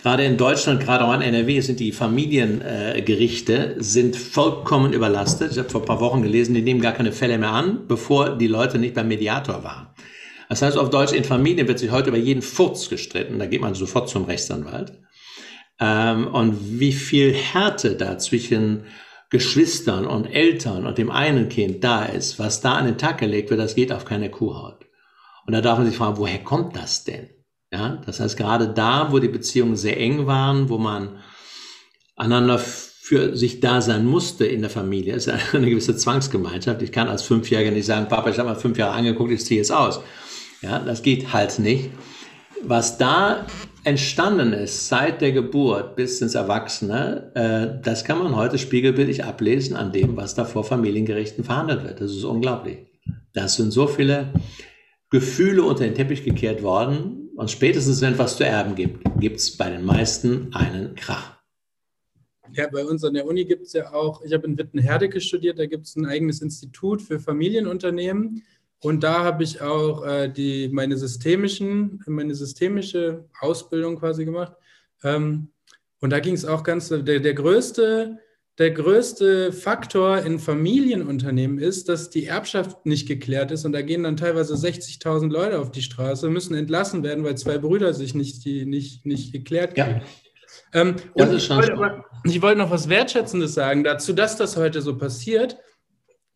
Gerade 0.01 0.25
in 0.25 0.37
Deutschland, 0.37 0.81
gerade 0.81 1.05
auch 1.05 1.13
in 1.13 1.21
NRW, 1.21 1.61
sind 1.61 1.79
die 1.79 1.91
Familiengerichte 1.91 3.75
äh, 3.75 3.83
sind 3.83 4.15
vollkommen 4.15 4.93
überlastet. 4.93 5.51
Ich 5.51 5.59
habe 5.59 5.69
vor 5.69 5.81
ein 5.81 5.87
paar 5.87 6.01
Wochen 6.01 6.23
gelesen, 6.23 6.55
die 6.55 6.63
nehmen 6.63 6.81
gar 6.81 6.93
keine 6.93 7.11
Fälle 7.11 7.37
mehr 7.37 7.51
an, 7.51 7.87
bevor 7.87 8.37
die 8.37 8.47
Leute 8.47 8.79
nicht 8.79 8.95
beim 8.95 9.07
Mediator 9.07 9.63
waren. 9.63 9.87
Das 10.51 10.61
heißt 10.61 10.77
auf 10.77 10.89
Deutsch, 10.89 11.13
in 11.13 11.23
Familien 11.23 11.69
wird 11.69 11.79
sich 11.79 11.91
heute 11.91 12.09
über 12.09 12.17
jeden 12.17 12.41
Furz 12.41 12.89
gestritten. 12.89 13.39
Da 13.39 13.45
geht 13.45 13.61
man 13.61 13.73
sofort 13.73 14.09
zum 14.09 14.25
Rechtsanwalt. 14.25 14.91
Ähm, 15.79 16.27
und 16.27 16.77
wie 16.77 16.91
viel 16.91 17.33
Härte 17.33 17.95
da 17.95 18.17
zwischen 18.17 18.83
Geschwistern 19.29 20.05
und 20.05 20.25
Eltern 20.25 20.85
und 20.85 20.97
dem 20.97 21.09
einen 21.09 21.47
Kind 21.47 21.85
da 21.85 22.03
ist, 22.03 22.37
was 22.37 22.59
da 22.59 22.73
an 22.73 22.85
den 22.85 22.97
Tag 22.97 23.19
gelegt 23.19 23.49
wird, 23.49 23.61
das 23.61 23.75
geht 23.75 23.93
auf 23.93 24.03
keine 24.03 24.29
Kuhhaut. 24.29 24.85
Und 25.47 25.53
da 25.53 25.61
darf 25.61 25.77
man 25.77 25.87
sich 25.87 25.95
fragen, 25.95 26.17
woher 26.17 26.43
kommt 26.43 26.75
das 26.75 27.05
denn? 27.05 27.29
Ja, 27.71 28.01
das 28.05 28.19
heißt, 28.19 28.35
gerade 28.35 28.73
da, 28.73 29.13
wo 29.13 29.19
die 29.19 29.29
Beziehungen 29.29 29.77
sehr 29.77 29.97
eng 29.97 30.27
waren, 30.27 30.67
wo 30.67 30.77
man 30.77 31.19
einander 32.17 32.59
für 32.59 33.37
sich 33.37 33.61
da 33.61 33.79
sein 33.79 34.05
musste 34.05 34.45
in 34.45 34.59
der 34.59 34.69
Familie, 34.69 35.15
ist 35.15 35.29
eine 35.53 35.69
gewisse 35.69 35.95
Zwangsgemeinschaft. 35.95 36.81
Ich 36.81 36.91
kann 36.91 37.07
als 37.07 37.21
Fünfjähriger 37.21 37.71
nicht 37.71 37.85
sagen, 37.85 38.09
Papa, 38.09 38.29
ich 38.29 38.37
habe 38.37 38.49
mal 38.49 38.55
fünf 38.55 38.77
Jahre 38.77 38.95
angeguckt, 38.95 39.31
ich 39.31 39.45
ziehe 39.45 39.61
jetzt 39.61 39.71
aus. 39.71 40.01
Ja, 40.61 40.79
das 40.79 41.03
geht 41.03 41.33
halt 41.33 41.59
nicht. 41.59 41.89
Was 42.63 42.97
da 42.97 43.47
entstanden 43.83 44.53
ist 44.53 44.87
seit 44.87 45.21
der 45.21 45.31
Geburt 45.31 45.95
bis 45.95 46.21
ins 46.21 46.35
Erwachsene, 46.35 47.31
äh, 47.33 47.81
das 47.83 48.03
kann 48.03 48.19
man 48.19 48.35
heute 48.35 48.59
spiegelbildlich 48.59 49.23
ablesen 49.23 49.75
an 49.75 49.91
dem, 49.91 50.15
was 50.15 50.35
da 50.35 50.45
vor 50.45 50.63
Familiengerichten 50.63 51.43
verhandelt 51.43 51.83
wird. 51.83 52.01
Das 52.01 52.11
ist 52.11 52.23
unglaublich. 52.23 52.85
Das 53.33 53.55
sind 53.55 53.71
so 53.71 53.87
viele 53.87 54.31
Gefühle 55.09 55.63
unter 55.63 55.83
den 55.83 55.95
Teppich 55.95 56.23
gekehrt 56.23 56.61
worden, 56.61 57.21
und 57.41 57.49
spätestens, 57.49 58.01
wenn 58.01 58.19
was 58.19 58.37
zu 58.37 58.45
erben 58.45 58.75
gibt, 58.75 59.03
gibt 59.19 59.37
es 59.37 59.57
bei 59.57 59.69
den 59.69 59.83
meisten 59.83 60.53
einen 60.53 60.93
Krach. 60.93 61.39
Ja, 62.53 62.67
bei 62.67 62.85
uns 62.85 63.03
an 63.03 63.15
der 63.15 63.25
Uni 63.25 63.45
gibt 63.45 63.63
es 63.63 63.73
ja 63.73 63.93
auch, 63.93 64.21
ich 64.23 64.31
habe 64.31 64.45
in 64.45 64.57
Wittenherdecke 64.59 65.19
studiert, 65.19 65.57
da 65.57 65.65
gibt 65.65 65.87
es 65.87 65.95
ein 65.95 66.05
eigenes 66.05 66.41
Institut 66.41 67.01
für 67.01 67.19
Familienunternehmen. 67.19 68.43
Und 68.81 69.03
da 69.03 69.23
habe 69.23 69.43
ich 69.43 69.61
auch 69.61 70.05
äh, 70.05 70.27
die, 70.27 70.69
meine, 70.69 70.97
systemischen, 70.97 72.03
meine 72.07 72.35
systemische 72.35 73.25
Ausbildung 73.39 73.97
quasi 73.97 74.25
gemacht. 74.25 74.53
Ähm, 75.03 75.49
und 75.99 76.09
da 76.09 76.19
ging 76.19 76.33
es 76.33 76.45
auch 76.45 76.63
ganz, 76.63 76.89
der, 76.89 77.19
der 77.19 77.33
größte 77.33 78.19
der 78.61 78.71
größte 78.71 79.53
Faktor 79.53 80.19
in 80.19 80.37
Familienunternehmen 80.37 81.57
ist, 81.57 81.89
dass 81.89 82.11
die 82.11 82.27
Erbschaft 82.27 82.85
nicht 82.85 83.07
geklärt 83.07 83.49
ist 83.49 83.65
und 83.65 83.71
da 83.71 83.81
gehen 83.81 84.03
dann 84.03 84.17
teilweise 84.17 84.53
60.000 84.53 85.31
Leute 85.31 85.57
auf 85.57 85.71
die 85.71 85.81
Straße, 85.81 86.29
müssen 86.29 86.53
entlassen 86.53 87.01
werden, 87.01 87.23
weil 87.23 87.35
zwei 87.37 87.57
Brüder 87.57 87.93
sich 87.93 88.13
nicht, 88.13 88.45
die, 88.45 88.65
nicht, 88.65 89.05
nicht 89.05 89.31
geklärt 89.31 89.73
kriegen. 89.75 90.01
Ja. 90.73 90.81
Ähm, 90.81 90.95
und 91.13 91.33
ich 91.33 91.49
wollte, 91.49 92.03
ich 92.23 92.41
wollte 92.41 92.59
noch 92.59 92.69
was 92.71 92.87
Wertschätzendes 92.87 93.53
sagen 93.53 93.83
dazu, 93.83 94.13
dass 94.13 94.35
das 94.35 94.57
heute 94.57 94.81
so 94.81 94.97
passiert. 94.97 95.57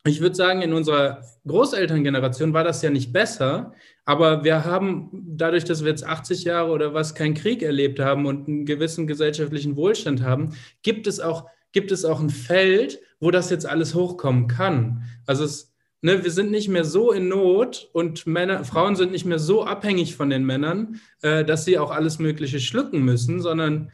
Ich 0.07 0.21
würde 0.21 0.35
sagen, 0.35 0.61
in 0.61 0.73
unserer 0.73 1.23
Großelterngeneration 1.47 2.53
war 2.53 2.63
das 2.63 2.83
ja 2.83 2.91
nicht 2.91 3.11
besser, 3.11 3.73
aber 4.05 4.43
wir 4.43 4.63
haben 4.63 5.09
dadurch, 5.35 5.63
dass 5.63 5.83
wir 5.83 5.89
jetzt 5.89 6.05
80 6.05 6.43
Jahre 6.43 6.69
oder 6.69 6.93
was 6.93 7.15
keinen 7.15 7.33
Krieg 7.33 7.63
erlebt 7.63 7.99
haben 7.99 8.27
und 8.27 8.47
einen 8.47 8.65
gewissen 8.67 9.07
gesellschaftlichen 9.07 9.75
Wohlstand 9.75 10.21
haben, 10.21 10.55
gibt 10.83 11.07
es 11.07 11.19
auch, 11.19 11.47
gibt 11.71 11.91
es 11.91 12.05
auch 12.05 12.19
ein 12.19 12.29
Feld, 12.29 12.99
wo 13.19 13.31
das 13.31 13.49
jetzt 13.49 13.65
alles 13.65 13.95
hochkommen 13.95 14.47
kann. 14.47 15.01
Also 15.25 15.43
es, 15.43 15.73
ne, 16.01 16.23
wir 16.23 16.31
sind 16.31 16.51
nicht 16.51 16.69
mehr 16.69 16.85
so 16.85 17.11
in 17.11 17.27
Not 17.27 17.89
und 17.91 18.27
Männer, 18.27 18.63
Frauen 18.63 18.95
sind 18.95 19.11
nicht 19.11 19.25
mehr 19.25 19.39
so 19.39 19.63
abhängig 19.63 20.15
von 20.15 20.29
den 20.29 20.45
Männern, 20.45 20.99
äh, 21.23 21.43
dass 21.43 21.65
sie 21.65 21.79
auch 21.79 21.89
alles 21.89 22.19
Mögliche 22.19 22.59
schlucken 22.59 23.03
müssen, 23.03 23.41
sondern 23.41 23.91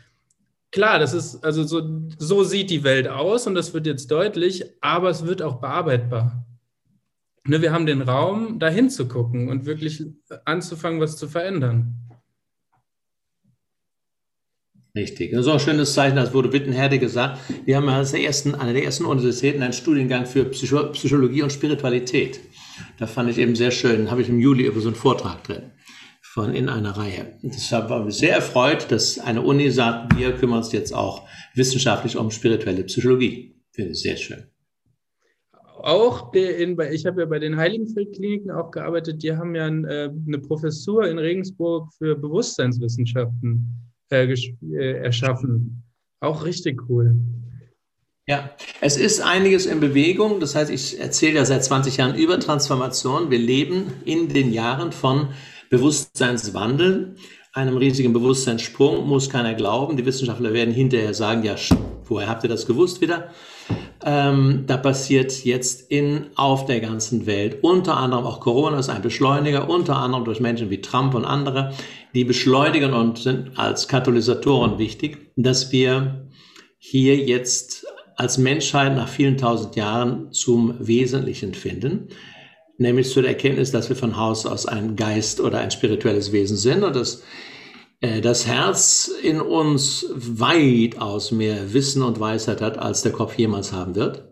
klar, 0.72 1.00
das 1.00 1.14
ist, 1.14 1.44
also 1.44 1.64
so, 1.64 1.82
so 2.18 2.44
sieht 2.44 2.70
die 2.70 2.84
Welt 2.84 3.08
aus 3.08 3.48
und 3.48 3.56
das 3.56 3.74
wird 3.74 3.86
jetzt 3.86 4.10
deutlich, 4.10 4.64
aber 4.82 5.10
es 5.10 5.26
wird 5.26 5.42
auch 5.42 5.60
bearbeitbar. 5.60 6.46
Ne, 7.46 7.62
wir 7.62 7.74
haben 7.74 7.86
den 7.86 8.02
Raum, 8.02 8.60
da 8.60 8.70
hinzugucken 8.70 9.50
und 9.50 9.66
wirklich 9.66 10.04
anzufangen, 10.46 11.00
was 11.00 11.18
zu 11.18 11.28
verändern. 11.28 11.96
Richtig. 14.94 15.32
Das 15.32 15.42
ist 15.42 15.48
auch 15.48 15.54
ein 15.54 15.60
schönes 15.60 15.94
Zeichen, 15.94 16.18
das 16.18 16.34
wurde 16.34 16.52
Wittenherde 16.52 17.00
gesagt. 17.00 17.40
Wir 17.66 17.78
haben 17.78 17.88
als 17.88 18.12
der 18.12 18.22
ersten, 18.22 18.56
eine 18.56 18.74
der 18.74 18.84
ersten 18.84 19.06
Universitäten 19.06 19.64
einen 19.64 19.74
Studiengang 19.74 20.26
für 20.26 20.44
Psycho 20.46 20.92
Psychologie 20.92 21.44
und 21.44 21.54
Spiritualität. 21.54 22.42
Da 22.98 23.08
fand 23.08 23.30
ich 23.30 23.38
eben 23.38 23.56
sehr 23.56 23.72
schön, 23.72 24.12
habe 24.12 24.22
ich 24.22 24.30
im 24.30 24.40
Juli 24.40 24.66
über 24.66 24.82
so 24.82 24.90
einen 24.90 24.96
Vortrag 24.96 25.44
drin 25.46 25.72
von 26.34 26.56
in 26.56 26.70
einer 26.70 26.92
Reihe. 26.92 27.38
Deshalb 27.42 27.90
war 27.90 28.08
ich 28.08 28.16
sehr 28.16 28.36
erfreut, 28.36 28.90
dass 28.90 29.20
eine 29.20 29.42
Uni 29.42 29.70
sagt, 29.70 30.18
wir 30.18 30.32
kümmern 30.32 30.60
uns 30.60 30.72
jetzt 30.72 30.94
auch 30.94 31.28
wissenschaftlich 31.56 32.16
um 32.16 32.32
spirituelle 32.32 32.86
Psychologie. 32.86 33.62
Finde 33.72 33.92
ich 33.92 34.02
sehr 34.02 34.16
schön. 34.16 34.44
Auch 35.52 36.34
in, 36.34 36.80
ich 36.92 37.06
habe 37.06 37.22
ja 37.22 37.28
bei 37.28 37.40
den 37.40 37.58
Heiligenfeld-Kliniken 37.58 38.50
auch 38.50 38.72
gearbeitet, 38.72 39.24
die 39.24 39.36
haben 39.36 39.56
ja 39.56 39.68
äh, 39.68 40.10
eine 40.26 40.40
Professur 40.40 41.06
in 41.06 41.20
Regensburg 41.20 41.92
für 41.98 42.16
Bewusstseinswissenschaften 42.16 43.92
äh, 44.10 44.24
äh, 44.24 45.04
erschaffen. 45.04 45.84
Auch 46.22 46.46
richtig 46.46 46.90
cool. 46.90 47.14
Ja, 48.26 48.52
es 48.80 48.96
ist 48.96 49.20
einiges 49.20 49.66
in 49.66 49.82
Bewegung. 49.82 50.40
Das 50.40 50.56
heißt, 50.56 50.72
ich 50.72 50.98
erzähle 50.98 51.36
ja 51.36 51.46
seit 51.46 51.66
20 51.66 51.98
Jahren 51.98 52.16
über 52.16 52.40
Transformation. 52.40 53.32
Wir 53.32 53.40
leben 53.40 53.92
in 54.06 54.30
den 54.30 54.54
Jahren 54.54 54.94
von 54.94 55.30
Bewusstseinswandel, 55.72 57.16
einem 57.54 57.78
riesigen 57.78 58.12
Bewusstseinssprung, 58.12 59.08
muss 59.08 59.30
keiner 59.30 59.54
glauben. 59.54 59.96
Die 59.96 60.06
Wissenschaftler 60.06 60.52
werden 60.52 60.74
hinterher 60.74 61.14
sagen, 61.14 61.44
ja, 61.44 61.56
woher 62.06 62.28
habt 62.28 62.44
ihr 62.44 62.50
das 62.50 62.66
gewusst 62.66 63.00
wieder? 63.00 63.30
Ähm, 64.04 64.66
da 64.68 64.76
passiert 64.76 65.46
jetzt 65.46 65.90
in, 65.90 66.28
auf 66.36 66.66
der 66.66 66.82
ganzen 66.82 67.26
Welt, 67.26 67.60
unter 67.62 67.96
anderem 67.96 68.26
auch 68.26 68.42
Corona 68.42 68.80
ist 68.80 68.90
ein 68.90 69.02
Beschleuniger, 69.02 69.70
unter 69.70 69.96
anderem 69.96 70.26
durch 70.26 70.42
Menschen 70.42 70.70
wie 70.70 70.82
Trump 70.82 71.14
und 71.14 71.24
andere, 71.24 71.74
die 72.14 72.26
beschleunigen 72.26 72.94
und 72.94 73.20
sind 73.20 73.58
als 73.58 73.88
Katalysatoren 73.88 74.78
wichtig, 74.78 75.32
dass 75.38 75.72
wir 75.72 76.28
hier 76.80 77.16
jetzt 77.16 77.86
als 78.18 78.38
Menschheit 78.38 78.94
nach 78.96 79.08
vielen 79.08 79.38
tausend 79.38 79.78
Jahren 79.78 80.34
zum 80.34 80.76
Wesentlichen 80.80 81.54
finden 81.54 82.10
nämlich 82.82 83.10
zu 83.10 83.22
der 83.22 83.32
Erkenntnis, 83.32 83.72
dass 83.72 83.90
wir 83.90 83.96
von 83.96 84.18
Haus 84.18 84.46
aus 84.46 84.66
ein 84.66 84.96
Geist 84.96 85.40
oder 85.40 85.60
ein 85.60 85.72
spirituelles 85.72 86.32
Wesen 86.32 86.58
sind 86.58 86.84
und 86.84 86.96
dass 86.96 87.24
äh, 88.02 88.20
das 88.20 88.48
Herz 88.48 89.10
in 89.22 89.40
uns 89.40 90.08
weitaus 90.14 91.32
mehr 91.32 91.74
Wissen 91.74 92.02
und 92.02 92.20
Weisheit 92.20 92.60
hat, 92.62 92.78
als 92.78 93.04
der 93.04 93.12
Kopf 93.12 93.38
jemals 93.38 93.72
haben 93.72 93.96
wird. 93.96 94.28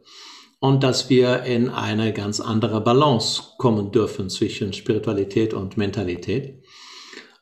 Und 0.60 0.84
dass 0.84 1.10
wir 1.10 1.44
in 1.44 1.70
eine 1.70 2.12
ganz 2.12 2.42
andere 2.42 2.82
Balance 2.82 3.44
kommen 3.58 3.92
dürfen 3.94 4.30
zwischen 4.30 4.74
Spiritualität 4.74 5.54
und 5.54 5.78
Mentalität. 5.78 6.62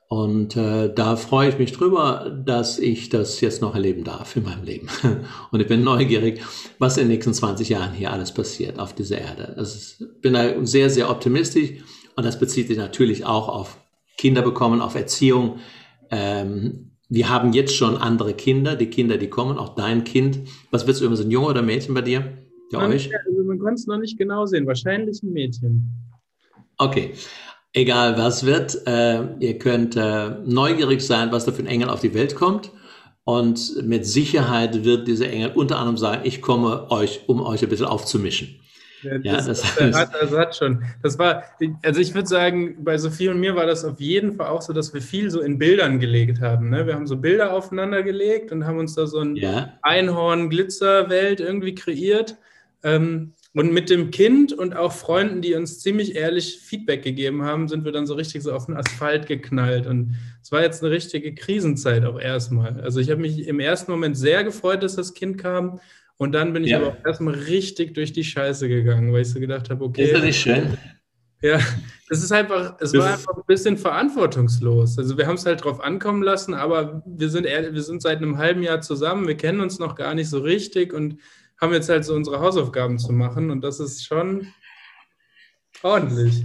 Und 0.10 0.56
äh, 0.56 0.94
da 0.94 1.18
freue 1.18 1.50
ich 1.50 1.58
mich 1.58 1.74
drüber, 1.74 2.42
dass 2.46 2.80
ich 2.80 3.10
das 3.10 3.42
jetzt 3.42 3.62
noch 3.62 3.76
erleben 3.76 4.06
darf 4.06 4.38
in 4.38 4.44
meinem 4.44 4.64
Leben. 4.64 4.88
Und 5.52 5.60
ich 5.60 5.68
bin 5.68 5.84
neugierig, 5.84 6.42
was 6.80 6.96
in 6.98 7.04
den 7.04 7.10
nächsten 7.10 7.34
20 7.34 7.68
Jahren 7.68 7.94
hier 7.94 8.14
alles 8.14 8.32
passiert 8.32 8.80
auf 8.80 8.96
dieser 8.96 9.18
Erde. 9.20 9.62
Ich 9.62 9.98
bin 10.22 10.34
da 10.34 10.66
sehr, 10.66 10.90
sehr 10.90 11.10
optimistisch 11.10 11.84
und 12.16 12.26
das 12.26 12.40
bezieht 12.40 12.68
sich 12.68 12.78
natürlich 12.78 13.26
auch 13.26 13.50
auf 13.50 13.78
Kinder 14.18 14.42
bekommen, 14.42 14.82
auf 14.82 14.96
Erziehung. 14.96 15.60
Ähm, 16.10 16.92
wir 17.10 17.30
haben 17.30 17.54
jetzt 17.54 17.76
schon 17.76 17.98
andere 17.98 18.34
Kinder, 18.34 18.76
die 18.76 18.88
Kinder, 18.88 19.18
die 19.18 19.30
kommen, 19.30 19.58
auch 19.58 19.76
dein 19.76 20.04
Kind. 20.04 20.40
Was 20.72 20.88
willst 20.88 21.02
du 21.02 21.16
so 21.16 21.24
ein 21.24 21.32
Junge 21.32 21.48
oder 21.48 21.60
ein 21.60 21.66
Mädchen 21.66 21.94
bei 21.94 22.02
dir? 22.02 22.22
Bei 22.72 22.80
man, 22.80 22.92
euch? 22.92 23.10
Also 23.14 23.44
man 23.44 23.60
kann 23.60 23.74
es 23.76 23.86
noch 23.88 23.98
nicht 23.98 24.18
genau 24.18 24.46
sehen, 24.46 24.66
wahrscheinlich 24.66 25.22
ein 25.22 25.32
Mädchen. 25.32 25.94
Okay, 26.78 27.14
egal 27.74 28.18
was 28.18 28.46
wird, 28.46 28.86
äh, 28.88 29.24
ihr 29.40 29.58
könnt 29.60 29.96
äh, 29.96 30.30
neugierig 30.46 31.02
sein, 31.02 31.32
was 31.32 31.46
da 31.46 31.52
für 31.52 31.62
ein 31.62 31.68
Engel 31.68 31.90
auf 31.90 32.02
die 32.02 32.14
Welt 32.14 32.36
kommt. 32.36 32.72
Und 33.24 33.84
mit 33.84 34.06
Sicherheit 34.06 34.86
wird 34.86 35.08
dieser 35.08 35.30
Engel 35.30 35.52
unter 35.54 35.78
anderem 35.78 35.98
sagen, 35.98 36.22
ich 36.24 36.42
komme 36.42 36.90
euch, 36.90 37.24
um 37.28 37.42
euch 37.42 37.62
ein 37.62 37.70
bisschen 37.70 37.86
aufzumischen. 37.86 38.62
Ja, 39.04 39.18
das, 39.18 39.24
ja, 39.24 39.36
das, 39.36 39.76
das 39.76 39.96
hat, 40.00 40.16
also 40.16 40.38
hat 40.40 40.56
schon. 40.56 40.84
Das 41.04 41.20
war, 41.20 41.44
also 41.84 42.00
ich 42.00 42.16
würde 42.16 42.28
sagen, 42.28 42.84
bei 42.84 42.98
Sophie 42.98 43.28
und 43.30 43.40
mir 43.40 43.56
war 43.56 43.66
das 43.66 43.86
auf 43.86 44.00
jeden 44.00 44.34
Fall 44.34 44.48
auch 44.48 44.62
so, 44.62 44.74
dass 44.74 44.94
wir 44.94 45.02
viel 45.02 45.30
so 45.30 45.42
in 45.42 45.58
Bildern 45.58 46.00
gelegt 46.00 46.42
haben. 46.42 46.70
Ne? 46.70 46.88
Wir 46.88 46.96
haben 46.96 47.06
so 47.06 47.18
Bilder 47.18 47.54
aufeinander 47.54 48.02
gelegt 48.02 48.52
und 48.52 48.66
haben 48.66 48.80
uns 48.80 48.96
da 48.96 49.06
so 49.08 49.20
ein 49.20 49.36
ja. 49.36 49.74
Einhorn-Glitzerwelt 49.82 51.40
irgendwie 51.40 51.76
kreiert. 51.76 52.38
Ähm, 52.84 53.34
und 53.58 53.74
mit 53.74 53.90
dem 53.90 54.12
Kind 54.12 54.54
und 54.54 54.76
auch 54.76 54.92
Freunden, 54.94 55.42
die 55.42 55.56
uns 55.56 55.80
ziemlich 55.80 56.16
ehrlich 56.16 56.60
Feedback 56.60 57.02
gegeben 57.02 57.42
haben, 57.42 57.68
sind 57.68 57.86
wir 57.86 57.92
dann 57.92 58.06
so 58.06 58.14
richtig 58.14 58.44
so 58.44 58.54
auf 58.54 58.68
den 58.68 58.78
Asphalt 58.78 59.26
geknallt. 59.26 59.88
Und 59.88 60.16
es 60.44 60.52
war 60.52 60.62
jetzt 60.62 60.84
eine 60.84 60.92
richtige 60.92 61.34
Krisenzeit 61.34 62.06
auch 62.06 62.20
erstmal. 62.20 62.80
Also 62.82 63.00
ich 63.00 63.10
habe 63.10 63.20
mich 63.20 63.48
im 63.48 63.60
ersten 63.60 63.92
Moment 63.92 64.16
sehr 64.16 64.44
gefreut, 64.44 64.84
dass 64.84 64.96
das 64.96 65.16
Kind 65.16 65.40
kam. 65.40 65.80
Und 66.18 66.34
dann 66.34 66.54
bin 66.54 66.66
ich 66.66 66.70
ja. 66.70 66.78
aber 66.78 66.90
auch 66.90 66.98
erstmal 67.04 67.34
richtig 67.34 67.96
durch 67.96 68.14
die 68.14 68.24
Scheiße 68.24 68.68
gegangen, 68.68 69.12
weil 69.12 69.24
ich 69.24 69.30
so 69.32 69.40
gedacht 69.40 69.72
habe, 69.72 69.84
okay. 69.84 70.04
Ist 70.04 70.14
das 70.14 70.22
nicht 70.22 70.40
schön? 70.40 70.78
Ja, 71.42 71.60
es 72.12 72.24
ist 72.24 72.32
einfach, 72.32 72.76
es 72.80 72.92
das 72.92 73.02
war 73.02 73.14
einfach 73.14 73.38
ein 73.38 73.44
bisschen 73.48 73.78
verantwortungslos. 73.78 75.00
Also 75.00 75.18
wir 75.18 75.26
haben 75.26 75.36
es 75.36 75.48
halt 75.48 75.64
drauf 75.64 75.82
ankommen 75.82 76.22
lassen, 76.22 76.54
aber 76.54 77.02
wir 77.08 77.30
sind, 77.30 77.46
wir 77.46 77.82
sind 77.82 78.04
seit 78.04 78.18
einem 78.18 78.38
halben 78.38 78.62
Jahr 78.62 78.82
zusammen, 78.82 79.28
wir 79.28 79.38
kennen 79.38 79.62
uns 79.62 79.80
noch 79.80 79.96
gar 79.96 80.14
nicht 80.14 80.30
so 80.30 80.42
richtig 80.42 80.94
und 80.94 81.18
haben 81.60 81.74
jetzt 81.74 81.90
halt 81.90 82.06
so 82.06 82.14
unsere 82.14 82.40
Hausaufgaben 82.40 83.00
zu 83.00 83.12
machen 83.12 83.50
und 83.50 83.62
das 83.62 83.80
ist 83.80 84.06
schon 84.06 84.48
ordentlich. 85.84 86.44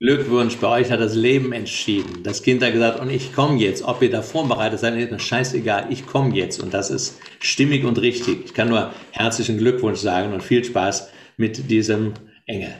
Glückwunsch, 0.00 0.56
bei 0.58 0.80
euch 0.80 0.90
hat 0.90 1.00
das 1.00 1.14
Leben 1.14 1.52
entschieden. 1.52 2.22
Das 2.24 2.42
Kind 2.42 2.62
hat 2.62 2.72
gesagt, 2.72 3.00
und 3.00 3.08
ich 3.08 3.32
komme 3.32 3.58
jetzt. 3.58 3.84
Ob 3.84 4.02
ihr 4.02 4.10
da 4.10 4.22
vorbereitet 4.22 4.80
seid, 4.80 4.98
ist 4.98 5.10
mir 5.10 5.18
scheißegal. 5.18 5.86
Ich 5.90 6.04
komme 6.04 6.34
jetzt. 6.34 6.62
Und 6.62 6.74
das 6.74 6.90
ist 6.90 7.20
stimmig 7.38 7.84
und 7.84 8.00
richtig. 8.00 8.44
Ich 8.44 8.54
kann 8.54 8.68
nur 8.68 8.92
herzlichen 9.12 9.56
Glückwunsch 9.56 10.00
sagen 10.00 10.34
und 10.34 10.42
viel 10.42 10.64
Spaß 10.64 11.10
mit 11.36 11.70
diesem 11.70 12.12
Engel. 12.46 12.74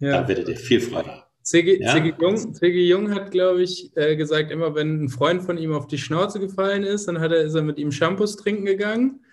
Ja. 0.00 0.22
Da 0.22 0.28
werdet 0.28 0.48
ihr 0.48 0.56
viel 0.56 0.80
Freude 0.80 1.22
Ziggy, 1.42 1.82
ja? 1.82 1.96
Jung, 1.96 2.52
Jung, 2.60 3.14
hat, 3.14 3.30
glaube 3.30 3.62
ich, 3.62 3.90
äh, 3.96 4.14
gesagt, 4.16 4.50
immer 4.50 4.74
wenn 4.74 5.04
ein 5.04 5.08
Freund 5.08 5.42
von 5.42 5.58
ihm 5.58 5.72
auf 5.72 5.86
die 5.86 5.98
Schnauze 5.98 6.38
gefallen 6.38 6.84
ist, 6.84 7.06
dann 7.06 7.20
hat 7.20 7.32
er, 7.32 7.42
ist 7.42 7.54
er 7.54 7.62
mit 7.62 7.78
ihm 7.78 7.92
Shampoos 7.92 8.36
trinken 8.36 8.64
gegangen. 8.64 9.24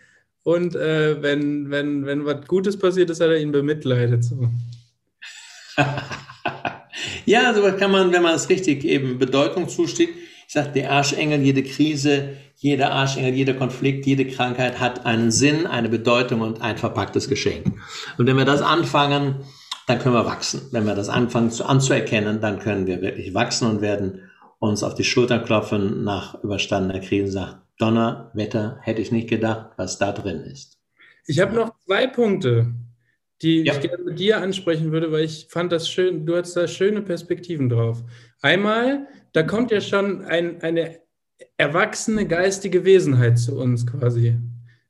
Und 0.47 0.77
äh, 0.77 1.21
wenn, 1.21 1.71
wenn, 1.71 2.05
wenn 2.05 2.23
was 2.23 2.47
Gutes 2.47 2.79
passiert 2.79 3.09
ist, 3.09 3.19
hat 3.19 3.27
er 3.27 3.37
ihn 3.37 3.51
bemitleidet. 3.51 4.23
So. 4.23 4.47
ja, 7.25 7.53
so 7.53 7.63
kann 7.73 7.91
man, 7.91 8.13
wenn 8.13 8.23
man 8.23 8.33
es 8.33 8.47
richtig 8.47 8.85
eben 8.85 9.19
Bedeutung 9.19 9.67
zusteht. 9.67 10.07
Ich 10.47 10.53
sage, 10.53 10.69
der 10.69 10.93
Arschengel, 10.93 11.41
jede 11.41 11.63
Krise, 11.63 12.37
jeder 12.55 12.93
Arschengel, 12.93 13.33
jeder 13.33 13.55
Konflikt, 13.55 14.05
jede 14.05 14.25
Krankheit 14.25 14.79
hat 14.79 15.05
einen 15.05 15.31
Sinn, 15.31 15.67
eine 15.67 15.89
Bedeutung 15.89 16.39
und 16.39 16.61
ein 16.61 16.77
verpacktes 16.77 17.27
Geschenk. 17.27 17.65
Und 18.17 18.25
wenn 18.25 18.37
wir 18.37 18.45
das 18.45 18.61
anfangen, 18.61 19.41
dann 19.85 19.99
können 19.99 20.15
wir 20.15 20.25
wachsen. 20.25 20.61
Wenn 20.71 20.85
wir 20.85 20.95
das 20.95 21.09
anfangen 21.09 21.51
zu, 21.51 21.65
anzuerkennen, 21.65 22.39
dann 22.39 22.59
können 22.59 22.87
wir 22.87 23.01
wirklich 23.01 23.33
wachsen 23.33 23.69
und 23.69 23.81
werden 23.81 24.21
uns 24.59 24.81
auf 24.81 24.95
die 24.95 25.03
Schulter 25.03 25.39
klopfen 25.39 26.05
nach 26.05 26.41
überstandener 26.41 27.01
Krise 27.01 27.25
und 27.25 27.31
sagen, 27.31 27.61
Donnerwetter, 27.77 28.79
hätte 28.81 29.01
ich 29.01 29.11
nicht 29.11 29.29
gedacht, 29.29 29.71
was 29.77 29.97
da 29.97 30.11
drin 30.11 30.41
ist. 30.41 30.77
Ich 31.27 31.39
habe 31.39 31.55
noch 31.55 31.77
zwei 31.85 32.07
Punkte, 32.07 32.73
die 33.41 33.63
ja. 33.63 33.73
ich 33.73 33.81
gerne 33.81 34.03
mit 34.03 34.19
dir 34.19 34.41
ansprechen 34.41 34.91
würde, 34.91 35.11
weil 35.11 35.23
ich 35.23 35.47
fand 35.49 35.71
das 35.71 35.89
schön, 35.89 36.25
du 36.25 36.35
hast 36.35 36.55
da 36.55 36.67
schöne 36.67 37.01
Perspektiven 37.01 37.69
drauf. 37.69 38.03
Einmal, 38.41 39.07
da 39.33 39.43
kommt 39.43 39.71
ja 39.71 39.81
schon 39.81 40.25
ein, 40.25 40.61
eine 40.61 40.99
erwachsene 41.57 42.27
geistige 42.27 42.83
Wesenheit 42.83 43.37
zu 43.37 43.57
uns 43.57 43.85
quasi. 43.85 44.37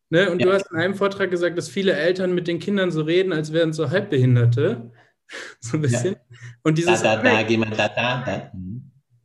Ne? 0.10 0.30
Und 0.32 0.40
ja. 0.40 0.48
du 0.48 0.54
hast 0.54 0.72
in 0.72 0.78
einem 0.78 0.96
Vortrag 0.96 1.30
gesagt, 1.30 1.58
dass 1.58 1.68
viele 1.68 1.94
Eltern 1.94 2.34
mit 2.34 2.48
den 2.48 2.60
Kindern 2.60 2.92
so 2.92 3.02
reden, 3.02 3.34
als 3.34 3.52
wären 3.52 3.74
so 3.74 3.90
Halbbehinderte. 3.90 4.92
so 5.60 5.78
ein 5.78 5.82
bisschen. 5.82 6.14
Ja. 6.14 6.38
Und 6.64 6.78
dieses 6.78 7.02
da, 7.02 7.18
da, 7.18 7.44
da, 7.44 7.58
mal 7.58 7.70
da, 7.72 7.90
da, 7.90 8.24
da. 8.26 8.52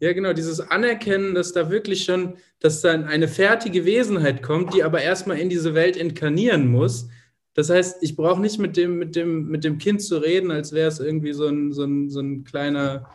Ja, 0.03 0.13
genau, 0.15 0.33
dieses 0.33 0.59
Anerkennen, 0.59 1.33
dass 1.33 1.53
da 1.53 1.71
wirklich 1.71 2.03
schon, 2.03 2.35
dass 2.59 2.81
dann 2.81 3.05
eine 3.05 3.29
fertige 3.29 3.85
Wesenheit 3.85 4.43
kommt, 4.43 4.75
die 4.75 4.83
aber 4.83 5.01
erstmal 5.01 5.39
in 5.39 5.49
diese 5.49 5.75
Welt 5.75 5.97
inkarnieren 5.97 6.67
muss. 6.67 7.09
Das 7.55 7.71
heißt, 7.71 8.03
ich 8.03 8.17
brauche 8.17 8.41
nicht 8.41 8.59
mit 8.59 8.77
dem, 8.77 8.99
mit, 8.99 9.15
dem, 9.15 9.47
mit 9.47 9.63
dem 9.63 9.79
Kind 9.79 10.03
zu 10.03 10.19
reden, 10.19 10.51
als 10.51 10.73
wäre 10.73 10.89
es 10.89 10.99
irgendwie 10.99 11.33
so 11.33 11.47
ein, 11.47 11.71
so, 11.71 11.85
ein, 11.85 12.11
so 12.11 12.19
ein 12.19 12.43
kleiner, 12.43 13.11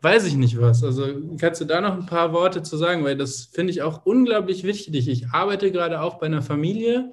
weiß 0.00 0.26
ich 0.26 0.34
nicht 0.34 0.60
was. 0.60 0.82
Also 0.82 1.06
kannst 1.40 1.60
du 1.60 1.64
da 1.64 1.80
noch 1.80 1.94
ein 1.94 2.06
paar 2.06 2.32
Worte 2.32 2.64
zu 2.64 2.76
sagen, 2.76 3.04
weil 3.04 3.16
das 3.16 3.44
finde 3.44 3.70
ich 3.70 3.82
auch 3.82 4.04
unglaublich 4.04 4.64
wichtig. 4.64 5.06
Ich 5.06 5.28
arbeite 5.28 5.70
gerade 5.70 6.00
auch 6.00 6.18
bei 6.18 6.26
einer 6.26 6.42
Familie 6.42 7.12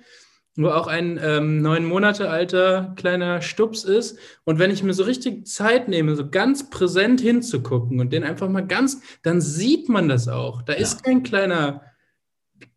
wo 0.61 0.69
auch 0.69 0.87
ein 0.87 1.19
ähm, 1.23 1.61
neun 1.61 1.85
Monate 1.85 2.29
alter 2.29 2.93
kleiner 2.97 3.41
Stups 3.41 3.85
ist. 3.85 4.19
Und 4.43 4.59
wenn 4.59 4.71
ich 4.71 4.83
mir 4.83 4.93
so 4.93 5.03
richtig 5.03 5.47
Zeit 5.47 5.87
nehme, 5.87 6.15
so 6.15 6.29
ganz 6.29 6.69
präsent 6.69 7.21
hinzugucken 7.21 7.99
und 7.99 8.11
den 8.11 8.23
einfach 8.23 8.49
mal 8.49 8.67
ganz, 8.67 9.01
dann 9.23 9.39
sieht 9.39 9.87
man 9.87 10.09
das 10.09 10.27
auch. 10.27 10.61
Da 10.61 10.73
ja. 10.73 10.79
ist 10.79 11.03
kein 11.03 11.23
kleiner, 11.23 11.81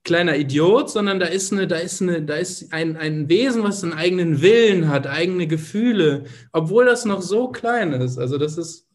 kleiner 0.04 0.36
Idiot, 0.36 0.90
sondern 0.90 1.18
da 1.18 1.26
ist 1.26 1.52
eine, 1.52 1.66
da 1.66 1.76
ist 1.76 2.00
eine, 2.00 2.22
da 2.22 2.36
ist 2.36 2.72
ein, 2.72 2.96
ein 2.96 3.28
Wesen, 3.28 3.64
was 3.64 3.82
einen 3.82 3.94
eigenen 3.94 4.42
Willen 4.42 4.88
hat, 4.88 5.08
eigene 5.08 5.48
Gefühle, 5.48 6.24
obwohl 6.52 6.84
das 6.84 7.04
noch 7.04 7.20
so 7.20 7.48
klein 7.48 7.92
ist. 7.92 8.16
Also 8.16 8.38
das 8.38 8.58
ist. 8.58 8.86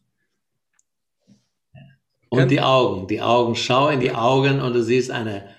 Und 2.30 2.50
die 2.50 2.60
Augen, 2.60 3.06
die 3.06 3.20
Augen, 3.20 3.54
schau 3.54 3.88
in 3.88 4.00
die 4.00 4.14
Augen 4.14 4.60
und 4.60 4.74
du 4.74 4.82
siehst 4.82 5.10
eine 5.10 5.57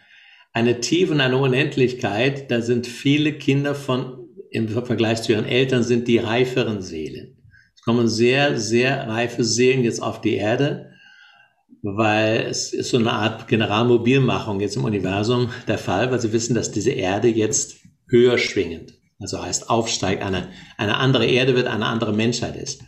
eine 0.59 0.81
Tiefe 0.81 1.13
und 1.13 1.21
eine 1.21 1.37
Unendlichkeit, 1.37 2.51
da 2.51 2.61
sind 2.61 2.85
viele 2.85 3.33
Kinder 3.33 3.73
von, 3.73 4.27
im 4.51 4.67
Vergleich 4.67 5.21
zu 5.21 5.31
ihren 5.31 5.45
Eltern, 5.45 5.83
sind 5.83 6.07
die 6.07 6.17
reiferen 6.17 6.81
Seelen. 6.81 7.37
Es 7.73 7.81
kommen 7.81 8.09
sehr, 8.09 8.59
sehr 8.59 9.07
reife 9.07 9.45
Seelen 9.45 9.85
jetzt 9.85 10.03
auf 10.03 10.19
die 10.19 10.35
Erde, 10.35 10.91
weil 11.81 12.41
es 12.49 12.73
ist 12.73 12.89
so 12.89 12.97
eine 12.97 13.13
Art 13.13 13.47
Generalmobilmachung 13.47 14.59
jetzt 14.59 14.75
im 14.75 14.83
Universum 14.83 15.49
der 15.67 15.77
Fall, 15.77 16.11
weil 16.11 16.19
sie 16.19 16.33
wissen, 16.33 16.55
dass 16.55 16.71
diese 16.71 16.91
Erde 16.91 17.29
jetzt 17.29 17.77
höher 18.09 18.37
schwingend, 18.37 18.95
also 19.17 19.41
heißt 19.41 19.69
aufsteigt, 19.69 20.21
eine, 20.21 20.49
eine 20.77 20.97
andere 20.97 21.25
Erde 21.25 21.55
wird, 21.55 21.67
eine 21.67 21.85
andere 21.85 22.11
Menschheit 22.11 22.57
ist. 22.57 22.83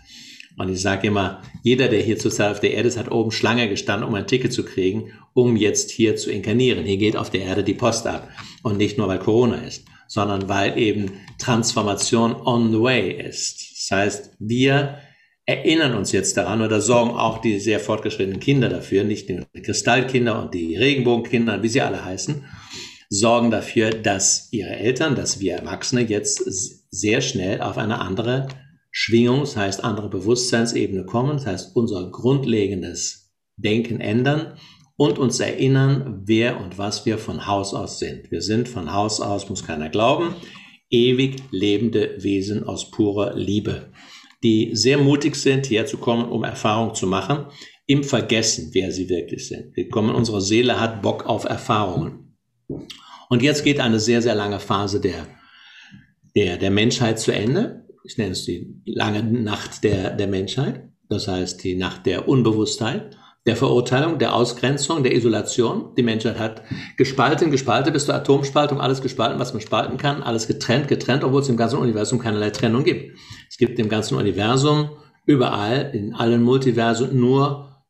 Und 0.58 0.70
ich 0.70 0.82
sage 0.82 1.08
immer, 1.08 1.42
jeder, 1.64 1.88
der 1.88 2.02
hier 2.02 2.18
zurzeit 2.18 2.52
auf 2.52 2.60
der 2.60 2.74
Erde 2.74 2.88
ist, 2.88 2.98
hat 2.98 3.12
oben 3.12 3.32
Schlange 3.32 3.70
gestanden, 3.70 4.08
um 4.08 4.16
ein 4.16 4.28
Ticket 4.28 4.54
zu 4.54 4.64
kriegen, 4.64 5.12
um 5.34 5.56
jetzt 5.56 5.92
hier 5.92 6.16
zu 6.16 6.32
inkarnieren. 6.32 6.86
Hier 6.86 6.98
geht 6.98 7.16
auf 7.16 7.30
der 7.30 7.42
Erde 7.42 7.64
die 7.64 7.74
Post 7.74 8.08
ab. 8.08 8.30
Und 8.64 8.78
nicht 8.78 8.98
nur, 8.98 9.08
weil 9.08 9.20
Corona 9.20 9.56
ist, 9.58 9.86
sondern 10.08 10.50
weil 10.50 10.78
eben 10.78 11.12
Transformation 11.40 12.36
on 12.36 12.72
the 12.72 12.80
way 12.80 13.12
ist. 13.12 13.90
Das 13.90 13.98
heißt, 13.98 14.32
wir 14.40 14.98
erinnern 15.46 15.96
uns 15.96 16.12
jetzt 16.12 16.38
daran 16.38 16.62
oder 16.62 16.82
sorgen 16.82 17.12
auch 17.12 17.40
die 17.40 17.60
sehr 17.60 17.80
fortgeschrittenen 17.80 18.40
Kinder 18.40 18.70
dafür, 18.70 19.04
nicht 19.04 19.30
nur 19.30 19.46
die 19.56 19.62
Kristallkinder 19.62 20.42
und 20.42 20.54
die 20.54 20.76
Regenbogenkinder, 20.76 21.64
wie 21.64 21.68
sie 21.68 21.82
alle 21.82 22.06
heißen, 22.06 22.46
sorgen 23.10 23.52
dafür, 23.52 23.90
dass 23.90 24.50
ihre 24.52 24.70
Eltern, 24.70 25.16
dass 25.16 25.40
wir 25.40 25.56
Erwachsene 25.56 26.02
jetzt 26.02 26.44
sehr 26.92 27.22
schnell 27.22 27.62
auf 27.62 27.78
eine 27.78 28.00
andere 28.00 28.48
Schwingung, 28.92 29.42
das 29.42 29.56
heißt 29.56 29.84
andere 29.84 30.10
Bewusstseinsebene 30.10 31.06
kommen, 31.06 31.38
das 31.38 31.46
heißt 31.46 31.76
unser 31.76 32.12
grundlegendes 32.12 33.32
Denken 33.56 34.02
ändern 34.02 34.58
und 34.98 35.18
uns 35.18 35.40
erinnern, 35.40 36.24
wer 36.26 36.60
und 36.60 36.78
was 36.78 37.06
wir 37.06 37.18
von 37.18 37.48
Haus 37.48 37.74
aus 37.74 38.00
sind. 38.00 38.30
Wir 38.32 38.42
sind 38.42 38.68
von 38.68 38.94
Haus 38.94 39.22
aus, 39.22 39.50
muss 39.50 39.66
keiner 39.66 39.90
glauben, 39.90 40.36
ewig 40.90 41.38
lebende 41.52 42.16
Wesen 42.20 42.66
aus 42.66 42.92
purer 42.92 43.34
Liebe, 43.36 43.92
die 44.44 44.72
sehr 44.74 44.98
mutig 44.98 45.36
sind, 45.36 45.70
herzukommen, 45.70 46.28
um 46.28 46.44
Erfahrung 46.44 46.94
zu 46.94 47.08
machen, 47.08 47.46
im 47.88 48.04
Vergessen, 48.04 48.72
wer 48.74 48.92
sie 48.92 49.10
wirklich 49.10 49.48
sind. 49.48 49.76
Wir 49.76 49.90
kommen, 49.90 50.14
unsere 50.14 50.42
Seele 50.42 50.80
hat 50.80 51.02
Bock 51.02 51.26
auf 51.26 51.46
Erfahrungen. 51.46 52.38
Und 53.30 53.42
jetzt 53.42 53.64
geht 53.64 53.80
eine 53.80 54.00
sehr, 54.00 54.22
sehr 54.22 54.36
lange 54.36 54.60
Phase 54.60 55.00
der, 55.00 55.28
der, 56.36 56.58
der 56.58 56.72
Menschheit 56.72 57.20
zu 57.20 57.32
Ende 57.32 57.81
ich 58.04 58.18
nenne 58.18 58.32
es 58.32 58.46
die 58.46 58.82
lange 58.86 59.24
Nacht 59.24 59.84
der, 59.84 60.12
der 60.12 60.28
Menschheit, 60.28 60.90
das 61.10 61.28
heißt 61.28 61.64
die 61.64 61.76
Nacht 61.76 62.06
der 62.06 62.28
Unbewusstheit, 62.28 63.18
der 63.46 63.56
Verurteilung, 63.56 64.20
der 64.20 64.36
Ausgrenzung, 64.36 65.04
der 65.04 65.16
Isolation. 65.16 65.96
Die 65.96 66.04
Menschheit 66.04 66.38
hat 66.38 66.62
gespalten, 66.98 67.50
gespalten 67.50 67.92
bis 67.92 68.06
zur 68.06 68.16
Atomspaltung, 68.16 68.80
alles 68.80 69.02
gespalten, 69.02 69.40
was 69.40 69.54
man 69.54 69.62
spalten 69.62 69.98
kann, 69.98 70.22
alles 70.22 70.48
getrennt, 70.48 70.88
getrennt, 70.88 71.24
obwohl 71.24 71.42
es 71.42 71.50
im 71.50 71.58
ganzen 71.58 71.80
Universum 71.80 72.20
keinerlei 72.20 72.52
Trennung 72.52 72.84
gibt. 72.84 73.18
Es 73.50 73.58
gibt 73.58 73.80
im 73.80 73.90
ganzen 73.90 74.16
Universum 74.16 74.92
überall, 75.26 75.90
in 75.94 76.14
allen 76.14 76.44
Multiversen 76.44 77.20
nur 77.20 77.84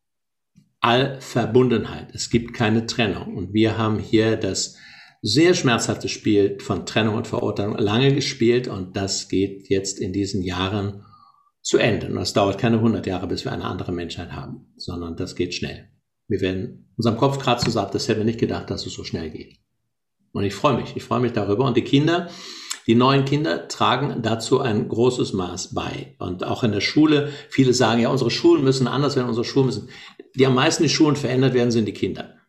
Allverbundenheit. 0.79 2.07
Es 2.13 2.29
gibt 2.29 2.53
keine 2.53 2.85
Trennung. 2.85 3.35
Und 3.35 3.53
wir 3.53 3.77
haben 3.77 3.99
hier 3.99 4.37
das 4.37 4.77
sehr 5.21 5.53
schmerzhaftes 5.53 6.11
Spiel 6.11 6.57
von 6.59 6.85
Trennung 6.85 7.15
und 7.15 7.27
Verurteilung 7.27 7.77
lange 7.77 8.13
gespielt 8.13 8.67
und 8.67 8.97
das 8.97 9.27
geht 9.27 9.69
jetzt 9.69 9.99
in 9.99 10.13
diesen 10.13 10.41
Jahren 10.41 11.05
zu 11.61 11.77
Ende. 11.77 12.07
Und 12.07 12.17
es 12.17 12.33
dauert 12.33 12.57
keine 12.57 12.77
100 12.77 13.05
Jahre, 13.05 13.27
bis 13.27 13.45
wir 13.45 13.51
eine 13.51 13.65
andere 13.65 13.91
Menschheit 13.91 14.31
haben, 14.31 14.73
sondern 14.75 15.15
das 15.15 15.35
geht 15.35 15.53
schnell. 15.53 15.89
Wir 16.27 16.41
werden, 16.41 16.91
unserem 16.97 17.17
Kopf 17.17 17.39
gerade 17.39 17.63
so 17.63 17.69
sagt, 17.69 17.93
das 17.93 18.07
hätten 18.07 18.21
wir 18.21 18.25
nicht 18.25 18.39
gedacht, 18.39 18.69
dass 18.69 18.85
es 18.85 18.93
so 18.93 19.03
schnell 19.03 19.29
geht. 19.29 19.57
Und 20.31 20.43
ich 20.43 20.55
freue 20.55 20.77
mich, 20.77 20.95
ich 20.95 21.03
freue 21.03 21.19
mich 21.19 21.33
darüber. 21.33 21.65
Und 21.65 21.77
die 21.77 21.83
Kinder, 21.83 22.29
die 22.87 22.95
neuen 22.95 23.25
Kinder 23.25 23.67
tragen 23.67 24.23
dazu 24.23 24.59
ein 24.59 24.87
großes 24.87 25.33
Maß 25.33 25.73
bei. 25.73 26.15
Und 26.17 26.43
auch 26.45 26.63
in 26.63 26.71
der 26.71 26.81
Schule, 26.81 27.31
viele 27.49 27.73
sagen 27.73 28.01
ja, 28.01 28.09
unsere 28.09 28.31
Schulen 28.31 28.63
müssen 28.63 28.87
anders 28.87 29.15
werden, 29.15 29.27
unsere 29.27 29.45
Schulen 29.45 29.67
müssen. 29.67 29.89
Die 30.35 30.45
am 30.45 30.55
meisten 30.55 30.83
die 30.83 30.89
Schulen 30.89 31.15
verändert 31.15 31.53
werden, 31.53 31.71
sind 31.71 31.85
die 31.85 31.93
Kinder. 31.93 32.40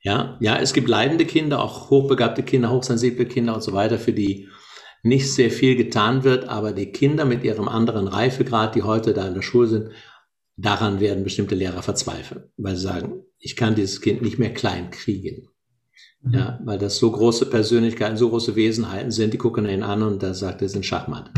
Ja, 0.00 0.36
ja, 0.40 0.56
es 0.58 0.72
gibt 0.72 0.88
leidende 0.88 1.24
Kinder, 1.24 1.62
auch 1.62 1.90
hochbegabte 1.90 2.42
Kinder, 2.42 2.70
hochsensible 2.70 3.26
Kinder 3.26 3.54
und 3.54 3.62
so 3.62 3.72
weiter, 3.72 3.98
für 3.98 4.12
die 4.12 4.48
nicht 5.02 5.32
sehr 5.32 5.50
viel 5.50 5.76
getan 5.76 6.24
wird, 6.24 6.48
aber 6.48 6.72
die 6.72 6.90
Kinder 6.92 7.24
mit 7.24 7.44
ihrem 7.44 7.68
anderen 7.68 8.08
Reifegrad, 8.08 8.74
die 8.74 8.82
heute 8.82 9.14
da 9.14 9.26
in 9.26 9.34
der 9.34 9.42
Schule 9.42 9.68
sind, 9.68 9.90
daran 10.56 11.00
werden 11.00 11.24
bestimmte 11.24 11.54
Lehrer 11.54 11.82
verzweifeln, 11.82 12.44
weil 12.56 12.76
sie 12.76 12.82
sagen, 12.82 13.24
ich 13.38 13.56
kann 13.56 13.74
dieses 13.74 14.00
Kind 14.00 14.22
nicht 14.22 14.38
mehr 14.38 14.52
klein 14.52 14.90
kriegen. 14.90 15.48
Mhm. 16.20 16.34
Ja, 16.34 16.60
weil 16.64 16.78
das 16.78 16.98
so 16.98 17.10
große 17.10 17.46
Persönlichkeiten, 17.46 18.16
so 18.16 18.28
große 18.28 18.56
Wesenheiten 18.56 19.10
sind, 19.10 19.34
die 19.34 19.38
gucken 19.38 19.68
ihn 19.68 19.82
an 19.82 20.02
und 20.02 20.22
da 20.22 20.34
sagt 20.34 20.62
er, 20.62 20.68
sind 20.68 20.84
Schachmatt. 20.84 21.30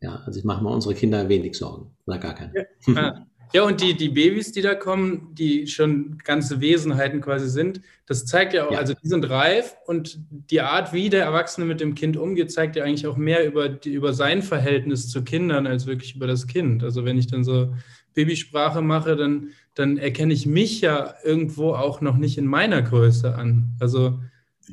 Ja, 0.00 0.22
also 0.24 0.38
ich 0.38 0.44
mache 0.44 0.62
mir 0.62 0.70
unsere 0.70 0.94
Kinder 0.94 1.28
wenig 1.28 1.56
Sorgen 1.56 1.96
oder 2.06 2.18
gar 2.18 2.34
keine. 2.34 2.52
Ja, 2.86 3.26
Ja, 3.52 3.62
und 3.62 3.80
die, 3.80 3.96
die 3.96 4.08
Babys, 4.08 4.52
die 4.52 4.62
da 4.62 4.74
kommen, 4.74 5.34
die 5.34 5.66
schon 5.66 6.18
ganze 6.18 6.60
Wesenheiten 6.60 7.20
quasi 7.20 7.48
sind, 7.48 7.80
das 8.06 8.26
zeigt 8.26 8.52
ja 8.52 8.66
auch, 8.66 8.72
ja. 8.72 8.78
also 8.78 8.94
die 8.94 9.08
sind 9.08 9.28
reif 9.28 9.76
und 9.86 10.18
die 10.28 10.60
Art, 10.60 10.92
wie 10.92 11.08
der 11.08 11.24
Erwachsene 11.24 11.66
mit 11.66 11.80
dem 11.80 11.94
Kind 11.94 12.16
umgeht, 12.16 12.52
zeigt 12.52 12.76
ja 12.76 12.84
eigentlich 12.84 13.06
auch 13.06 13.16
mehr 13.16 13.46
über, 13.46 13.68
die, 13.68 13.92
über 13.92 14.12
sein 14.12 14.42
Verhältnis 14.42 15.08
zu 15.08 15.24
Kindern 15.24 15.66
als 15.66 15.86
wirklich 15.86 16.14
über 16.16 16.26
das 16.26 16.46
Kind. 16.46 16.82
Also 16.82 17.04
wenn 17.04 17.18
ich 17.18 17.26
dann 17.26 17.44
so 17.44 17.74
Babysprache 18.14 18.82
mache, 18.82 19.16
dann, 19.16 19.50
dann 19.74 19.96
erkenne 19.96 20.32
ich 20.32 20.46
mich 20.46 20.80
ja 20.80 21.14
irgendwo 21.24 21.72
auch 21.74 22.00
noch 22.00 22.16
nicht 22.16 22.36
in 22.36 22.46
meiner 22.46 22.82
Größe 22.82 23.34
an. 23.34 23.76
Also 23.80 24.18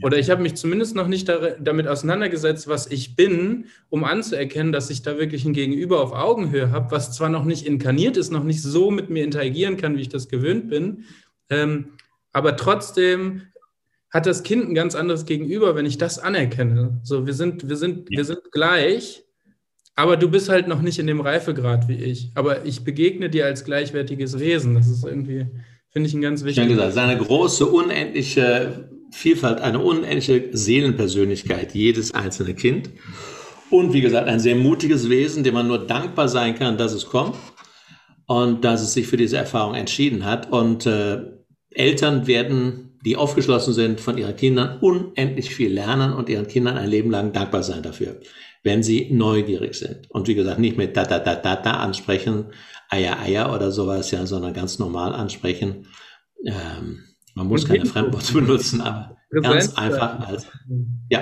oder 0.01 0.17
ich 0.17 0.29
habe 0.29 0.41
mich 0.41 0.55
zumindest 0.55 0.95
noch 0.95 1.07
nicht 1.07 1.31
damit 1.59 1.87
auseinandergesetzt, 1.87 2.67
was 2.67 2.87
ich 2.87 3.15
bin, 3.15 3.65
um 3.89 4.03
anzuerkennen, 4.03 4.71
dass 4.71 4.89
ich 4.89 5.01
da 5.01 5.17
wirklich 5.17 5.45
ein 5.45 5.53
Gegenüber 5.53 6.01
auf 6.01 6.13
Augenhöhe 6.13 6.71
habe, 6.71 6.91
was 6.91 7.13
zwar 7.13 7.29
noch 7.29 7.45
nicht 7.45 7.65
inkarniert 7.65 8.17
ist, 8.17 8.31
noch 8.31 8.43
nicht 8.43 8.61
so 8.61 8.91
mit 8.91 9.09
mir 9.09 9.23
interagieren 9.23 9.77
kann, 9.77 9.97
wie 9.97 10.01
ich 10.01 10.09
das 10.09 10.27
gewöhnt 10.27 10.69
bin, 10.69 11.05
ähm, 11.49 11.89
aber 12.31 12.57
trotzdem 12.57 13.43
hat 14.09 14.25
das 14.25 14.43
Kind 14.43 14.69
ein 14.69 14.75
ganz 14.75 14.95
anderes 14.95 15.25
Gegenüber, 15.25 15.75
wenn 15.75 15.85
ich 15.85 15.97
das 15.97 16.19
anerkenne. 16.19 16.99
So, 17.03 17.25
wir 17.25 17.33
sind, 17.33 17.67
wir 17.67 17.75
sind, 17.75 18.09
ja. 18.09 18.17
wir 18.17 18.25
sind 18.25 18.51
gleich, 18.51 19.23
aber 19.95 20.17
du 20.17 20.29
bist 20.29 20.49
halt 20.49 20.67
noch 20.67 20.81
nicht 20.81 20.99
in 20.99 21.07
dem 21.07 21.21
Reifegrad 21.21 21.87
wie 21.87 21.95
ich. 21.95 22.31
Aber 22.35 22.65
ich 22.65 22.83
begegne 22.83 23.29
dir 23.29 23.45
als 23.45 23.63
gleichwertiges 23.63 24.39
Wesen. 24.39 24.75
Das 24.75 24.87
ist 24.87 25.05
irgendwie, 25.05 25.47
finde 25.89 26.09
ich, 26.09 26.13
ein 26.13 26.21
ganz 26.21 26.43
wichtiges. 26.43 26.69
Ja, 26.69 26.75
gesagt, 26.75 26.93
seine 26.93 27.17
große, 27.17 27.65
unendliche 27.65 28.89
Vielfalt, 29.15 29.61
eine 29.61 29.79
unendliche 29.79 30.49
Seelenpersönlichkeit, 30.51 31.73
jedes 31.73 32.13
einzelne 32.13 32.53
Kind. 32.53 32.89
Und 33.69 33.93
wie 33.93 34.01
gesagt, 34.01 34.27
ein 34.27 34.41
sehr 34.41 34.57
mutiges 34.57 35.09
Wesen, 35.09 35.45
dem 35.45 35.53
man 35.53 35.67
nur 35.67 35.87
dankbar 35.87 36.27
sein 36.27 36.53
kann, 36.55 36.77
dass 36.77 36.91
es 36.91 37.05
kommt 37.05 37.37
und 38.27 38.65
dass 38.65 38.81
es 38.81 38.93
sich 38.93 39.07
für 39.07 39.15
diese 39.15 39.37
Erfahrung 39.37 39.73
entschieden 39.73 40.25
hat. 40.25 40.51
Und 40.51 40.85
äh, 40.85 41.21
Eltern 41.71 42.27
werden, 42.27 42.99
die 43.05 43.15
aufgeschlossen 43.15 43.73
sind, 43.73 44.01
von 44.01 44.17
ihren 44.17 44.35
Kindern 44.35 44.79
unendlich 44.79 45.55
viel 45.55 45.71
lernen 45.73 46.11
und 46.11 46.27
ihren 46.27 46.47
Kindern 46.47 46.77
ein 46.77 46.89
Leben 46.89 47.09
lang 47.09 47.31
dankbar 47.31 47.63
sein 47.63 47.83
dafür, 47.83 48.19
wenn 48.63 48.83
sie 48.83 49.11
neugierig 49.13 49.75
sind. 49.75 50.11
Und 50.11 50.27
wie 50.27 50.35
gesagt, 50.35 50.59
nicht 50.59 50.75
mit 50.75 50.97
da, 50.97 51.05
da, 51.05 51.19
da, 51.19 51.35
da, 51.35 51.55
da 51.55 51.71
ansprechen, 51.77 52.47
Eier, 52.89 53.17
Eier 53.19 53.53
oder 53.55 53.71
sowas, 53.71 54.11
ja, 54.11 54.25
sondern 54.25 54.53
ganz 54.53 54.77
normal 54.77 55.13
ansprechen. 55.13 55.87
Ähm, 56.45 57.14
man 57.35 57.47
muss 57.47 57.65
keine 57.65 57.85
Fremdworte 57.85 58.33
benutzen, 58.33 58.81
aber 58.81 59.15
Ganz 59.41 59.77
einfach. 59.77 60.27
Als, 60.27 60.47
ja. 61.09 61.21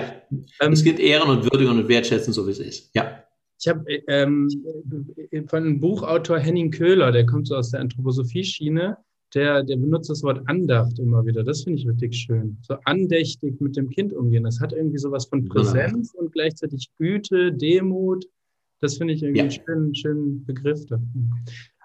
Ähm, 0.60 0.72
es 0.72 0.84
gibt 0.84 1.00
Ehren 1.00 1.30
und 1.30 1.44
Würdigung 1.44 1.78
und 1.78 1.88
Wertschätzen, 1.88 2.32
so 2.32 2.46
wie 2.46 2.52
es 2.52 2.60
ist. 2.60 2.94
Ja. 2.94 3.24
Ich 3.58 3.68
habe 3.68 3.84
ähm, 4.08 4.48
von 5.48 5.58
einem 5.58 5.80
Buchautor 5.80 6.38
Henning 6.38 6.70
Köhler, 6.70 7.12
der 7.12 7.24
kommt 7.24 7.48
so 7.48 7.56
aus 7.56 7.70
der 7.70 7.80
Anthroposophie-Schiene, 7.80 8.98
der, 9.34 9.62
der 9.62 9.76
benutzt 9.76 10.10
das 10.10 10.22
Wort 10.22 10.42
Andacht 10.46 10.98
immer 10.98 11.24
wieder. 11.24 11.44
Das 11.44 11.62
finde 11.62 11.80
ich 11.80 11.88
richtig 11.88 12.14
schön. 12.14 12.58
So 12.62 12.76
andächtig 12.84 13.60
mit 13.60 13.76
dem 13.76 13.90
Kind 13.90 14.12
umgehen. 14.12 14.44
Das 14.44 14.60
hat 14.60 14.72
irgendwie 14.72 14.98
sowas 14.98 15.26
von 15.26 15.44
Präsenz 15.48 16.12
genau. 16.12 16.24
und 16.24 16.32
gleichzeitig 16.32 16.90
Güte, 16.98 17.52
Demut. 17.52 18.26
Das 18.80 18.98
finde 18.98 19.14
ich 19.14 19.22
irgendwie 19.22 19.38
ja. 19.38 19.44
einen 19.44 19.52
schönen, 19.52 19.94
schönen 19.94 20.44
Begriff 20.44 20.84
dafür. 20.86 21.06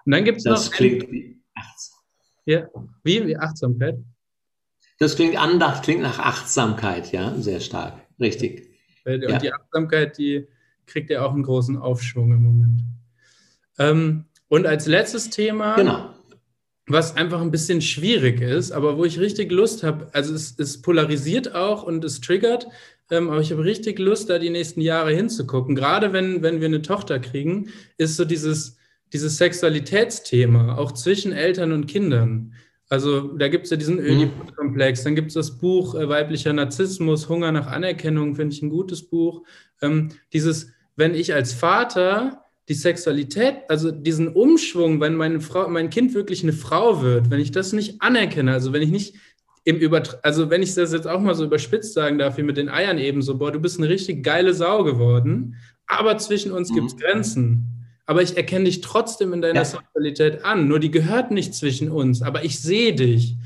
Und 0.04 0.12
dann 0.12 0.24
gibt 0.24 0.38
es 0.38 0.44
noch. 0.44 0.54
Das 0.54 0.70
klingt 0.70 1.10
wie 1.10 1.40
Achtsamkeit. 1.54 2.00
Ja, 2.46 2.68
wie, 3.04 3.26
wie 3.26 3.36
Achtsamkeit? 3.36 3.98
Das 5.00 5.16
klingt 5.16 5.36
Andacht, 5.40 5.82
klingt 5.82 6.02
nach 6.02 6.18
Achtsamkeit, 6.18 7.10
ja, 7.10 7.34
sehr 7.38 7.60
stark. 7.60 7.94
Richtig. 8.20 8.68
Und 9.06 9.22
ja. 9.22 9.38
die 9.38 9.50
Achtsamkeit, 9.50 10.18
die 10.18 10.46
kriegt 10.86 11.08
ja 11.08 11.24
auch 11.24 11.32
einen 11.32 11.42
großen 11.42 11.78
Aufschwung 11.78 12.32
im 12.32 12.42
Moment. 12.42 12.82
Ähm, 13.78 14.26
und 14.48 14.66
als 14.66 14.86
letztes 14.86 15.30
Thema, 15.30 15.74
genau. 15.76 16.10
was 16.86 17.16
einfach 17.16 17.40
ein 17.40 17.50
bisschen 17.50 17.80
schwierig 17.80 18.42
ist, 18.42 18.72
aber 18.72 18.98
wo 18.98 19.06
ich 19.06 19.18
richtig 19.18 19.50
Lust 19.50 19.82
habe, 19.82 20.10
also 20.12 20.34
es, 20.34 20.54
es, 20.58 20.82
polarisiert 20.82 21.54
auch 21.54 21.82
und 21.82 22.04
es 22.04 22.20
triggert, 22.20 22.66
ähm, 23.10 23.30
aber 23.30 23.40
ich 23.40 23.52
habe 23.52 23.64
richtig 23.64 23.98
Lust, 23.98 24.28
da 24.28 24.38
die 24.38 24.50
nächsten 24.50 24.82
Jahre 24.82 25.14
hinzugucken. 25.14 25.76
Gerade 25.76 26.12
wenn, 26.12 26.42
wenn 26.42 26.60
wir 26.60 26.68
eine 26.68 26.82
Tochter 26.82 27.20
kriegen, 27.20 27.70
ist 27.96 28.16
so 28.16 28.26
dieses, 28.26 28.76
dieses 29.14 29.38
Sexualitätsthema, 29.38 30.76
auch 30.76 30.92
zwischen 30.92 31.32
Eltern 31.32 31.72
und 31.72 31.86
Kindern. 31.86 32.52
Also 32.90 33.28
da 33.38 33.48
gibt 33.48 33.64
es 33.64 33.70
ja 33.70 33.78
diesen 33.78 33.96
mhm. 33.96 34.04
Ödipus-Komplex, 34.04 35.04
dann 35.04 35.14
gibt 35.14 35.28
es 35.28 35.34
das 35.34 35.56
Buch 35.56 35.94
äh, 35.94 36.08
Weiblicher 36.08 36.52
Narzissmus, 36.52 37.28
Hunger 37.28 37.52
nach 37.52 37.68
Anerkennung, 37.68 38.34
finde 38.34 38.54
ich 38.54 38.62
ein 38.62 38.68
gutes 38.68 39.02
Buch. 39.02 39.44
Ähm, 39.80 40.10
dieses 40.32 40.72
wenn 41.00 41.14
ich 41.14 41.32
als 41.32 41.54
Vater 41.54 42.44
die 42.68 42.74
Sexualität, 42.74 43.56
also 43.68 43.90
diesen 43.90 44.28
Umschwung, 44.28 45.00
wenn 45.00 45.16
meine 45.16 45.40
Frau, 45.40 45.66
mein 45.68 45.90
Kind 45.90 46.14
wirklich 46.14 46.42
eine 46.42 46.52
Frau 46.52 47.02
wird, 47.02 47.30
wenn 47.30 47.40
ich 47.40 47.50
das 47.50 47.72
nicht 47.72 48.00
anerkenne, 48.02 48.52
also 48.52 48.72
wenn 48.72 48.82
ich 48.82 48.90
nicht 48.90 49.14
im 49.64 49.76
Übert 49.76 50.24
also 50.24 50.50
wenn 50.50 50.62
ich 50.62 50.74
das 50.74 50.92
jetzt 50.92 51.06
auch 51.06 51.20
mal 51.20 51.34
so 51.34 51.44
überspitzt 51.44 51.94
sagen 51.94 52.18
darf, 52.18 52.38
wie 52.38 52.42
mit 52.42 52.56
den 52.56 52.68
Eiern 52.68 52.98
eben 52.98 53.22
so, 53.22 53.38
boah, 53.38 53.50
du 53.50 53.60
bist 53.60 53.78
eine 53.78 53.88
richtig 53.88 54.22
geile 54.22 54.54
Sau 54.54 54.84
geworden, 54.84 55.56
aber 55.86 56.18
zwischen 56.18 56.52
uns 56.52 56.70
mhm. 56.70 56.74
gibt 56.74 56.86
es 56.88 56.96
Grenzen. 56.96 57.79
Aber 58.10 58.22
ich 58.22 58.36
erkenne 58.36 58.64
dich 58.64 58.80
trotzdem 58.80 59.32
in 59.32 59.40
deiner 59.40 59.60
ja. 59.60 59.64
Sexualität 59.64 60.44
an. 60.44 60.66
Nur 60.66 60.80
die 60.80 60.90
gehört 60.90 61.30
nicht 61.30 61.54
zwischen 61.54 61.92
uns, 61.92 62.22
aber 62.22 62.42
ich 62.42 62.58
sehe 62.58 62.92
dich 62.92 63.36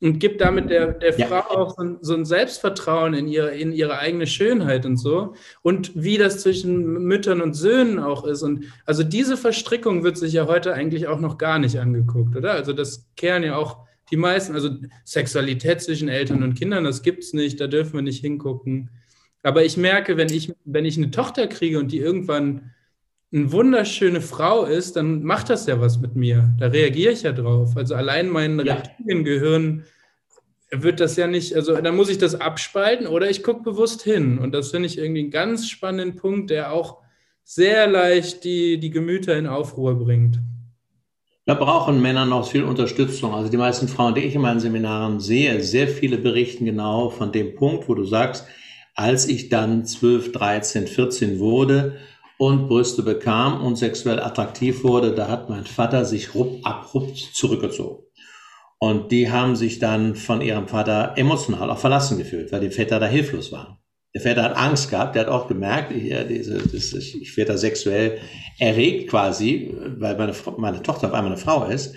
und 0.00 0.18
gibt 0.18 0.40
damit 0.40 0.70
der, 0.70 0.92
der 0.92 1.14
ja. 1.18 1.26
Frau 1.26 1.40
auch 1.54 1.76
so 1.76 1.82
ein, 1.82 1.98
so 2.00 2.14
ein, 2.14 2.24
Selbstvertrauen 2.24 3.12
in 3.12 3.28
ihre, 3.28 3.54
in 3.54 3.70
ihre 3.70 3.98
eigene 3.98 4.26
Schönheit 4.26 4.86
und 4.86 4.96
so. 4.96 5.34
Und 5.60 5.92
wie 5.94 6.16
das 6.16 6.38
zwischen 6.38 7.04
Müttern 7.04 7.42
und 7.42 7.52
Söhnen 7.52 7.98
auch 7.98 8.24
ist. 8.24 8.40
Und 8.40 8.64
also 8.86 9.02
diese 9.02 9.36
Verstrickung 9.36 10.04
wird 10.04 10.16
sich 10.16 10.32
ja 10.32 10.46
heute 10.46 10.72
eigentlich 10.72 11.06
auch 11.06 11.20
noch 11.20 11.36
gar 11.36 11.58
nicht 11.58 11.78
angeguckt, 11.78 12.34
oder? 12.34 12.52
Also 12.52 12.72
das 12.72 13.06
kehren 13.16 13.42
ja 13.42 13.56
auch 13.56 13.84
die 14.10 14.16
meisten, 14.16 14.54
also 14.54 14.70
Sexualität 15.04 15.82
zwischen 15.82 16.08
Eltern 16.08 16.42
und 16.42 16.54
Kindern, 16.54 16.84
das 16.84 17.02
gibt 17.02 17.24
es 17.24 17.34
nicht, 17.34 17.60
da 17.60 17.66
dürfen 17.66 17.92
wir 17.92 18.00
nicht 18.00 18.22
hingucken. 18.22 18.88
Aber 19.42 19.66
ich 19.66 19.76
merke, 19.76 20.16
wenn 20.16 20.32
ich, 20.32 20.54
wenn 20.64 20.86
ich 20.86 20.96
eine 20.96 21.10
Tochter 21.10 21.46
kriege 21.46 21.78
und 21.78 21.92
die 21.92 21.98
irgendwann 21.98 22.70
eine 23.34 23.50
wunderschöne 23.50 24.20
Frau 24.20 24.64
ist, 24.64 24.96
dann 24.96 25.24
macht 25.24 25.50
das 25.50 25.66
ja 25.66 25.80
was 25.80 25.98
mit 25.98 26.14
mir. 26.14 26.54
Da 26.58 26.68
reagiere 26.68 27.12
ich 27.12 27.22
ja 27.22 27.32
drauf. 27.32 27.76
Also 27.76 27.94
allein 27.94 28.28
mein 28.28 28.64
ja. 28.64 28.74
Reptiliengehirn 28.74 29.84
wird 30.70 31.00
das 31.00 31.16
ja 31.16 31.26
nicht, 31.26 31.54
also 31.54 31.76
dann 31.80 31.96
muss 31.96 32.08
ich 32.08 32.18
das 32.18 32.40
abspalten 32.40 33.06
oder 33.06 33.28
ich 33.28 33.42
gucke 33.42 33.62
bewusst 33.62 34.02
hin. 34.02 34.38
Und 34.38 34.52
das 34.52 34.70
finde 34.70 34.86
ich 34.86 34.98
irgendwie 34.98 35.22
einen 35.22 35.30
ganz 35.30 35.68
spannenden 35.68 36.16
Punkt, 36.16 36.50
der 36.50 36.72
auch 36.72 36.98
sehr 37.42 37.88
leicht 37.88 38.44
die, 38.44 38.78
die 38.78 38.90
Gemüter 38.90 39.36
in 39.36 39.46
Aufruhr 39.46 39.98
bringt. 39.98 40.40
Da 41.46 41.54
brauchen 41.54 42.00
Männer 42.00 42.24
noch 42.24 42.48
viel 42.48 42.64
Unterstützung. 42.64 43.34
Also 43.34 43.50
die 43.50 43.56
meisten 43.56 43.88
Frauen, 43.88 44.14
die 44.14 44.22
ich 44.22 44.34
in 44.34 44.40
meinen 44.40 44.60
Seminaren 44.60 45.20
sehe, 45.20 45.60
sehr 45.60 45.88
viele 45.88 46.18
berichten 46.18 46.64
genau 46.64 47.10
von 47.10 47.32
dem 47.32 47.54
Punkt, 47.54 47.88
wo 47.88 47.94
du 47.94 48.04
sagst, 48.04 48.46
als 48.94 49.28
ich 49.28 49.48
dann 49.48 49.84
12, 49.84 50.32
13, 50.32 50.86
14 50.86 51.38
wurde 51.40 51.96
und 52.38 52.68
Brüste 52.68 53.02
bekam 53.02 53.64
und 53.64 53.76
sexuell 53.76 54.20
attraktiv 54.20 54.84
wurde, 54.84 55.14
da 55.14 55.28
hat 55.28 55.48
mein 55.48 55.66
Vater 55.66 56.04
sich 56.04 56.30
abrupt 56.62 57.18
zurückgezogen. 57.18 58.04
Und 58.78 59.12
die 59.12 59.30
haben 59.30 59.56
sich 59.56 59.78
dann 59.78 60.14
von 60.14 60.40
ihrem 60.40 60.68
Vater 60.68 61.14
emotional 61.16 61.70
auch 61.70 61.78
verlassen 61.78 62.18
gefühlt, 62.18 62.52
weil 62.52 62.60
die 62.60 62.70
Väter 62.70 63.00
da 63.00 63.06
hilflos 63.06 63.52
waren. 63.52 63.78
Der 64.14 64.20
Vater 64.20 64.42
hat 64.44 64.56
Angst 64.56 64.90
gehabt, 64.90 65.14
der 65.14 65.22
hat 65.22 65.28
auch 65.28 65.48
gemerkt, 65.48 65.90
ich, 65.90 66.10
das, 66.10 66.92
ich 66.92 67.36
werde 67.36 67.52
da 67.52 67.58
sexuell 67.58 68.18
erregt 68.58 69.10
quasi, 69.10 69.74
weil 69.98 70.16
meine, 70.16 70.34
meine 70.58 70.82
Tochter 70.82 71.08
auf 71.08 71.14
einmal 71.14 71.32
eine 71.32 71.40
Frau 71.40 71.64
ist. 71.64 71.94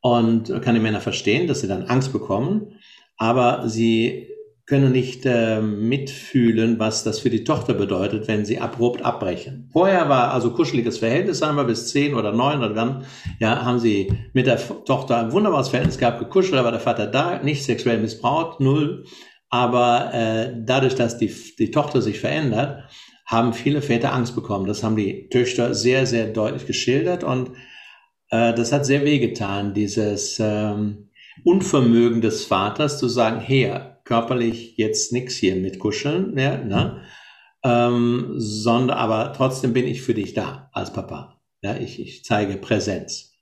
Und 0.00 0.48
kann 0.62 0.74
die 0.74 0.80
Männer 0.80 1.00
verstehen, 1.00 1.46
dass 1.46 1.60
sie 1.60 1.68
dann 1.68 1.84
Angst 1.84 2.12
bekommen, 2.12 2.78
aber 3.16 3.68
sie 3.68 4.28
können 4.66 4.90
nicht 4.90 5.24
äh, 5.24 5.60
mitfühlen, 5.60 6.80
was 6.80 7.04
das 7.04 7.20
für 7.20 7.30
die 7.30 7.44
Tochter 7.44 7.72
bedeutet, 7.72 8.26
wenn 8.26 8.44
sie 8.44 8.58
abrupt 8.58 9.00
abbrechen. 9.04 9.70
Vorher 9.72 10.08
war 10.08 10.32
also 10.32 10.50
kuscheliges 10.50 10.98
Verhältnis, 10.98 11.38
sagen 11.38 11.56
wir 11.56 11.64
bis 11.64 11.88
zehn 11.88 12.14
oder 12.14 12.32
neun 12.32 12.58
oder 12.58 12.74
dann 12.74 13.04
ja, 13.38 13.64
haben 13.64 13.78
sie 13.78 14.12
mit 14.32 14.46
der 14.48 14.58
Tochter 14.84 15.18
ein 15.18 15.32
wunderbares 15.32 15.68
Verhältnis 15.68 15.98
gehabt, 15.98 16.18
gekuschelt, 16.18 16.64
war 16.64 16.72
der 16.72 16.80
Vater 16.80 17.06
da, 17.06 17.40
nicht 17.42 17.64
sexuell 17.64 17.98
missbraucht, 17.98 18.60
null. 18.60 19.04
Aber 19.50 20.12
äh, 20.12 20.52
dadurch, 20.58 20.96
dass 20.96 21.16
die, 21.16 21.32
die 21.58 21.70
Tochter 21.70 22.02
sich 22.02 22.18
verändert, 22.18 22.90
haben 23.24 23.52
viele 23.52 23.82
Väter 23.82 24.12
Angst 24.12 24.34
bekommen. 24.34 24.66
Das 24.66 24.82
haben 24.82 24.96
die 24.96 25.28
Töchter 25.28 25.74
sehr, 25.74 26.06
sehr 26.06 26.26
deutlich 26.26 26.66
geschildert 26.66 27.22
und 27.22 27.50
äh, 28.30 28.52
das 28.52 28.72
hat 28.72 28.84
sehr 28.84 29.04
wehgetan, 29.04 29.74
dieses 29.74 30.38
ähm, 30.40 31.10
Unvermögen 31.44 32.20
des 32.20 32.44
Vaters 32.44 32.98
zu 32.98 33.08
sagen, 33.08 33.40
her, 33.40 33.95
körperlich 34.06 34.76
jetzt 34.76 35.12
nichts 35.12 35.34
hier 35.34 35.56
mit 35.56 35.78
kuscheln 35.78 36.32
mehr, 36.32 36.64
ne? 36.64 37.02
Ähm, 37.62 38.34
sondern 38.36 38.96
aber 38.96 39.32
trotzdem 39.36 39.72
bin 39.72 39.86
ich 39.86 40.00
für 40.00 40.14
dich 40.14 40.32
da 40.32 40.70
als 40.72 40.92
Papa. 40.92 41.40
Ja, 41.62 41.76
ich, 41.76 42.00
ich 42.00 42.24
zeige 42.24 42.56
Präsenz. 42.56 43.32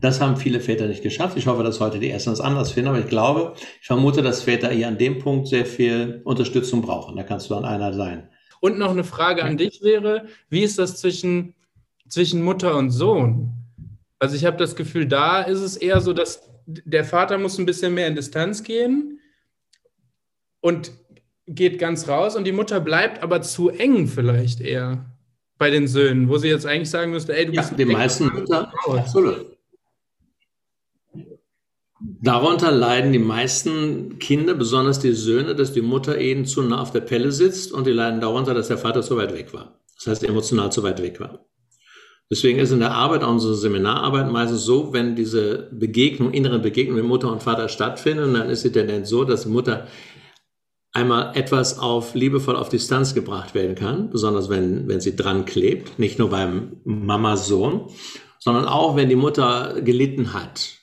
Das 0.00 0.20
haben 0.20 0.36
viele 0.36 0.60
Väter 0.60 0.86
nicht 0.86 1.02
geschafft. 1.02 1.36
Ich 1.36 1.46
hoffe, 1.46 1.64
dass 1.64 1.80
heute 1.80 1.98
die 1.98 2.10
Ersten 2.10 2.30
das 2.30 2.40
anders 2.40 2.72
finden, 2.72 2.90
aber 2.90 3.00
ich 3.00 3.08
glaube, 3.08 3.54
ich 3.80 3.86
vermute, 3.86 4.22
dass 4.22 4.42
Väter 4.42 4.70
hier 4.70 4.88
an 4.88 4.98
dem 4.98 5.18
Punkt 5.18 5.48
sehr 5.48 5.66
viel 5.66 6.22
Unterstützung 6.24 6.82
brauchen. 6.82 7.16
Da 7.16 7.24
kannst 7.24 7.50
du 7.50 7.54
dann 7.54 7.64
einer 7.64 7.92
sein. 7.92 8.28
Und 8.60 8.78
noch 8.78 8.90
eine 8.90 9.04
Frage 9.04 9.42
an 9.42 9.56
dich 9.56 9.82
wäre, 9.82 10.26
wie 10.48 10.62
ist 10.62 10.78
das 10.78 11.00
zwischen, 11.00 11.54
zwischen 12.08 12.42
Mutter 12.42 12.76
und 12.76 12.90
Sohn? 12.90 13.50
Also 14.20 14.36
ich 14.36 14.44
habe 14.44 14.56
das 14.56 14.76
Gefühl, 14.76 15.06
da 15.06 15.42
ist 15.42 15.60
es 15.60 15.76
eher 15.76 16.00
so, 16.00 16.12
dass 16.12 16.48
der 16.66 17.04
Vater 17.04 17.38
muss 17.38 17.58
ein 17.58 17.66
bisschen 17.66 17.94
mehr 17.94 18.06
in 18.06 18.14
Distanz 18.14 18.62
gehen 18.62 19.18
und 20.62 20.92
geht 21.46 21.78
ganz 21.78 22.08
raus 22.08 22.34
und 22.34 22.44
die 22.44 22.52
Mutter 22.52 22.80
bleibt 22.80 23.22
aber 23.22 23.42
zu 23.42 23.68
eng 23.68 24.06
vielleicht 24.06 24.62
eher 24.62 25.04
bei 25.58 25.70
den 25.70 25.86
Söhnen, 25.86 26.28
wo 26.28 26.38
sie 26.38 26.48
jetzt 26.48 26.64
eigentlich 26.64 26.88
sagen 26.88 27.10
müsste, 27.10 27.36
ey, 27.36 27.46
du 27.46 27.52
ja, 27.52 27.60
bist 27.60 27.78
die 27.78 27.84
meisten 27.84 28.32
Mütter, 28.32 28.72
absolut. 28.86 29.58
Darunter 32.20 32.72
leiden 32.72 33.12
die 33.12 33.18
meisten 33.18 34.18
Kinder, 34.18 34.54
besonders 34.54 34.98
die 34.98 35.12
Söhne, 35.12 35.54
dass 35.54 35.72
die 35.72 35.82
Mutter 35.82 36.18
ihnen 36.20 36.46
zu 36.46 36.62
nah 36.62 36.80
auf 36.80 36.90
der 36.90 37.00
Pelle 37.00 37.30
sitzt 37.30 37.72
und 37.72 37.86
die 37.86 37.92
leiden 37.92 38.20
darunter, 38.20 38.54
dass 38.54 38.68
der 38.68 38.78
Vater 38.78 39.02
zu 39.02 39.16
weit 39.16 39.32
weg 39.34 39.52
war. 39.52 39.78
Das 39.96 40.06
heißt, 40.06 40.24
emotional 40.24 40.72
zu 40.72 40.82
weit 40.82 41.00
weg 41.00 41.20
war. 41.20 41.44
Deswegen 42.28 42.58
ist 42.58 42.72
in 42.72 42.80
der 42.80 42.92
Arbeit, 42.92 43.22
unserer 43.22 43.54
Seminararbeit 43.54 44.32
meistens 44.32 44.64
so, 44.64 44.92
wenn 44.92 45.14
diese 45.14 45.68
Begegnung, 45.70 46.32
innere 46.32 46.58
Begegnung 46.58 46.96
mit 46.96 47.04
Mutter 47.04 47.30
und 47.30 47.42
Vater 47.42 47.68
stattfindet, 47.68 48.34
dann 48.34 48.48
ist 48.48 48.64
die 48.64 48.72
Tendenz 48.72 49.10
so, 49.10 49.24
dass 49.24 49.42
die 49.42 49.50
Mutter 49.50 49.86
einmal 50.92 51.36
etwas 51.36 51.78
auf 51.78 52.14
liebevoll 52.14 52.56
auf 52.56 52.68
Distanz 52.68 53.14
gebracht 53.14 53.54
werden 53.54 53.74
kann, 53.74 54.10
besonders 54.10 54.48
wenn, 54.48 54.88
wenn 54.88 55.00
sie 55.00 55.16
dran 55.16 55.44
klebt, 55.44 55.98
nicht 55.98 56.18
nur 56.18 56.30
beim 56.30 56.76
Mama-Sohn, 56.84 57.88
sondern 58.38 58.66
auch 58.66 58.96
wenn 58.96 59.08
die 59.08 59.16
Mutter 59.16 59.80
gelitten 59.82 60.32
hat. 60.32 60.78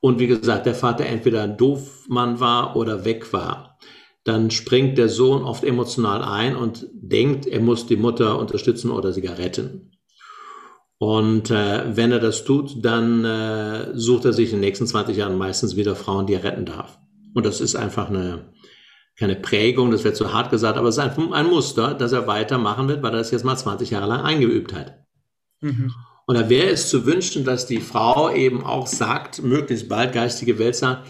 Und 0.00 0.18
wie 0.18 0.28
gesagt, 0.28 0.66
der 0.66 0.74
Vater 0.74 1.04
entweder 1.04 1.42
ein 1.42 1.56
Doofmann 1.56 2.40
war 2.40 2.76
oder 2.76 3.04
weg 3.04 3.32
war, 3.32 3.78
dann 4.24 4.50
springt 4.50 4.98
der 4.98 5.08
Sohn 5.08 5.42
oft 5.42 5.64
emotional 5.64 6.22
ein 6.22 6.56
und 6.56 6.86
denkt, 6.92 7.46
er 7.46 7.60
muss 7.60 7.86
die 7.86 7.96
Mutter 7.96 8.38
unterstützen 8.38 8.90
oder 8.90 9.12
sie 9.12 9.26
retten. 9.26 9.92
Und 10.98 11.50
äh, 11.50 11.96
wenn 11.96 12.12
er 12.12 12.18
das 12.18 12.44
tut, 12.44 12.84
dann 12.84 13.24
äh, 13.24 13.88
sucht 13.94 14.26
er 14.26 14.34
sich 14.34 14.50
in 14.50 14.56
den 14.56 14.60
nächsten 14.60 14.86
20 14.86 15.16
Jahren 15.16 15.38
meistens 15.38 15.74
wieder 15.74 15.96
Frauen, 15.96 16.26
die 16.26 16.34
er 16.34 16.44
retten 16.44 16.66
darf. 16.66 16.98
Und 17.32 17.46
das 17.46 17.62
ist 17.62 17.74
einfach 17.74 18.10
eine, 18.10 18.52
keine 19.20 19.36
Prägung, 19.36 19.90
das 19.90 20.02
wird 20.02 20.16
zu 20.16 20.32
hart 20.32 20.50
gesagt, 20.50 20.78
aber 20.78 20.88
es 20.88 20.96
ist 20.96 21.04
ein, 21.04 21.32
ein, 21.34 21.46
Muster, 21.46 21.92
das 21.92 22.12
er 22.12 22.26
weitermachen 22.26 22.88
wird, 22.88 23.02
weil 23.02 23.12
er 23.12 23.18
das 23.18 23.30
jetzt 23.30 23.44
mal 23.44 23.54
20 23.54 23.90
Jahre 23.90 24.08
lang 24.08 24.22
eingeübt 24.22 24.72
hat. 24.72 25.04
Mhm. 25.60 25.92
Und 26.26 26.36
da 26.36 26.48
wäre 26.48 26.70
es 26.70 26.88
zu 26.88 27.04
wünschen, 27.04 27.44
dass 27.44 27.66
die 27.66 27.80
Frau 27.80 28.30
eben 28.30 28.64
auch 28.64 28.86
sagt, 28.86 29.42
möglichst 29.42 29.90
bald 29.90 30.14
geistige 30.14 30.58
Welt 30.58 30.74
sagt, 30.74 31.06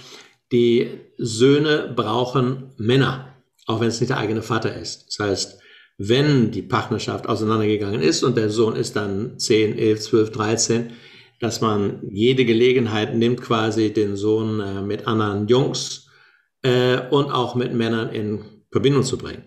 die 0.50 0.90
Söhne 1.18 1.92
brauchen 1.94 2.72
Männer. 2.76 3.26
auch 3.66 3.78
wenn 3.78 3.88
es 3.88 4.00
nicht 4.00 4.10
der 4.10 4.18
eigene 4.18 4.42
Vater 4.42 4.74
ist. 4.74 5.06
Das 5.06 5.28
heißt, 5.28 5.60
wenn 5.96 6.50
die 6.50 6.62
Partnerschaft 6.62 7.28
auseinandergegangen 7.28 8.00
ist 8.00 8.24
und 8.24 8.36
der 8.36 8.50
Sohn 8.50 8.74
ist 8.74 8.96
dann 8.96 9.38
10, 9.38 9.78
11, 9.78 10.00
12, 10.00 10.30
13, 10.32 10.90
dass 11.38 11.60
man 11.60 12.00
jede 12.10 12.44
Gelegenheit 12.44 13.14
nimmt, 13.14 13.40
quasi 13.40 13.92
den 13.92 14.16
Sohn 14.16 14.58
äh, 14.58 14.82
mit 14.82 15.06
anderen 15.06 15.46
Jungs 15.46 16.09
äh, 16.62 16.98
und 17.10 17.30
auch 17.30 17.54
mit 17.54 17.74
Männern 17.74 18.10
in 18.10 18.44
Verbindung 18.70 19.02
zu 19.02 19.18
bringen. 19.18 19.44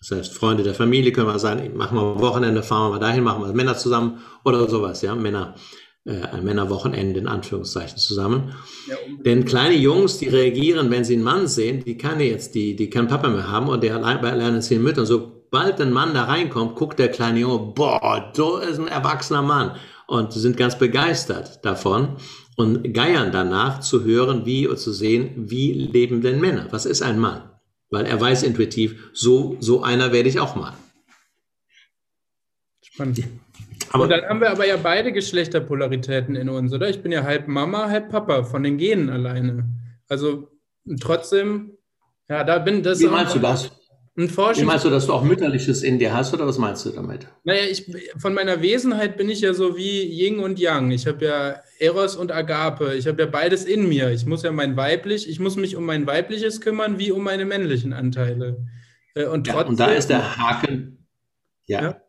Das 0.00 0.16
heißt, 0.16 0.34
Freunde 0.34 0.62
der 0.62 0.74
Familie 0.74 1.12
können 1.12 1.26
wir 1.26 1.38
sagen, 1.38 1.76
machen 1.76 1.96
wir 1.96 2.02
am 2.02 2.20
Wochenende, 2.20 2.62
fahren 2.62 2.90
wir 2.90 2.98
mal 2.98 3.00
dahin, 3.00 3.24
machen 3.24 3.42
wir 3.42 3.52
Männer 3.52 3.76
zusammen 3.76 4.20
oder 4.44 4.68
sowas, 4.68 5.02
ja, 5.02 5.14
Männer, 5.14 5.56
äh, 6.04 6.20
ein 6.20 6.44
Männerwochenende 6.44 7.18
in 7.18 7.26
Anführungszeichen 7.26 7.98
zusammen. 7.98 8.54
Ja, 8.88 8.96
Denn 9.24 9.44
kleine 9.44 9.74
Jungs, 9.74 10.18
die 10.18 10.28
reagieren, 10.28 10.90
wenn 10.90 11.04
sie 11.04 11.14
einen 11.14 11.24
Mann 11.24 11.48
sehen, 11.48 11.82
die 11.84 11.98
kann 11.98 12.20
jetzt, 12.20 12.54
die, 12.54 12.76
die 12.76 12.90
keinen 12.90 13.08
Papa 13.08 13.28
mehr 13.28 13.50
haben 13.50 13.68
und 13.68 13.82
der 13.82 13.96
allein 13.96 14.20
bei 14.20 14.30
alleinerziehenden 14.30 14.84
Müttern, 14.84 15.06
sobald 15.06 15.80
ein 15.80 15.92
Mann 15.92 16.14
da 16.14 16.24
reinkommt, 16.24 16.76
guckt 16.76 17.00
der 17.00 17.08
kleine 17.08 17.40
Junge, 17.40 17.72
boah, 17.74 18.32
so 18.34 18.58
ist 18.58 18.78
ein 18.78 18.86
erwachsener 18.86 19.42
Mann 19.42 19.72
und 20.06 20.32
sind 20.32 20.56
ganz 20.56 20.78
begeistert 20.78 21.64
davon 21.64 22.16
und 22.58 22.92
geiern 22.92 23.32
danach 23.32 23.80
zu 23.80 24.04
hören, 24.04 24.44
wie 24.44 24.66
und 24.66 24.78
zu 24.78 24.92
sehen, 24.92 25.48
wie 25.48 25.72
leben 25.72 26.20
denn 26.20 26.40
Männer? 26.40 26.66
Was 26.70 26.84
ist 26.84 27.00
ein 27.00 27.18
Mann? 27.18 27.48
weil 27.90 28.06
er 28.06 28.20
weiß 28.20 28.42
intuitiv, 28.42 29.10
so, 29.12 29.56
so 29.60 29.82
einer 29.82 30.12
werde 30.12 30.28
ich 30.28 30.38
auch 30.38 30.54
mal. 30.56 30.74
Spannend. 32.82 33.24
Aber 33.90 34.04
und 34.04 34.10
dann 34.10 34.22
haben 34.24 34.40
wir 34.40 34.50
aber 34.50 34.66
ja 34.66 34.76
beide 34.76 35.12
Geschlechterpolaritäten 35.12 36.36
in 36.36 36.48
uns, 36.48 36.72
oder? 36.72 36.90
Ich 36.90 37.02
bin 37.02 37.12
ja 37.12 37.22
halb 37.22 37.48
Mama, 37.48 37.88
halb 37.88 38.10
Papa 38.10 38.42
von 38.42 38.62
den 38.62 38.76
Genen 38.76 39.08
alleine. 39.08 39.66
Also 40.08 40.48
trotzdem, 41.00 41.72
ja, 42.28 42.44
da 42.44 42.58
bin 42.58 42.82
das. 42.82 43.00
Wie 43.00 43.06
meinst 43.06 43.34
du 43.34 43.38
das? 43.38 43.70
Ein 44.18 44.28
Wie 44.36 44.64
meinst 44.64 44.84
du, 44.84 44.90
dass 44.90 45.06
du 45.06 45.12
auch 45.12 45.22
Mütterliches 45.22 45.84
in 45.84 46.00
dir 46.00 46.12
hast 46.12 46.34
oder 46.34 46.44
was 46.44 46.58
meinst 46.58 46.84
du 46.84 46.90
damit? 46.90 47.28
Naja, 47.44 47.62
ich, 47.70 47.86
von 48.16 48.34
meiner 48.34 48.60
Wesenheit 48.60 49.16
bin 49.16 49.30
ich 49.30 49.42
ja 49.42 49.54
so 49.54 49.76
wie 49.76 50.02
Yin 50.02 50.40
und 50.40 50.58
Yang. 50.58 50.90
Ich 50.90 51.06
habe 51.06 51.24
ja 51.24 51.56
Eros 51.78 52.16
und 52.16 52.32
Agape. 52.32 52.96
Ich 52.96 53.06
habe 53.06 53.22
ja 53.22 53.28
beides 53.28 53.64
in 53.64 53.88
mir. 53.88 54.10
Ich 54.10 54.26
muss 54.26 54.42
ja 54.42 54.50
mein 54.50 54.76
weiblich, 54.76 55.28
ich 55.28 55.38
muss 55.38 55.54
mich 55.54 55.76
um 55.76 55.86
mein 55.86 56.08
weibliches 56.08 56.60
kümmern 56.60 56.98
wie 56.98 57.12
um 57.12 57.22
meine 57.22 57.44
männlichen 57.44 57.92
Anteile. 57.92 58.66
Äh, 59.14 59.26
und, 59.26 59.46
trotzdem, 59.46 59.62
ja, 59.62 59.68
und 59.68 59.78
da 59.78 59.86
ist 59.86 60.10
der 60.10 60.36
Haken. 60.36 61.06
Ja. 61.66 61.82
ja. 61.82 62.00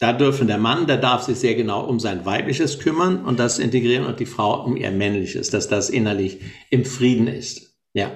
Da 0.00 0.12
dürfen 0.12 0.48
der 0.48 0.58
Mann, 0.58 0.88
der 0.88 0.96
darf 0.96 1.22
sich 1.22 1.38
sehr 1.38 1.54
genau 1.54 1.84
um 1.84 2.00
sein 2.00 2.26
weibliches 2.26 2.80
kümmern 2.80 3.24
und 3.24 3.38
das 3.38 3.60
integrieren 3.60 4.04
und 4.04 4.18
die 4.18 4.26
Frau 4.26 4.64
um 4.64 4.76
ihr 4.76 4.90
männliches, 4.90 5.50
dass 5.50 5.68
das 5.68 5.90
innerlich 5.90 6.40
im 6.70 6.84
Frieden 6.84 7.28
ist. 7.28 7.78
Ja. 7.92 8.10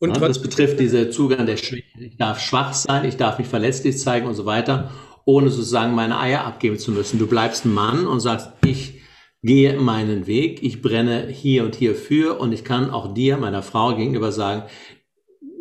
Und 0.00 0.16
ja, 0.16 0.28
das 0.28 0.42
betrifft 0.42 0.80
diese 0.80 1.10
Zugang 1.10 1.46
der 1.46 1.56
Schwäche. 1.56 1.84
Ich 1.98 2.16
darf 2.16 2.40
schwach 2.40 2.74
sein, 2.74 3.04
ich 3.04 3.16
darf 3.16 3.38
mich 3.38 3.46
verletzlich 3.46 3.98
zeigen 3.98 4.26
und 4.26 4.34
so 4.34 4.44
weiter, 4.44 4.90
ohne 5.24 5.50
sozusagen 5.50 5.94
meine 5.94 6.18
Eier 6.18 6.44
abgeben 6.44 6.78
zu 6.78 6.90
müssen. 6.90 7.18
Du 7.18 7.26
bleibst 7.26 7.64
ein 7.64 7.72
Mann 7.72 8.06
und 8.06 8.20
sagst, 8.20 8.50
ich 8.64 9.00
gehe 9.42 9.78
meinen 9.78 10.26
Weg, 10.26 10.62
ich 10.62 10.82
brenne 10.82 11.28
hier 11.28 11.64
und 11.64 11.74
hier 11.74 11.94
für 11.94 12.40
und 12.40 12.52
ich 12.52 12.64
kann 12.64 12.90
auch 12.90 13.14
dir, 13.14 13.36
meiner 13.36 13.62
Frau 13.62 13.94
gegenüber 13.94 14.32
sagen, 14.32 14.64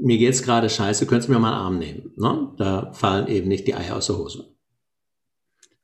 mir 0.02 0.18
geht's 0.18 0.44
gerade 0.44 0.70
scheiße, 0.70 1.06
könntest 1.06 1.30
du 1.30 1.34
mir 1.34 1.40
mal 1.40 1.54
einen 1.54 1.62
Arm 1.62 1.80
nehmen. 1.80 2.14
Ne? 2.18 2.54
Da 2.58 2.92
fallen 2.94 3.28
eben 3.28 3.48
nicht 3.48 3.68
die 3.68 3.76
Eier 3.76 3.96
aus 3.96 4.08
der 4.08 4.18
Hose. 4.18 4.54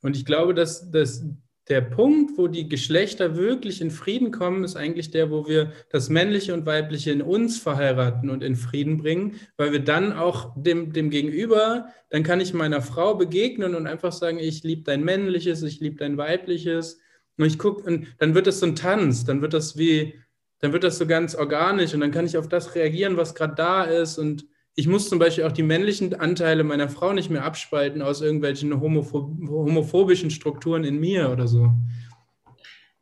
Und 0.02 0.16
ich 0.16 0.24
glaube, 0.24 0.54
dass, 0.54 0.90
dass 0.90 1.24
der 1.68 1.82
Punkt, 1.82 2.36
wo 2.36 2.48
die 2.48 2.68
Geschlechter 2.68 3.36
wirklich 3.36 3.80
in 3.80 3.90
Frieden 3.90 4.30
kommen, 4.32 4.64
ist 4.64 4.76
eigentlich 4.76 5.10
der, 5.10 5.30
wo 5.30 5.46
wir 5.46 5.72
das 5.90 6.08
Männliche 6.08 6.52
und 6.54 6.66
Weibliche 6.66 7.12
in 7.12 7.22
uns 7.22 7.58
verheiraten 7.58 8.30
und 8.30 8.42
in 8.42 8.56
Frieden 8.56 8.98
bringen, 8.98 9.36
weil 9.56 9.70
wir 9.72 9.80
dann 9.80 10.12
auch 10.12 10.52
dem, 10.56 10.92
dem 10.92 11.10
Gegenüber, 11.10 11.86
dann 12.08 12.22
kann 12.22 12.40
ich 12.40 12.54
meiner 12.54 12.82
Frau 12.82 13.14
begegnen 13.14 13.74
und 13.74 13.86
einfach 13.86 14.12
sagen, 14.12 14.38
ich 14.38 14.64
liebe 14.64 14.82
dein 14.82 15.04
Männliches, 15.04 15.62
ich 15.62 15.80
liebe 15.80 15.96
dein 15.96 16.16
Weibliches. 16.16 16.98
Und 17.36 17.46
ich 17.46 17.58
gucke, 17.58 17.82
und 17.82 18.06
dann 18.18 18.34
wird 18.34 18.46
das 18.46 18.60
so 18.60 18.66
ein 18.66 18.76
Tanz, 18.76 19.24
dann 19.24 19.40
wird 19.40 19.54
das 19.54 19.78
wie, 19.78 20.14
dann 20.58 20.72
wird 20.72 20.84
das 20.84 20.98
so 20.98 21.06
ganz 21.06 21.34
organisch 21.34 21.94
und 21.94 22.00
dann 22.00 22.10
kann 22.10 22.26
ich 22.26 22.36
auf 22.36 22.48
das 22.48 22.74
reagieren, 22.74 23.16
was 23.16 23.34
gerade 23.34 23.54
da 23.54 23.84
ist 23.84 24.18
und 24.18 24.44
ich 24.80 24.88
muss 24.88 25.10
zum 25.10 25.18
Beispiel 25.18 25.44
auch 25.44 25.52
die 25.52 25.62
männlichen 25.62 26.14
Anteile 26.14 26.64
meiner 26.64 26.88
Frau 26.88 27.12
nicht 27.12 27.28
mehr 27.28 27.44
abspalten 27.44 28.00
aus 28.00 28.22
irgendwelchen 28.22 28.80
homophob 28.80 29.30
homophobischen 29.46 30.30
Strukturen 30.30 30.84
in 30.84 30.98
mir 30.98 31.30
oder 31.30 31.46
so. 31.46 31.70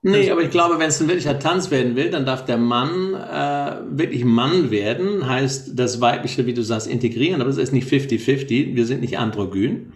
Nee, 0.02 0.18
also 0.18 0.32
aber 0.32 0.42
ich 0.42 0.50
glaube, 0.50 0.80
wenn 0.80 0.88
es 0.88 1.00
ein 1.00 1.06
wirklicher 1.06 1.38
Tanz 1.38 1.70
werden 1.70 1.94
will, 1.94 2.10
dann 2.10 2.26
darf 2.26 2.44
der 2.44 2.56
Mann 2.56 3.14
äh, 3.14 3.96
wirklich 3.96 4.24
Mann 4.24 4.72
werden, 4.72 5.28
heißt 5.28 5.78
das 5.78 6.00
Weibliche, 6.00 6.46
wie 6.46 6.54
du 6.54 6.62
sagst, 6.62 6.88
integrieren, 6.88 7.40
aber 7.40 7.50
es 7.50 7.58
ist 7.58 7.72
nicht 7.72 7.88
50-50, 7.88 8.74
wir 8.74 8.84
sind 8.84 9.00
nicht 9.00 9.16
androgyn. 9.16 9.92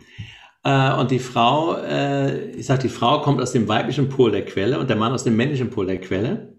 Äh, 0.63 0.95
und 0.95 1.11
die 1.11 1.19
Frau, 1.19 1.77
äh, 1.79 2.51
ich 2.53 2.67
sage, 2.67 2.83
die 2.83 2.89
Frau 2.91 3.23
kommt 3.23 3.41
aus 3.41 3.51
dem 3.51 3.67
weiblichen 3.67 4.09
Pol 4.09 4.31
der 4.31 4.45
Quelle 4.45 4.79
und 4.79 4.89
der 4.89 4.97
Mann 4.97 5.13
aus 5.13 5.25
dem 5.25 5.35
männlichen 5.35 5.71
Pol 5.71 5.87
der 5.87 6.01
Quelle. 6.01 6.52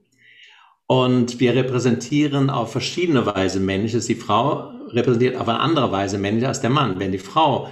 Und 0.88 1.39
wir 1.39 1.55
repräsentieren 1.55 2.49
auf 2.49 2.71
verschiedene 2.71 3.25
Weise 3.25 3.59
Männliches. 3.59 4.07
Die 4.07 4.15
Frau 4.15 4.71
repräsentiert 4.89 5.38
auf 5.38 5.47
eine 5.47 5.59
andere 5.59 5.91
Weise 5.91 6.17
männlich 6.17 6.47
als 6.47 6.61
der 6.61 6.69
Mann. 6.69 6.99
Wenn 6.99 7.11
die 7.11 7.19
Frau 7.19 7.69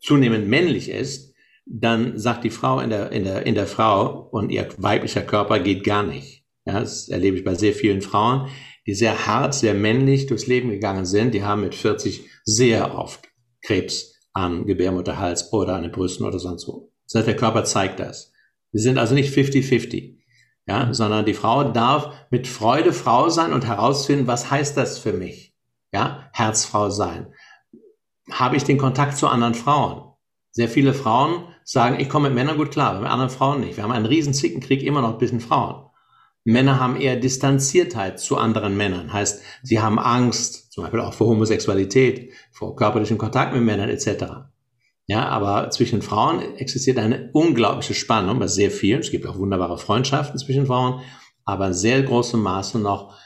zunehmend 0.00 0.48
männlich 0.48 0.90
ist, 0.90 1.34
dann 1.66 2.18
sagt 2.18 2.44
die 2.44 2.50
Frau 2.50 2.80
in 2.80 2.90
der, 2.90 3.12
in 3.12 3.24
der, 3.24 3.44
in 3.46 3.54
der 3.54 3.66
Frau 3.66 4.28
und 4.30 4.50
ihr 4.50 4.68
weiblicher 4.78 5.22
Körper 5.22 5.60
geht 5.60 5.84
gar 5.84 6.02
nicht. 6.02 6.44
Ja, 6.64 6.80
das 6.80 7.08
erlebe 7.08 7.36
ich 7.36 7.44
bei 7.44 7.54
sehr 7.54 7.74
vielen 7.74 8.00
Frauen, 8.00 8.48
die 8.86 8.94
sehr 8.94 9.26
hart, 9.26 9.54
sehr 9.54 9.74
männlich 9.74 10.26
durchs 10.26 10.46
Leben 10.46 10.70
gegangen 10.70 11.04
sind. 11.04 11.34
Die 11.34 11.44
haben 11.44 11.62
mit 11.62 11.74
40 11.74 12.26
sehr 12.44 12.96
oft 12.96 13.28
Krebs 13.62 14.18
am 14.32 14.66
Gebärmutterhals 14.66 15.52
oder 15.52 15.74
an 15.74 15.82
den 15.82 15.92
Brüsten 15.92 16.26
oder 16.26 16.38
sonst 16.38 16.66
wo. 16.68 16.90
Das 17.04 17.16
heißt, 17.16 17.28
der 17.28 17.36
Körper 17.36 17.64
zeigt 17.64 18.00
das. 18.00 18.32
Wir 18.72 18.80
sind 18.80 18.98
also 18.98 19.14
nicht 19.14 19.34
50-50 19.34 20.17
ja, 20.68 20.92
sondern 20.92 21.24
die 21.24 21.34
Frau 21.34 21.64
darf 21.64 22.12
mit 22.30 22.46
Freude 22.46 22.92
Frau 22.92 23.30
sein 23.30 23.52
und 23.52 23.66
herausfinden, 23.66 24.26
was 24.26 24.50
heißt 24.50 24.76
das 24.76 24.98
für 24.98 25.14
mich, 25.14 25.54
ja, 25.92 26.28
Herzfrau 26.32 26.90
sein. 26.90 27.32
Habe 28.30 28.56
ich 28.56 28.64
den 28.64 28.76
Kontakt 28.76 29.16
zu 29.16 29.28
anderen 29.28 29.54
Frauen? 29.54 30.12
Sehr 30.50 30.68
viele 30.68 30.92
Frauen 30.92 31.44
sagen, 31.64 31.98
ich 31.98 32.10
komme 32.10 32.28
mit 32.28 32.36
Männern 32.36 32.58
gut 32.58 32.70
klar, 32.70 32.90
aber 32.90 33.00
mit 33.00 33.10
anderen 33.10 33.30
Frauen 33.30 33.60
nicht. 33.60 33.76
Wir 33.76 33.84
haben 33.84 33.92
einen 33.92 34.06
riesen 34.06 34.34
Zickenkrieg 34.34 34.82
immer 34.82 35.00
noch 35.00 35.18
zwischen 35.18 35.40
Frauen. 35.40 35.86
Männer 36.44 36.78
haben 36.78 37.00
eher 37.00 37.16
Distanziertheit 37.16 38.20
zu 38.20 38.36
anderen 38.36 38.76
Männern. 38.76 39.12
Heißt, 39.12 39.42
sie 39.62 39.80
haben 39.80 39.98
Angst, 39.98 40.72
zum 40.72 40.84
Beispiel 40.84 41.00
auch 41.00 41.14
vor 41.14 41.28
Homosexualität, 41.28 42.32
vor 42.52 42.76
körperlichem 42.76 43.18
Kontakt 43.18 43.54
mit 43.54 43.62
Männern 43.62 43.88
etc. 43.88 44.47
Ja, 45.08 45.26
aber 45.26 45.70
zwischen 45.70 46.02
Frauen 46.02 46.56
existiert 46.56 46.98
eine 46.98 47.30
unglaubliche 47.32 47.94
Spannung 47.94 48.38
bei 48.38 48.46
sehr 48.46 48.70
vielen. 48.70 49.00
Es 49.00 49.10
gibt 49.10 49.26
auch 49.26 49.38
wunderbare 49.38 49.78
Freundschaften 49.78 50.38
zwischen 50.38 50.66
Frauen, 50.66 51.00
aber 51.46 51.72
sehr 51.72 52.02
großem 52.02 52.42
Maße 52.42 52.78
noch 52.78 53.16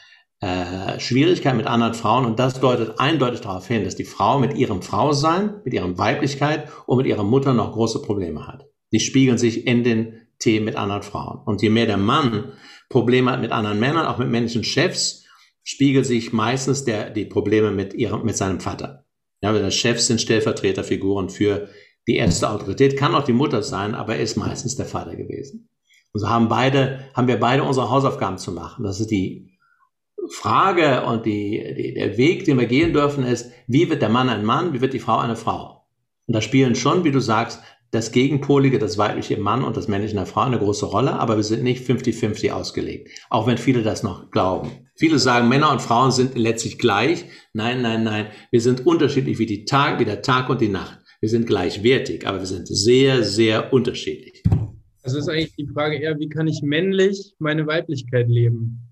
äh, 0.40 1.00
Schwierigkeit 1.00 1.56
mit 1.56 1.66
anderen 1.66 1.94
Frauen. 1.94 2.24
Und 2.24 2.38
das 2.38 2.60
deutet 2.60 3.00
eindeutig 3.00 3.40
darauf 3.40 3.66
hin, 3.66 3.82
dass 3.82 3.96
die 3.96 4.04
Frau 4.04 4.38
mit 4.38 4.56
ihrem 4.56 4.80
Frausein, 4.80 5.60
mit 5.64 5.74
ihrem 5.74 5.98
Weiblichkeit 5.98 6.68
und 6.86 6.98
mit 6.98 7.06
ihrer 7.06 7.24
Mutter 7.24 7.52
noch 7.52 7.72
große 7.72 8.00
Probleme 8.00 8.46
hat. 8.46 8.64
Die 8.92 9.00
spiegeln 9.00 9.38
sich 9.38 9.66
in 9.66 9.82
den 9.82 10.28
Themen 10.38 10.66
mit 10.66 10.76
anderen 10.76 11.02
Frauen. 11.02 11.40
Und 11.44 11.62
je 11.62 11.70
mehr 11.70 11.86
der 11.86 11.96
Mann 11.96 12.52
Probleme 12.90 13.32
hat 13.32 13.40
mit 13.40 13.50
anderen 13.50 13.80
Männern, 13.80 14.06
auch 14.06 14.18
mit 14.18 14.28
männlichen 14.28 14.62
Chefs, 14.62 15.24
spiegelt 15.64 16.06
sich 16.06 16.32
meistens 16.32 16.84
der, 16.84 17.10
die 17.10 17.24
Probleme 17.24 17.72
mit 17.72 17.92
ihrem, 17.94 18.24
mit 18.24 18.36
seinem 18.36 18.60
Vater. 18.60 19.01
Ja, 19.42 19.70
Chefs 19.70 20.06
sind 20.06 20.20
Stellvertreterfiguren 20.20 21.28
für 21.28 21.68
die 22.06 22.16
erste 22.16 22.48
Autorität, 22.48 22.96
kann 22.96 23.14
auch 23.14 23.24
die 23.24 23.32
Mutter 23.32 23.62
sein, 23.62 23.94
aber 23.94 24.16
er 24.16 24.22
ist 24.22 24.36
meistens 24.36 24.76
der 24.76 24.86
Vater 24.86 25.16
gewesen. 25.16 25.68
Und 26.12 26.20
so 26.20 26.28
haben 26.28 26.48
beide, 26.48 27.00
haben 27.14 27.28
wir 27.28 27.38
beide 27.38 27.64
unsere 27.64 27.90
Hausaufgaben 27.90 28.38
zu 28.38 28.52
machen. 28.52 28.84
Das 28.84 29.00
ist 29.00 29.10
die 29.10 29.58
Frage 30.28 31.04
und 31.04 31.26
die, 31.26 31.74
die, 31.76 31.94
der 31.94 32.16
Weg, 32.16 32.44
den 32.44 32.58
wir 32.58 32.66
gehen 32.66 32.92
dürfen, 32.92 33.24
ist, 33.24 33.50
wie 33.66 33.90
wird 33.90 34.02
der 34.02 34.08
Mann 34.08 34.28
ein 34.28 34.44
Mann, 34.44 34.72
wie 34.72 34.80
wird 34.80 34.92
die 34.92 35.00
Frau 35.00 35.18
eine 35.18 35.36
Frau? 35.36 35.86
Und 36.26 36.34
da 36.34 36.40
spielen 36.40 36.74
schon, 36.74 37.04
wie 37.04 37.10
du 37.10 37.20
sagst, 37.20 37.60
das 37.92 38.10
Gegenpolige, 38.10 38.78
das 38.78 38.96
weibliche 38.96 39.36
Mann 39.36 39.62
und 39.62 39.76
das 39.76 39.86
männliche 39.86 40.12
in 40.12 40.16
der 40.16 40.26
Frau 40.26 40.40
eine 40.40 40.58
große 40.58 40.86
Rolle, 40.86 41.12
aber 41.12 41.36
wir 41.36 41.44
sind 41.44 41.62
nicht 41.62 41.86
50-50 41.86 42.50
ausgelegt. 42.50 43.10
Auch 43.28 43.46
wenn 43.46 43.58
viele 43.58 43.82
das 43.82 44.02
noch 44.02 44.30
glauben. 44.30 44.88
Viele 44.96 45.18
sagen, 45.18 45.48
Männer 45.48 45.70
und 45.70 45.82
Frauen 45.82 46.10
sind 46.10 46.36
letztlich 46.36 46.78
gleich. 46.78 47.26
Nein, 47.52 47.82
nein, 47.82 48.02
nein. 48.02 48.28
Wir 48.50 48.62
sind 48.62 48.86
unterschiedlich 48.86 49.38
wie, 49.38 49.44
die 49.44 49.66
Tag, 49.66 50.00
wie 50.00 50.06
der 50.06 50.22
Tag 50.22 50.48
und 50.48 50.62
die 50.62 50.70
Nacht. 50.70 51.00
Wir 51.20 51.28
sind 51.28 51.46
gleichwertig, 51.46 52.26
aber 52.26 52.38
wir 52.38 52.46
sind 52.46 52.66
sehr, 52.66 53.22
sehr 53.22 53.74
unterschiedlich. 53.74 54.42
Also 55.02 55.18
ist 55.18 55.28
eigentlich 55.28 55.54
die 55.56 55.68
Frage 55.68 55.96
eher, 55.96 56.18
wie 56.18 56.30
kann 56.30 56.46
ich 56.46 56.62
männlich 56.62 57.34
meine 57.38 57.66
Weiblichkeit 57.66 58.26
leben? 58.28 58.91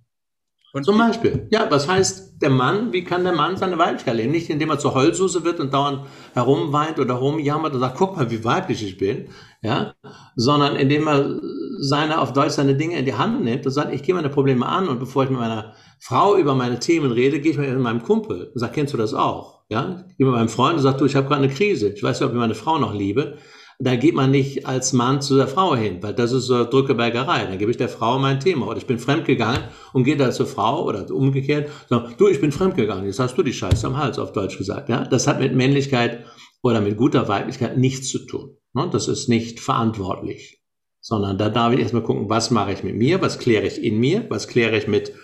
Und 0.72 0.84
Zum 0.84 0.98
Beispiel, 0.98 1.48
ja, 1.50 1.66
was 1.68 1.88
heißt 1.88 2.40
der 2.40 2.50
Mann, 2.50 2.92
wie 2.92 3.02
kann 3.02 3.24
der 3.24 3.32
Mann 3.32 3.56
seine 3.56 3.76
Weiblichkeit 3.76 4.14
leben? 4.14 4.30
Nicht 4.30 4.50
indem 4.50 4.70
er 4.70 4.78
zur 4.78 4.94
Heulsuse 4.94 5.42
wird 5.42 5.58
und 5.58 5.74
dauernd 5.74 6.06
herumweint 6.32 7.00
oder 7.00 7.14
rumjammert 7.14 7.74
und 7.74 7.80
sagt, 7.80 7.96
guck 7.98 8.16
mal, 8.16 8.30
wie 8.30 8.44
weiblich 8.44 8.84
ich 8.84 8.96
bin, 8.96 9.28
ja, 9.62 9.94
sondern 10.36 10.76
indem 10.76 11.08
er 11.08 11.40
seine, 11.80 12.20
auf 12.20 12.32
Deutsch 12.32 12.52
seine 12.52 12.76
Dinge 12.76 12.96
in 12.96 13.04
die 13.04 13.14
Hand 13.14 13.42
nimmt 13.42 13.66
und 13.66 13.72
sagt, 13.72 13.92
ich 13.92 14.04
gehe 14.04 14.14
meine 14.14 14.28
Probleme 14.28 14.64
an 14.64 14.88
und 14.88 15.00
bevor 15.00 15.24
ich 15.24 15.30
mit 15.30 15.40
meiner 15.40 15.74
Frau 15.98 16.36
über 16.36 16.54
meine 16.54 16.78
Themen 16.78 17.10
rede, 17.10 17.40
gehe 17.40 17.50
ich 17.50 17.58
mit 17.58 17.76
meinem 17.80 18.02
Kumpel 18.04 18.52
und 18.54 18.60
sage, 18.60 18.72
kennst 18.74 18.94
du 18.94 18.96
das 18.96 19.12
auch? 19.12 19.62
Ja, 19.70 20.04
ich 20.08 20.16
gehe 20.18 20.26
mit 20.26 20.36
meinem 20.36 20.48
Freund 20.48 20.76
und 20.76 20.82
sage, 20.82 20.98
du, 20.98 21.04
ich 21.04 21.16
habe 21.16 21.26
gerade 21.26 21.42
eine 21.42 21.52
Krise, 21.52 21.88
ich 21.88 22.02
weiß 22.02 22.20
nicht, 22.20 22.26
ob 22.28 22.32
ich 22.32 22.38
meine 22.38 22.54
Frau 22.54 22.78
noch 22.78 22.94
liebe. 22.94 23.38
Da 23.82 23.96
geht 23.96 24.14
man 24.14 24.30
nicht 24.30 24.66
als 24.66 24.92
Mann 24.92 25.22
zu 25.22 25.36
der 25.36 25.48
Frau 25.48 25.74
hin, 25.74 26.02
weil 26.02 26.12
das 26.12 26.32
ist 26.32 26.44
so 26.44 26.64
Drückebergerei. 26.64 27.46
Dann 27.46 27.56
gebe 27.56 27.70
ich 27.70 27.78
der 27.78 27.88
Frau 27.88 28.18
mein 28.18 28.38
Thema. 28.38 28.66
Oder 28.66 28.76
ich 28.76 28.86
bin 28.86 28.98
fremdgegangen 28.98 29.62
und 29.94 30.04
gehe 30.04 30.18
da 30.18 30.30
zur 30.32 30.46
Frau 30.46 30.84
oder 30.84 31.10
umgekehrt, 31.10 31.70
sage, 31.88 32.14
du, 32.18 32.28
ich 32.28 32.42
bin 32.42 32.52
fremdgegangen, 32.52 33.06
jetzt 33.06 33.20
hast 33.20 33.38
du 33.38 33.42
die 33.42 33.54
Scheiße 33.54 33.86
am 33.86 33.96
Hals, 33.96 34.18
auf 34.18 34.32
Deutsch 34.32 34.58
gesagt. 34.58 34.90
Ja, 34.90 35.04
das 35.04 35.26
hat 35.26 35.40
mit 35.40 35.54
Männlichkeit 35.54 36.26
oder 36.62 36.82
mit 36.82 36.98
guter 36.98 37.26
Weiblichkeit 37.28 37.78
nichts 37.78 38.10
zu 38.10 38.18
tun. 38.26 38.56
Ne? 38.74 38.88
Das 38.92 39.08
ist 39.08 39.28
nicht 39.28 39.60
verantwortlich, 39.60 40.60
sondern 41.00 41.38
da 41.38 41.48
darf 41.48 41.72
ich 41.72 41.80
erstmal 41.80 42.02
gucken, 42.02 42.28
was 42.28 42.50
mache 42.50 42.72
ich 42.72 42.84
mit 42.84 42.96
mir, 42.96 43.22
was 43.22 43.38
kläre 43.38 43.66
ich 43.66 43.82
in 43.82 43.98
mir, 43.98 44.26
was 44.28 44.46
kläre 44.46 44.76
ich 44.76 44.88
mit 44.88 45.14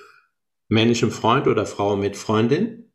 männlichem 0.69 1.11
Freund 1.11 1.47
oder 1.47 1.67
Frau 1.67 1.95
mit 1.97 2.17
Freundin 2.17 2.86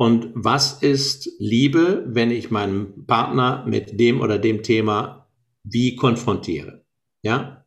und 0.00 0.30
was 0.32 0.80
ist 0.80 1.28
Liebe, 1.40 2.04
wenn 2.06 2.30
ich 2.30 2.52
meinen 2.52 3.04
Partner 3.06 3.64
mit 3.66 3.98
dem 3.98 4.20
oder 4.20 4.38
dem 4.38 4.62
Thema 4.62 5.26
wie 5.64 5.96
konfrontiere. 5.96 6.84
Ja? 7.22 7.66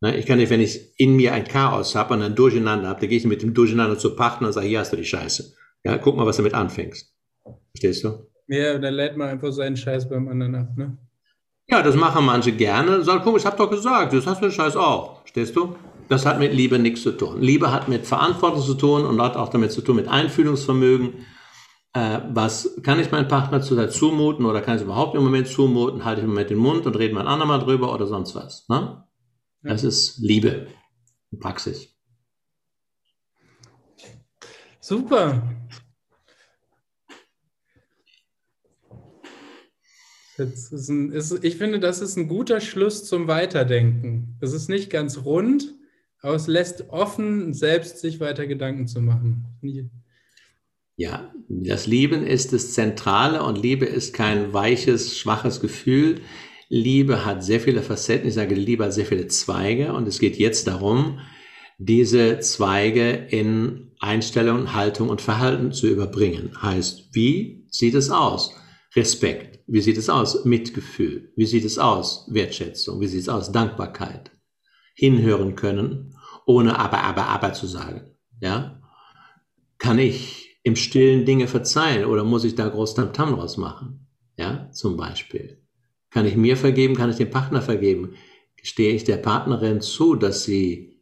Ne, 0.00 0.16
ich 0.16 0.24
kann 0.24 0.38
nicht, 0.38 0.48
wenn 0.48 0.62
ich 0.62 0.98
in 0.98 1.14
mir 1.14 1.34
ein 1.34 1.44
Chaos 1.44 1.94
habe 1.94 2.14
und 2.14 2.22
ein 2.22 2.34
Durcheinander 2.34 2.88
habe, 2.88 3.00
dann 3.00 3.08
gehe 3.10 3.18
ich 3.18 3.26
mit 3.26 3.42
dem 3.42 3.52
Durcheinander 3.52 3.98
zu 3.98 4.16
Partner 4.16 4.46
und 4.46 4.54
sage, 4.54 4.66
hier 4.66 4.78
hast 4.78 4.94
du 4.94 4.96
die 4.96 5.04
Scheiße. 5.04 5.54
Ja, 5.84 5.98
guck 5.98 6.16
mal, 6.16 6.24
was 6.24 6.38
du 6.38 6.42
damit 6.42 6.54
anfängst. 6.54 7.14
Verstehst 7.72 8.02
du? 8.04 8.26
Ja, 8.48 8.78
dann 8.78 8.94
lädt 8.94 9.18
man 9.18 9.28
einfach 9.28 9.52
seinen 9.52 9.76
Scheiß 9.76 10.08
beim 10.08 10.28
anderen 10.28 10.54
ab, 10.54 10.68
ne? 10.74 10.96
Ja, 11.68 11.82
das 11.82 11.94
machen 11.94 12.24
manche 12.24 12.52
gerne. 12.52 13.02
Sagen, 13.04 13.20
guck, 13.24 13.36
ich 13.36 13.44
hab 13.44 13.58
doch 13.58 13.68
gesagt, 13.70 14.14
das 14.14 14.26
hast 14.26 14.40
du 14.40 14.46
den 14.46 14.52
Scheiß 14.52 14.74
auch. 14.74 15.20
Verstehst 15.20 15.54
du? 15.54 15.76
Das 16.08 16.24
hat 16.24 16.38
mit 16.38 16.54
Liebe 16.54 16.78
nichts 16.78 17.02
zu 17.02 17.12
tun. 17.12 17.42
Liebe 17.42 17.70
hat 17.70 17.88
mit 17.88 18.06
Verantwortung 18.06 18.62
zu 18.62 18.74
tun 18.74 19.04
und 19.04 19.20
hat 19.20 19.36
auch 19.36 19.50
damit 19.50 19.70
zu 19.70 19.82
tun 19.82 19.96
mit 19.96 20.08
Einfühlungsvermögen. 20.08 21.26
Äh, 21.94 22.20
was 22.30 22.80
kann 22.82 23.00
ich 23.00 23.10
meinem 23.10 23.28
Partner 23.28 23.60
zurzeit 23.60 23.92
zumuten 23.92 24.46
oder 24.46 24.62
kann 24.62 24.76
ich 24.76 24.80
es 24.80 24.86
überhaupt 24.86 25.14
im 25.14 25.22
Moment 25.22 25.46
zumuten? 25.46 26.04
Halte 26.04 26.20
ich 26.20 26.24
im 26.24 26.30
Moment 26.30 26.48
den 26.48 26.58
Mund 26.58 26.86
und 26.86 26.96
rede 26.96 27.14
mal 27.14 27.22
ein 27.22 27.26
andermal 27.26 27.58
drüber 27.58 27.92
oder 27.92 28.06
sonst 28.06 28.34
was. 28.34 28.66
Ne? 28.68 29.04
Ja. 29.62 29.70
Das 29.70 29.84
ist 29.84 30.18
Liebe 30.18 30.68
in 31.30 31.38
Praxis. 31.38 31.94
Super. 34.80 35.42
Ein, 40.38 41.12
ist, 41.12 41.44
ich 41.44 41.56
finde, 41.56 41.78
das 41.78 42.00
ist 42.00 42.16
ein 42.16 42.26
guter 42.26 42.60
Schluss 42.60 43.04
zum 43.04 43.28
Weiterdenken. 43.28 44.36
Es 44.40 44.54
ist 44.54 44.68
nicht 44.68 44.90
ganz 44.90 45.24
rund, 45.24 45.74
aber 46.20 46.34
es 46.34 46.46
lässt 46.46 46.88
offen, 46.88 47.52
selbst 47.52 47.98
sich 47.98 48.18
weiter 48.18 48.46
Gedanken 48.46 48.88
zu 48.88 49.02
machen. 49.02 49.44
Ja, 50.96 51.32
das 51.48 51.86
Lieben 51.86 52.26
ist 52.26 52.52
das 52.52 52.74
Zentrale 52.74 53.42
und 53.42 53.60
Liebe 53.60 53.86
ist 53.86 54.12
kein 54.12 54.52
weiches, 54.52 55.18
schwaches 55.18 55.60
Gefühl. 55.60 56.20
Liebe 56.68 57.24
hat 57.24 57.42
sehr 57.42 57.60
viele 57.60 57.82
Facetten. 57.82 58.28
Ich 58.28 58.34
sage, 58.34 58.54
Liebe 58.54 58.84
hat 58.84 58.92
sehr 58.92 59.06
viele 59.06 59.26
Zweige 59.26 59.94
und 59.94 60.06
es 60.06 60.18
geht 60.18 60.36
jetzt 60.36 60.66
darum, 60.66 61.20
diese 61.78 62.38
Zweige 62.40 63.10
in 63.10 63.92
Einstellung, 64.00 64.74
Haltung 64.74 65.08
und 65.08 65.20
Verhalten 65.20 65.72
zu 65.72 65.86
überbringen. 65.86 66.60
Heißt, 66.60 67.08
wie 67.12 67.66
sieht 67.70 67.94
es 67.94 68.10
aus? 68.10 68.54
Respekt. 68.94 69.60
Wie 69.66 69.80
sieht 69.80 69.96
es 69.96 70.08
aus? 70.08 70.44
Mitgefühl. 70.44 71.32
Wie 71.36 71.46
sieht 71.46 71.64
es 71.64 71.78
aus? 71.78 72.26
Wertschätzung. 72.30 73.00
Wie 73.00 73.06
sieht 73.06 73.20
es 73.20 73.28
aus? 73.28 73.52
Dankbarkeit. 73.52 74.30
Hinhören 74.94 75.56
können, 75.56 76.14
ohne 76.46 76.78
aber, 76.78 77.02
aber, 77.02 77.26
aber 77.28 77.52
zu 77.54 77.66
sagen. 77.66 78.16
Ja? 78.40 78.80
Kann 79.78 79.98
ich 79.98 80.41
im 80.62 80.76
Stillen 80.76 81.24
Dinge 81.24 81.48
verzeihen 81.48 82.04
oder 82.04 82.24
muss 82.24 82.44
ich 82.44 82.54
da 82.54 82.68
groß 82.68 82.94
Tamtam 82.94 83.34
draus 83.34 83.56
machen? 83.56 84.06
Ja, 84.36 84.70
zum 84.70 84.96
Beispiel. 84.96 85.58
Kann 86.10 86.26
ich 86.26 86.36
mir 86.36 86.56
vergeben? 86.56 86.94
Kann 86.94 87.10
ich 87.10 87.16
dem 87.16 87.30
Partner 87.30 87.62
vergeben? 87.62 88.14
Stehe 88.62 88.94
ich 88.94 89.04
der 89.04 89.16
Partnerin 89.16 89.80
zu, 89.80 90.14
dass 90.14 90.44
sie 90.44 91.00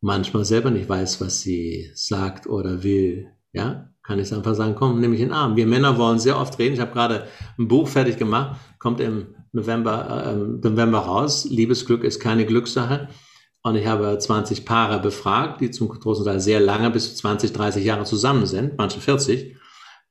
manchmal 0.00 0.44
selber 0.44 0.70
nicht 0.70 0.88
weiß, 0.88 1.20
was 1.20 1.40
sie 1.40 1.90
sagt 1.94 2.46
oder 2.46 2.82
will? 2.82 3.28
Ja, 3.52 3.90
kann 4.02 4.18
ich 4.18 4.32
einfach 4.32 4.54
sagen, 4.54 4.74
komm, 4.76 5.00
nimm 5.00 5.10
mich 5.10 5.20
in 5.20 5.28
den 5.28 5.34
Arm. 5.34 5.56
Wir 5.56 5.66
Männer 5.66 5.98
wollen 5.98 6.18
sehr 6.18 6.38
oft 6.38 6.58
reden. 6.58 6.74
Ich 6.74 6.80
habe 6.80 6.92
gerade 6.92 7.26
ein 7.58 7.68
Buch 7.68 7.88
fertig 7.88 8.18
gemacht, 8.18 8.60
kommt 8.78 9.00
im 9.00 9.34
November, 9.52 10.26
äh, 10.26 10.36
November 10.36 10.98
raus. 10.98 11.46
Liebesglück 11.48 12.04
ist 12.04 12.20
keine 12.20 12.44
Glückssache. 12.44 13.08
Und 13.64 13.76
ich 13.76 13.86
habe 13.86 14.18
20 14.18 14.66
Paare 14.66 15.00
befragt, 15.00 15.62
die 15.62 15.70
zum 15.70 15.88
großen 15.88 16.24
Teil 16.24 16.38
sehr 16.38 16.60
lange, 16.60 16.90
bis 16.90 17.08
zu 17.08 17.16
20, 17.16 17.52
30 17.54 17.82
Jahre 17.82 18.04
zusammen 18.04 18.44
sind, 18.44 18.76
manche 18.76 19.00
40, 19.00 19.56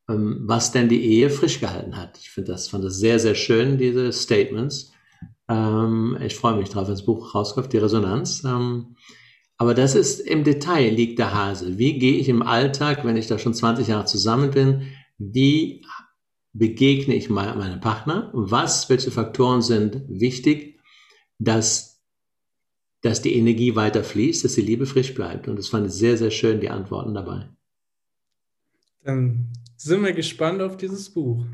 ähm, 0.09 0.39
was 0.41 0.71
denn 0.71 0.89
die 0.89 1.03
Ehe 1.05 1.29
frisch 1.29 1.59
gehalten 1.59 1.95
hat. 1.95 2.17
Ich 2.17 2.31
finde 2.31 2.51
das, 2.51 2.69
fand 2.69 2.83
das 2.83 2.97
sehr, 2.97 3.19
sehr 3.19 3.35
schön, 3.35 3.77
diese 3.77 4.11
Statements. 4.11 4.91
Ähm, 5.47 6.17
ich 6.19 6.35
freue 6.35 6.55
mich 6.55 6.69
drauf, 6.69 6.87
wenn 6.87 6.95
das 6.95 7.05
Buch 7.05 7.35
rauskommt, 7.35 7.71
die 7.71 7.77
Resonanz. 7.77 8.43
Ähm, 8.43 8.95
aber 9.57 9.75
das 9.75 9.93
ist 9.93 10.19
im 10.19 10.43
Detail 10.43 10.89
liegt 10.89 11.19
der 11.19 11.35
Hase. 11.35 11.77
Wie 11.77 11.99
gehe 11.99 12.17
ich 12.17 12.29
im 12.29 12.41
Alltag, 12.41 13.05
wenn 13.05 13.17
ich 13.17 13.27
da 13.27 13.37
schon 13.37 13.53
20 13.53 13.87
Jahre 13.87 14.05
zusammen 14.05 14.49
bin, 14.49 14.87
wie 15.19 15.85
begegne 16.53 17.13
ich 17.13 17.29
meinem 17.29 17.79
Partner? 17.79 18.31
Was, 18.33 18.89
welche 18.89 19.11
Faktoren 19.11 19.61
sind 19.61 20.01
wichtig, 20.09 20.79
dass, 21.37 21.92
dass 23.03 23.21
die 23.21 23.35
Energie 23.35 23.75
weiter 23.75 24.03
fließt, 24.03 24.43
dass 24.43 24.55
die 24.55 24.61
Liebe 24.61 24.85
frisch 24.85 25.13
bleibt? 25.13 25.47
Und 25.47 25.59
das 25.59 25.67
fand 25.67 25.85
ich 25.85 25.93
sehr, 25.93 26.17
sehr 26.17 26.31
schön, 26.31 26.61
die 26.61 26.69
Antworten 26.69 27.13
dabei. 27.13 27.47
Dann 29.03 29.49
sind 29.75 30.03
wir 30.03 30.13
gespannt 30.13 30.61
auf 30.61 30.77
dieses 30.77 31.09
Buch. 31.09 31.45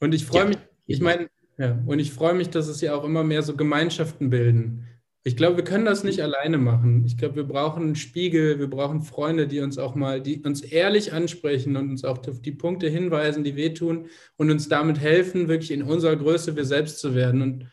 Und 0.00 0.14
ich 0.14 0.26
freue 0.26 0.42
ja, 0.42 0.48
mich, 0.48 0.58
ich 0.86 1.00
meine, 1.00 1.30
ja, 1.58 1.82
und 1.86 1.98
ich 1.98 2.12
freue 2.12 2.34
mich, 2.34 2.50
dass 2.50 2.68
es 2.68 2.82
ja 2.82 2.94
auch 2.94 3.04
immer 3.04 3.24
mehr 3.24 3.42
so 3.42 3.56
Gemeinschaften 3.56 4.28
bilden. 4.28 4.86
Ich 5.24 5.36
glaube, 5.36 5.56
wir 5.56 5.64
können 5.64 5.86
das 5.86 6.04
nicht 6.04 6.22
alleine 6.22 6.58
machen. 6.58 7.04
Ich 7.06 7.16
glaube, 7.16 7.36
wir 7.36 7.44
brauchen 7.44 7.82
einen 7.82 7.96
Spiegel, 7.96 8.60
wir 8.60 8.68
brauchen 8.68 9.00
Freunde, 9.00 9.48
die 9.48 9.60
uns 9.60 9.78
auch 9.78 9.94
mal, 9.94 10.20
die 10.20 10.42
uns 10.42 10.60
ehrlich 10.60 11.14
ansprechen 11.14 11.74
und 11.76 11.88
uns 11.88 12.04
auch 12.04 12.18
auf 12.28 12.42
die 12.42 12.52
Punkte 12.52 12.88
hinweisen, 12.88 13.42
die 13.42 13.56
wehtun 13.56 14.06
und 14.36 14.50
uns 14.50 14.68
damit 14.68 15.00
helfen, 15.00 15.48
wirklich 15.48 15.70
in 15.70 15.82
unserer 15.82 16.16
Größe 16.16 16.54
wir 16.54 16.66
selbst 16.66 17.00
zu 17.00 17.14
werden. 17.14 17.40
Und 17.40 17.66